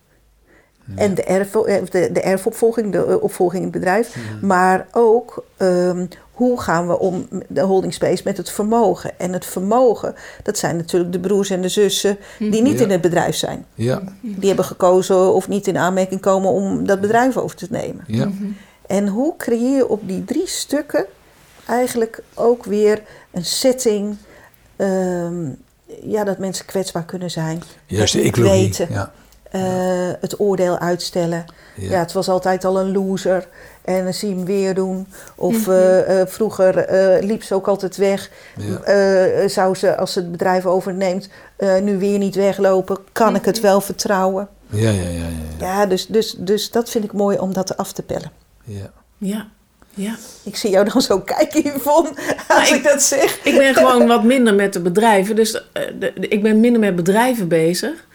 En 0.96 1.16
de, 1.16 1.24
erf, 1.24 1.56
eh, 1.56 1.82
de, 1.92 2.10
de 2.12 2.22
erfopvolging, 2.22 2.92
de 2.92 3.06
eh, 3.06 3.24
opvolging 3.24 3.64
in 3.64 3.70
het 3.70 3.80
bedrijf. 3.80 4.16
Maar 4.42 4.88
ook 4.92 5.44
ehm, 5.58 6.06
hoe 6.32 6.62
gaan 6.62 6.88
we 6.88 7.00
om 7.00 7.28
de 7.48 7.62
holding 7.62 7.94
space 7.94 8.22
met 8.26 8.38
het 8.38 8.50
vermogen. 8.52 9.20
En 9.20 9.34
het 9.34 9.46
vermogen, 9.46 10.16
dat 10.44 10.58
zijn 10.58 10.78
natuurlijk 10.78 11.12
de 11.12 11.20
broers 11.20 11.50
en 11.50 11.62
de 11.62 11.70
zussen 11.70 12.18
die 12.40 12.62
niet 12.62 12.78
Ja. 12.80 12.84
in 12.86 12.90
het 12.92 13.02
bedrijf 13.02 13.36
zijn. 13.36 13.66
Ja. 13.74 14.02
Die 14.22 14.48
hebben 14.48 14.66
gekozen 14.66 15.34
of 15.34 15.48
niet 15.48 15.68
in 15.68 15.78
aanmerking 15.78 16.22
komen 16.22 16.50
om 16.52 16.88
dat 16.88 17.02
bedrijf 17.02 17.38
over 17.38 17.56
te 17.58 17.68
nemen. 17.70 18.04
Ja. 18.08 18.30
En 18.88 19.08
hoe 19.08 19.34
creëer 19.38 19.76
je 19.76 19.88
op 19.88 20.08
die 20.08 20.24
drie 20.26 20.48
stukken 20.48 21.06
eigenlijk 21.68 22.24
ook 22.34 22.66
weer 22.66 23.02
een 23.32 23.46
setting. 23.46 24.16
ehm, 24.76 25.46
ja, 26.02 26.24
dat 26.24 26.38
mensen 26.38 26.66
kwetsbaar 26.66 27.06
kunnen 27.06 27.32
zijn. 27.32 27.62
Juist 27.86 28.14
de 28.14 28.22
ecologie. 28.22 28.62
weten. 28.62 28.88
Ja. 28.92 29.12
Eh, 29.52 29.62
het 30.20 30.40
oordeel 30.40 30.80
uitstellen. 30.80 31.46
Ja. 31.76 31.90
Ja. 31.90 32.00
het 32.00 32.12
was 32.14 32.28
altijd 32.30 32.66
al 32.66 32.80
een 32.80 32.92
loser. 32.92 33.48
En 33.84 34.04
dan 34.04 34.14
zie 34.14 34.30
je 34.30 34.36
hem 34.36 34.46
weer 34.46 34.74
doen. 34.74 35.08
Of 35.36 35.68
eh, 35.68 36.22
eh, 36.22 36.28
vroeger 36.28 36.78
eh, 36.78 37.24
liep 37.28 37.44
ze 37.44 37.54
ook 37.56 37.68
altijd 37.68 37.98
weg. 37.98 38.30
Ja. 38.58 38.78
Eh, 38.82 39.48
zou 39.50 39.76
ze, 39.76 39.98
als 39.98 40.14
ze 40.14 40.20
het 40.20 40.32
bedrijf 40.32 40.66
overneemt, 40.66 41.30
eh, 41.56 41.78
nu 41.82 41.98
weer 41.98 42.18
niet 42.18 42.36
weglopen? 42.36 42.98
Kan 43.12 43.36
ik 43.36 43.46
het 43.46 43.60
wel 43.60 43.82
vertrouwen? 43.82 44.48
Ja, 44.70 44.90
ja, 44.90 45.02
ja, 45.02 45.10
ja. 45.10 45.26
ja. 45.60 45.66
Ja, 45.68 45.86
dus, 45.86 46.08
dus, 46.08 46.36
dus 46.38 46.72
dat 46.72 46.90
vind 46.90 47.04
ik 47.04 47.14
mooi 47.14 47.38
om 47.38 47.54
dat 47.54 47.78
af 47.78 47.92
te 47.92 48.02
pellen. 48.04 48.32
ja. 48.64 48.92
ja, 49.18 49.48
ja. 49.94 50.16
Ik 50.44 50.56
zie 50.56 50.70
jou 50.70 50.90
dan 50.90 51.02
zo 51.02 51.20
kijken, 51.20 51.62
Yvonne, 51.76 52.10
als 52.48 52.70
ik- 52.70 52.76
ik 52.76 52.84
dat 52.84 53.02
zeg. 53.04 53.40
Ik 53.44 53.58
ben 53.58 53.74
gewoon 53.76 54.08
wat 54.08 54.24
minder 54.24 54.54
met 54.54 54.74
de 54.74 54.80
bedrijven. 54.80 55.36
Dus 55.36 55.52
de- 55.52 55.96
de- 56.00 56.14
ik 56.28 56.44
ben 56.44 56.60
minder 56.60 56.80
met 56.82 56.96
bedrijven 56.96 57.48
bezig. 57.48 58.06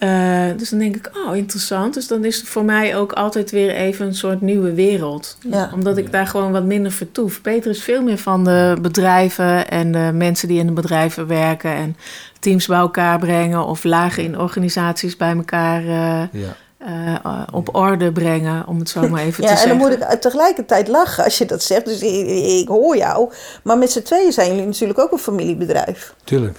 Eh, 0.00 0.46
dus 0.56 0.70
dan 0.70 0.78
denk 0.78 0.96
ik, 0.96 1.10
oh, 1.26 1.36
interessant. 1.36 1.94
Dus 1.94 2.06
dan 2.06 2.24
is 2.24 2.36
het 2.36 2.48
voor 2.48 2.64
mij 2.64 2.96
ook 2.96 3.12
altijd 3.12 3.50
weer 3.50 3.70
even 3.70 4.06
een 4.06 4.14
soort 4.14 4.40
nieuwe 4.40 4.72
wereld. 4.74 5.36
Ja. 5.50 5.70
Omdat 5.74 5.96
ik 5.96 6.12
daar 6.12 6.26
gewoon 6.26 6.52
wat 6.52 6.64
minder 6.64 6.92
vertoef. 6.92 7.40
Peter 7.40 7.70
is 7.70 7.82
veel 7.82 8.02
meer 8.02 8.18
van 8.18 8.44
de 8.44 8.76
bedrijven 8.82 9.70
en 9.70 9.92
de 9.92 10.10
mensen 10.14 10.48
die 10.48 10.58
in 10.58 10.66
de 10.66 10.72
bedrijven 10.72 11.26
werken. 11.26 11.70
En 11.70 11.96
teams 12.38 12.66
bij 12.66 12.78
elkaar 12.78 13.18
brengen 13.18 13.64
of 13.64 13.84
lagen 13.84 14.22
in 14.22 14.38
organisaties 14.38 15.16
bij 15.16 15.36
elkaar 15.36 15.80
eh, 15.80 16.22
ja. 16.42 16.56
eh, 16.78 17.42
op 17.52 17.74
orde 17.74 18.12
brengen. 18.12 18.66
Om 18.66 18.78
het 18.78 18.88
zo 18.88 19.08
maar 19.08 19.22
even 19.22 19.34
te 19.34 19.42
Ja, 19.42 19.48
en 19.50 19.56
zeggen. 19.58 19.78
dan 19.78 19.88
moet 19.88 20.10
ik 20.10 20.20
tegelijkertijd 20.20 20.88
lachen 20.88 21.24
als 21.24 21.38
je 21.38 21.44
dat 21.44 21.62
zegt. 21.62 21.84
Dus 21.84 22.02
ik, 22.02 22.26
ik 22.60 22.68
hoor 22.68 22.96
jou. 22.96 23.32
Maar 23.62 23.78
met 23.78 23.92
z'n 23.92 24.02
tweeën 24.02 24.32
zijn 24.32 24.50
jullie 24.50 24.66
natuurlijk 24.66 24.98
ook 24.98 25.12
een 25.12 25.18
familiebedrijf. 25.18 26.14
Tuurlijk. 26.24 26.58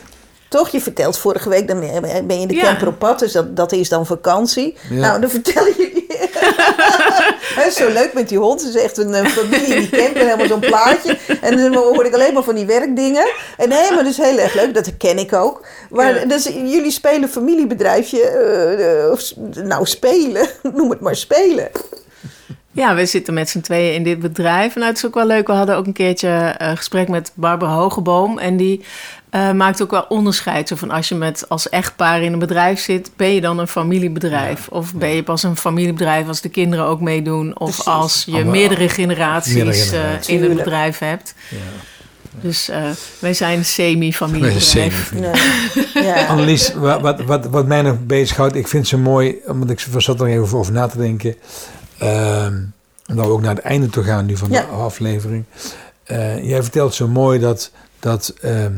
Toch? 0.52 0.70
Je 0.70 0.82
vertelt 0.82 1.18
vorige 1.18 1.49
week, 1.49 1.68
dan 1.68 1.80
ben 1.80 2.36
je 2.36 2.41
in 2.41 2.47
de 2.47 2.54
Ja. 2.56 2.62
camper 2.64 2.88
op 2.88 2.99
pad. 2.99 3.20
Dus 3.20 3.32
dat, 3.32 3.56
dat 3.56 3.72
is 3.72 3.89
dan 3.89 4.06
vakantie. 4.06 4.78
Ja. 4.89 4.95
Nou, 4.99 5.22
dan 5.22 5.30
vertel 5.30 5.66
je... 5.66 5.89
Hè, 7.56 7.70
zo 7.72 7.89
leuk 7.91 8.14
met 8.14 8.30
die 8.30 8.38
hond. 8.38 8.62
Het 8.66 8.76
is 8.76 8.82
echt 8.82 8.97
een, 8.97 9.14
eh, 9.14 9.26
familie 9.26 9.76
in 9.76 9.80
die 9.82 9.89
camper. 9.89 10.22
Helemaal 10.24 10.47
zo'n 10.47 10.60
plaatje. 10.60 11.18
En 11.41 11.58
dan 11.58 11.74
hoor 11.76 12.06
ik 12.06 12.14
alleen 12.14 12.34
maar 12.34 12.43
van 12.43 12.56
die 12.56 12.66
werkdingen. 12.66 13.28
En 13.58 13.70
nee, 13.70 13.89
maar 13.89 14.04
dat 14.04 14.12
is 14.12 14.18
heel 14.18 14.38
erg 14.38 14.54
leuk. 14.54 14.74
Dat 14.74 14.97
ken 14.97 15.18
ik 15.18 15.34
ook. 15.34 15.66
Maar 15.89 16.20
Ja. 16.20 16.26
dus, 16.26 16.43
jullie 16.45 16.91
spelen 16.91 17.30
familiebedrijfje. 17.30 18.22
eh, 18.22 19.04
eh, 19.04 19.12
of 19.12 19.32
nou, 19.64 19.86
spelen. 19.86 20.47
Noem 20.76 20.89
het 20.89 20.99
maar 20.99 21.16
spelen. 21.16 21.70
Ja, 22.74 22.95
we 22.95 23.06
zitten 23.06 23.34
met 23.34 23.49
z'n 23.49 23.60
tweeën 23.62 23.93
in 23.93 24.04
dit 24.04 24.20
bedrijf. 24.20 24.74
En 24.74 24.80
nou, 24.80 24.88
het 24.91 24.97
is 24.97 25.06
ook 25.06 25.14
wel 25.14 25.26
leuk. 25.26 25.47
We 25.47 25.54
hadden 25.54 25.76
ook 25.76 25.86
een 25.86 25.93
keertje 25.93 26.56
een 26.58 26.78
gesprek 26.78 27.08
met 27.10 27.32
Barbara 27.34 27.74
Hogeboom. 27.74 28.39
En 28.39 28.58
die 28.58 28.86
eh, 29.32 29.51
maakt 29.51 29.82
ook 29.82 29.91
wel 29.91 30.05
onderscheid. 30.09 30.67
Zo 30.67 30.75
van 30.75 30.91
als 30.91 31.09
je 31.09 31.15
met 31.15 31.45
als 31.49 31.69
echtpaar 31.69 32.21
in 32.21 32.34
een 32.34 32.39
bedrijf 32.39 32.79
zit, 32.79 33.11
ben 33.15 33.34
je 33.34 33.41
dan 33.41 33.59
een 33.59 33.67
familiebedrijf? 33.67 34.67
Of 34.67 34.93
ben 34.93 35.09
je 35.09 35.23
pas 35.23 35.43
een 35.43 35.57
familiebedrijf 35.57 36.27
als 36.27 36.41
de 36.41 36.49
kinderen 36.49 36.86
ook 36.86 37.01
meedoen? 37.01 37.59
Of 37.59 37.69
Precies. 37.69 37.86
als 37.86 38.23
je 38.25 38.32
Allemaal- 38.34 38.51
meerdere 38.51 38.89
generaties, 38.89 39.53
meerdere 39.53 39.75
eh, 39.77 39.84
generaties. 39.84 40.27
in 40.27 40.34
het 40.36 40.43
Tuurlijk. 40.45 40.63
bedrijf 40.63 40.97
hebt. 40.99 41.34
Ja. 41.49 41.57
Dus 42.41 42.69
eh, 42.69 42.84
wij 43.19 43.34
zijn 43.34 43.57
een 43.57 43.65
semi-familiebedrijf. 43.65 44.63
semi- 45.13 45.29
Ja. 45.93 46.25
Annelies, 46.25 46.73
wa- 46.73 46.99
wat, 47.01 47.21
wat, 47.21 47.45
wat 47.45 47.65
mij 47.67 47.82
nog 47.82 47.95
bezighoudt, 48.05 48.55
ik 48.55 48.67
vind 48.67 48.88
ze 48.88 48.97
mooi, 48.97 49.36
want 49.45 49.69
ik 49.69 49.79
zat 49.97 50.19
er 50.21 50.27
even 50.27 50.57
over 50.57 50.73
na 50.73 50.88
te 50.88 50.97
denken. 50.97 51.36
Ehm 51.97 52.55
omdat 53.09 53.25
we 53.25 53.32
ook 53.32 53.41
naar 53.41 53.55
het 53.55 53.63
einde 53.63 53.88
toe 53.89 54.03
gaan 54.03 54.25
nu 54.25 54.38
van 54.38 54.49
Ja. 54.51 54.61
de 54.61 54.67
aflevering. 54.67 55.43
Eh, 56.03 56.43
jij 56.49 56.61
vertelt 56.61 56.93
zo 56.93 57.07
mooi 57.07 57.39
dat, 57.39 57.71
dat 57.99 58.34
ehm, 58.41 58.73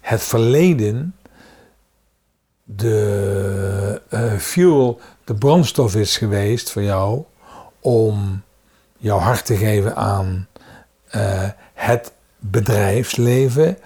het 0.00 0.22
verleden 0.22 1.14
de 2.76 4.02
eh, 4.08 4.36
fuel, 4.36 5.00
de 5.24 5.34
brandstof 5.34 5.94
is 5.94 6.16
geweest 6.16 6.70
voor 6.70 6.82
jou 6.82 7.22
om 7.80 8.42
jouw 8.96 9.18
hart 9.18 9.46
te 9.46 9.56
geven 9.56 9.96
aan 9.96 10.48
eh, 11.10 11.48
het 11.74 12.12
bedrijfsleven 12.38 13.78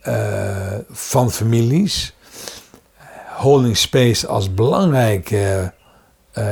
eh, 0.00 0.74
van 0.90 1.30
families. 1.30 2.14
Holding 3.36 3.76
space 3.76 4.26
als 4.26 4.54
belangrijk 4.54 5.34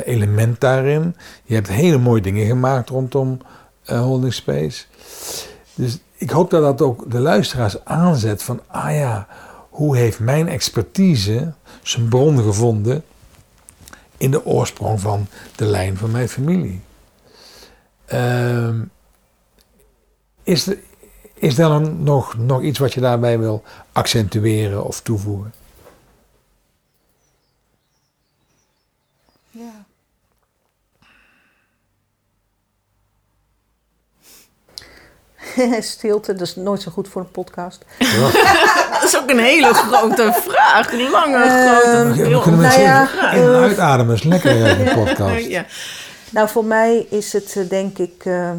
element 0.04 0.60
daarin. 0.60 1.16
Je 1.44 1.54
hebt 1.54 1.68
hele 1.68 1.98
mooie 1.98 2.20
dingen 2.20 2.46
gemaakt 2.46 2.88
rondom 2.88 3.40
holding 3.84 4.32
space. 4.32 4.84
Dus 5.74 5.98
ik 6.16 6.30
hoop 6.30 6.50
dat 6.50 6.62
dat 6.62 6.82
ook 6.82 7.10
de 7.10 7.18
luisteraars 7.18 7.84
aanzet 7.84 8.42
van, 8.42 8.60
ah 8.66 8.94
ja, 8.94 9.26
hoe 9.70 9.96
heeft 9.96 10.18
mijn 10.18 10.48
expertise 10.48 11.52
zijn 11.82 12.08
bron 12.08 12.42
gevonden 12.42 13.04
in 14.16 14.30
de 14.30 14.44
oorsprong 14.44 15.00
van 15.00 15.26
de 15.56 15.64
lijn 15.64 15.96
van 15.96 16.10
mijn 16.10 16.28
familie? 16.28 16.80
Ehm, 18.04 18.82
is, 20.42 20.66
er, 20.66 20.78
is 21.34 21.58
er 21.58 21.68
dan 21.68 22.02
nog, 22.02 22.36
nog 22.36 22.62
iets 22.62 22.78
wat 22.78 22.94
je 22.94 23.00
daarbij 23.00 23.38
wil 23.38 23.62
accentueren 23.92 24.84
of 24.84 25.00
toevoegen? 25.00 25.52
Stilte, 35.80 36.32
dat 36.32 36.46
is 36.46 36.57
nooit 36.57 36.82
zo 36.82 36.90
goed 36.90 37.09
voor 37.09 37.22
een 37.22 37.30
podcast. 37.30 37.84
Dat 39.00 39.02
is 39.14 39.16
ook 39.22 39.30
een 39.30 39.38
hele 39.38 39.74
grote 39.74 40.32
vraag. 40.32 40.92
Een 40.92 41.11
lange, 41.11 41.44
Ehm, 41.44 41.66
grote, 41.68 42.20
We 42.22 42.26
heel 42.26 42.40
kunnen 42.40 42.61
nou 42.61 42.80
ja, 42.80 43.32
in- 43.32 43.40
en 43.42 43.54
uitademen. 43.54 44.14
is 44.14 44.22
lekker 44.22 44.50
in 44.78 44.84
de 44.84 44.94
podcast. 44.94 45.44
Ja. 45.46 45.64
Nou, 46.30 46.48
voor 46.48 46.64
mij 46.64 46.98
is 47.11 47.32
het 47.32 47.57
eh, 47.57 47.68
denk 47.68 47.98
ik. 47.98 48.24
ehm 48.24 48.59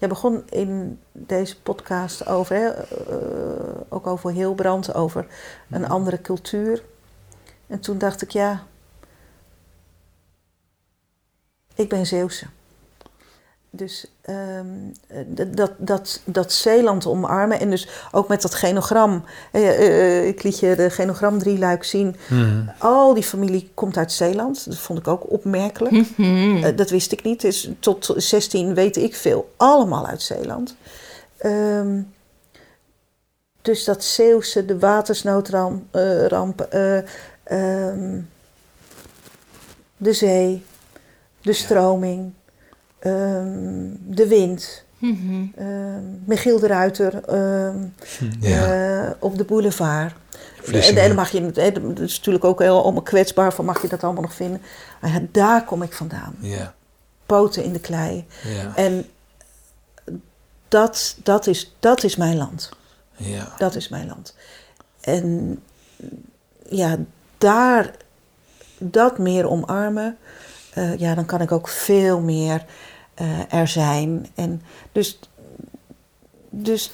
je 0.00 0.06
begon 0.06 0.42
in 0.50 1.00
deze 1.12 1.60
podcast 1.60 2.26
over, 2.26 2.56
hè, 2.56 2.66
eh, 2.68 3.80
ook 3.88 4.06
over 4.06 4.30
Hilbrand, 4.30 4.94
over 4.94 5.26
een 5.70 5.88
andere 5.88 6.20
cultuur. 6.20 6.82
En 7.66 7.80
toen 7.80 7.98
dacht 7.98 8.22
ik, 8.22 8.30
ja, 8.30 8.62
ik 11.74 11.88
ben 11.88 12.06
Zeeuwse. 12.06 12.46
Dus 13.70 14.06
ehm, 14.20 14.66
eh, 15.06 15.18
dat, 15.54 15.70
dat, 15.76 16.20
dat 16.24 16.52
Zeeland 16.52 17.06
omarmen 17.06 17.60
en 17.60 17.70
dus 17.70 17.88
ook 18.12 18.28
met 18.28 18.42
dat 18.42 18.54
genogram. 18.54 19.24
Eh, 19.52 19.68
eh, 19.68 20.26
ik 20.26 20.42
liet 20.42 20.58
je 20.58 20.74
de 20.74 20.90
genogram 20.90 21.38
drieluik 21.38 21.84
zien. 21.84 22.16
Hmm. 22.28 22.72
Al 22.78 23.14
die 23.14 23.22
familie 23.22 23.70
komt 23.74 23.96
uit 23.96 24.12
Zeeland. 24.12 24.64
Dat 24.64 24.78
vond 24.78 24.98
ik 24.98 25.08
ook 25.08 25.30
opmerkelijk. 25.30 26.06
Eh, 26.58 26.76
dat 26.76 26.90
wist 26.90 27.12
ik 27.12 27.22
niet. 27.22 27.40
Dus 27.40 27.70
tot 27.80 28.14
16 28.16 28.74
weet 28.74 28.96
ik 28.96 29.14
veel. 29.14 29.52
Allemaal 29.56 30.06
uit 30.06 30.22
Zeeland. 30.22 30.76
Ehm, 31.36 32.00
dus 33.62 33.84
dat 33.84 34.04
Zeeuwse, 34.04 34.64
de 34.64 34.78
watersnoodramp, 34.78 35.94
eh, 35.94 36.26
ramp, 36.26 36.60
eh, 36.60 36.98
ehm, 37.42 38.20
de 39.96 40.12
zee, 40.12 40.64
de 41.40 41.52
stroming, 41.52 42.32
ehm, 42.98 43.86
de 44.06 44.26
wind. 44.28 44.84
Mhm. 44.98 45.44
ehm, 45.56 46.02
Michiel 46.24 46.58
de 46.58 46.66
Ruiter 46.66 47.24
ehm, 47.24 47.76
Ja. 48.40 49.04
eh, 49.04 49.10
op 49.18 49.38
de 49.38 49.44
boulevard. 49.44 50.14
En, 50.66 50.82
en 50.82 50.94
dan 51.06 51.14
mag 51.14 51.30
je, 51.30 51.50
hè, 51.54 51.72
dat 51.72 51.98
is 51.98 52.16
natuurlijk 52.16 52.44
ook 52.44 52.60
heel 52.60 52.82
allemaal 52.82 53.02
kwetsbaar, 53.02 53.52
van 53.52 53.64
mag 53.64 53.82
je 53.82 53.88
dat 53.88 54.04
allemaal 54.04 54.22
nog 54.22 54.34
vinden. 54.34 54.60
Maar 55.00 55.10
ja, 55.10 55.20
daar 55.32 55.64
kom 55.64 55.82
ik 55.82 55.92
vandaan. 55.92 56.34
Ja. 56.40 56.74
Poten 57.26 57.64
in 57.64 57.72
de 57.72 57.80
klei. 57.80 58.26
Ja. 58.44 58.76
En 58.76 59.06
dat, 60.68 61.16
dat, 61.22 61.46
is, 61.46 61.74
dat 61.78 62.04
is 62.04 62.16
mijn 62.16 62.36
land. 62.36 62.68
Ja. 63.16 63.52
Dat 63.58 63.74
is 63.74 63.88
mijn 63.88 64.06
land. 64.06 64.34
En 65.00 65.58
ja, 66.68 66.96
daar 67.38 67.90
dat 68.78 69.18
meer 69.18 69.48
omarmen, 69.50 70.16
eh, 70.74 70.98
ja, 70.98 71.14
dan 71.14 71.26
kan 71.26 71.40
ik 71.40 71.52
ook 71.52 71.68
veel 71.68 72.20
meer 72.20 72.64
eh, 73.18 73.52
er 73.52 73.68
zijn. 73.68 74.26
En 74.34 74.62
dus, 74.92 75.18
dus 76.50 76.90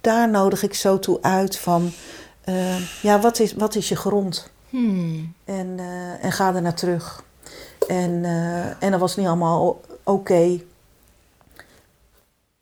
daar 0.00 0.30
nodig 0.30 0.62
ik 0.62 0.74
zo 0.74 0.98
toe 0.98 1.22
uit 1.22 1.58
van, 1.58 1.92
eh, 2.40 3.02
ja, 3.02 3.20
wat 3.20 3.38
is, 3.38 3.52
wat 3.52 3.74
is 3.74 3.88
je 3.88 3.96
grond? 3.96 4.50
Hmm. 4.70 5.34
En, 5.44 5.74
eh, 5.78 6.24
en 6.24 6.32
ga 6.32 6.54
er 6.54 6.62
naar 6.62 6.74
terug. 6.74 7.24
En, 7.88 8.24
eh, 8.24 8.82
en 8.82 8.90
dat 8.90 9.00
was 9.00 9.16
niet 9.16 9.26
allemaal 9.26 9.80
oké. 10.02 10.60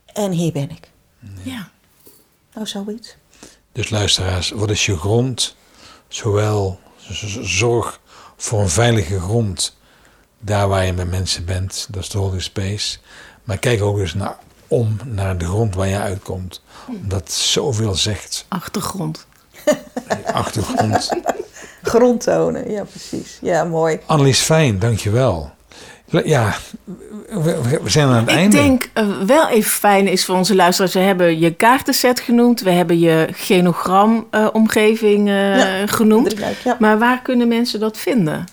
En 0.07 0.31
hier 0.31 0.53
ben 0.53 0.71
ik. 0.71 0.91
Ja. 1.43 1.69
Nou, 2.55 2.67
zoiets. 2.67 3.17
Dus 3.73 3.91
luisteraars, 3.91 4.51
wat 4.51 4.71
is 4.71 4.87
je 4.87 4.97
grond? 4.97 5.57
Zowel 6.09 6.81
zorg 7.43 8.01
voor 8.37 8.61
een 8.61 8.69
veilige 8.69 9.21
grond 9.21 9.76
daar 10.47 10.69
waar 10.69 10.87
je 10.87 10.93
met 10.93 11.11
mensen 11.11 11.45
bent, 11.45 11.87
dat 11.91 12.03
is 12.03 12.09
de 12.09 12.19
holy 12.19 12.41
space. 12.41 12.99
Maar 13.45 13.59
kijk 13.59 13.83
ook 13.83 13.99
eens 13.99 14.15
naar, 14.15 14.37
om 14.69 14.97
naar 15.05 15.39
de 15.39 15.45
grond 15.45 15.75
waar 15.75 15.89
je 15.89 15.99
uitkomt. 15.99 16.63
Omdat 17.03 17.33
zoveel 17.33 17.95
zegt. 17.95 18.45
Achtergrond. 18.49 19.27
Achtergrond. 20.33 21.11
Grond 21.83 22.21
tonen, 22.23 22.71
ja 22.71 22.85
precies. 22.85 23.39
Ja, 23.41 23.65
mooi. 23.65 23.99
Annelies 24.07 24.41
Fijn, 24.41 24.79
dankjewel. 24.79 25.51
Ja, 26.25 26.57
we, 27.29 27.81
zijn 27.85 28.09
aan 28.09 28.15
het 28.15 28.29
Ik 28.29 28.35
einde. 28.37 28.57
denk 28.57 28.91
eh, 28.93 29.07
wel 29.27 29.49
even 29.49 29.71
fijn 29.71 30.09
is 30.09 30.25
voor 30.25 30.37
onze 30.37 30.55
luisteraars. 30.55 30.95
We 30.95 31.01
hebben 31.01 31.39
je 31.39 31.55
kaartenset 31.55 32.21
genoemd. 32.21 32.61
We 32.61 32.71
hebben 32.71 32.99
je 32.99 33.29
genogram-omgeving 33.33 35.29
Ja, 35.29 35.87
genoemd. 35.87 36.31
Drieluik, 36.31 36.59
ja. 36.65 36.77
Maar 36.81 36.99
waar 36.99 37.23
kunnen 37.23 37.49
mensen 37.49 37.81
dat 37.81 37.97
vinden? 37.99 38.45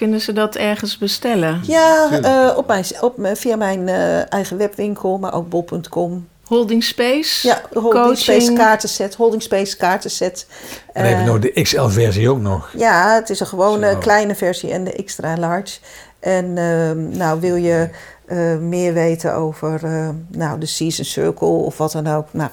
Kunnen 0.00 0.20
ze 0.20 0.32
dat 0.32 0.54
ergens 0.56 0.98
bestellen? 0.98 1.60
Ja, 1.62 2.08
eh, 2.22 2.56
op 2.56 2.66
mijn, 2.66 2.84
op, 3.00 3.14
via 3.34 3.56
mijn 3.56 3.88
eh, 3.88 4.32
eigen 4.32 4.56
webwinkel, 4.56 5.18
maar 5.18 5.34
ook 5.34 5.48
bol.com. 5.48 6.28
Holding 6.44 6.84
Space? 6.84 7.46
Ja, 7.46 7.60
Holding 7.72 7.92
coaching. 7.92 8.18
Space 8.42 8.52
kaartenset, 8.52 9.14
Holding 9.14 9.42
Space 9.42 9.76
kaartenset. 9.76 10.46
En 10.92 11.02
dan 11.02 11.12
heb 11.12 11.20
je 11.20 11.24
Eh, 11.24 11.30
nog 11.32 11.38
de 11.38 11.62
XL-versie 11.62 12.28
ook 12.30 12.40
nog. 12.40 12.72
Ja, 12.76 13.14
het 13.14 13.30
is 13.30 13.40
een 13.40 13.46
gewone 13.46 13.90
Zo. 13.90 13.98
kleine 13.98 14.34
versie 14.34 14.70
en 14.72 14.84
de 14.84 14.92
extra 14.92 15.36
large. 15.36 15.78
En 16.20 16.58
ehm, 16.58 17.16
nou, 17.16 17.40
wil 17.40 17.54
je 17.56 17.88
eh, 18.26 18.56
meer 18.56 18.92
weten 18.92 19.34
over 19.34 19.84
eh, 19.84 20.08
nou, 20.28 20.58
de 20.60 20.66
Season 20.66 21.04
Circle 21.04 21.48
of 21.48 21.76
wat 21.78 21.92
dan 21.92 22.06
ook. 22.06 22.26
Nou, 22.30 22.50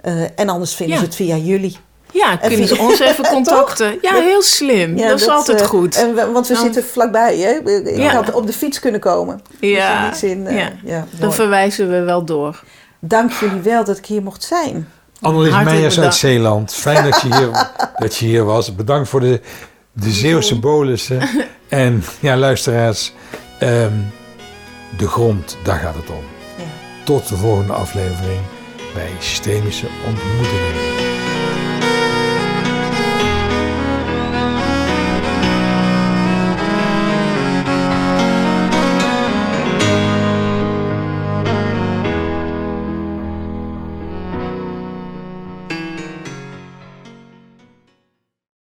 eh, 0.00 0.22
en 0.34 0.48
anders 0.48 0.74
vinden 0.74 0.94
Ja. 0.94 1.00
ze 1.00 1.06
het 1.06 1.16
via 1.16 1.36
jullie. 1.36 1.76
Ja, 2.12 2.36
kunnen 2.36 2.68
ze 2.68 2.78
ons 2.78 2.98
even 3.00 3.24
contacten? 3.34 3.98
Ja, 4.02 4.14
heel 4.14 4.42
slim. 4.42 4.96
Ja, 4.98 5.08
dat 5.08 5.20
is 5.20 5.28
altijd 5.28 5.60
eh, 5.60 5.66
goed. 5.66 5.96
En 5.96 6.14
we- 6.14 6.30
want 6.30 6.46
we 6.48 6.54
Dan- 6.54 6.62
zitten 6.62 6.84
vlakbij. 6.84 7.38
Hè? 7.38 7.70
Ik 7.70 7.96
Ja. 7.96 8.12
had 8.12 8.32
op 8.32 8.46
de 8.46 8.52
fiets 8.52 8.80
kunnen 8.80 9.00
komen. 9.00 9.40
ja, 9.60 10.08
Dus 10.10 10.22
in 10.22 10.46
eh, 10.46 10.58
ja. 10.58 10.72
ja, 10.84 11.06
dan 11.18 11.32
verwijzen 11.32 11.90
we 11.90 12.00
wel 12.00 12.24
door. 12.24 12.62
Dank 13.00 13.32
jullie 13.32 13.60
wel 13.60 13.84
dat 13.84 13.98
ik 13.98 14.06
hier 14.06 14.22
mocht 14.22 14.42
zijn. 14.42 14.88
Annelies 15.20 15.62
Meijers 15.64 16.00
uit. 16.00 16.14
Zeeland. 16.14 16.74
Fijn 16.74 17.10
dat 17.10 17.20
je 17.20 17.34
hier, 17.36 17.50
dat 17.96 18.16
je 18.16 18.26
hier 18.26 18.44
was. 18.44 18.74
Bedankt 18.74 19.08
voor 19.08 19.20
de, 19.20 19.40
de 19.92 20.10
Zeeuwse 20.10 20.58
bolussen. 20.58 21.20
En 21.68 22.04
ja, 22.20 22.36
luisteraars, 22.36 23.12
ehm, 23.58 23.92
de 24.98 25.08
grond, 25.08 25.56
daar 25.64 25.78
gaat 25.78 25.94
het 25.94 26.10
om. 26.10 26.24
Ja. 26.56 26.64
Tot 27.04 27.28
de 27.28 27.36
volgende 27.36 27.72
aflevering 27.72 28.40
bij 28.94 29.10
Systemische 29.18 29.86
Ontmoetingen. 30.06 30.91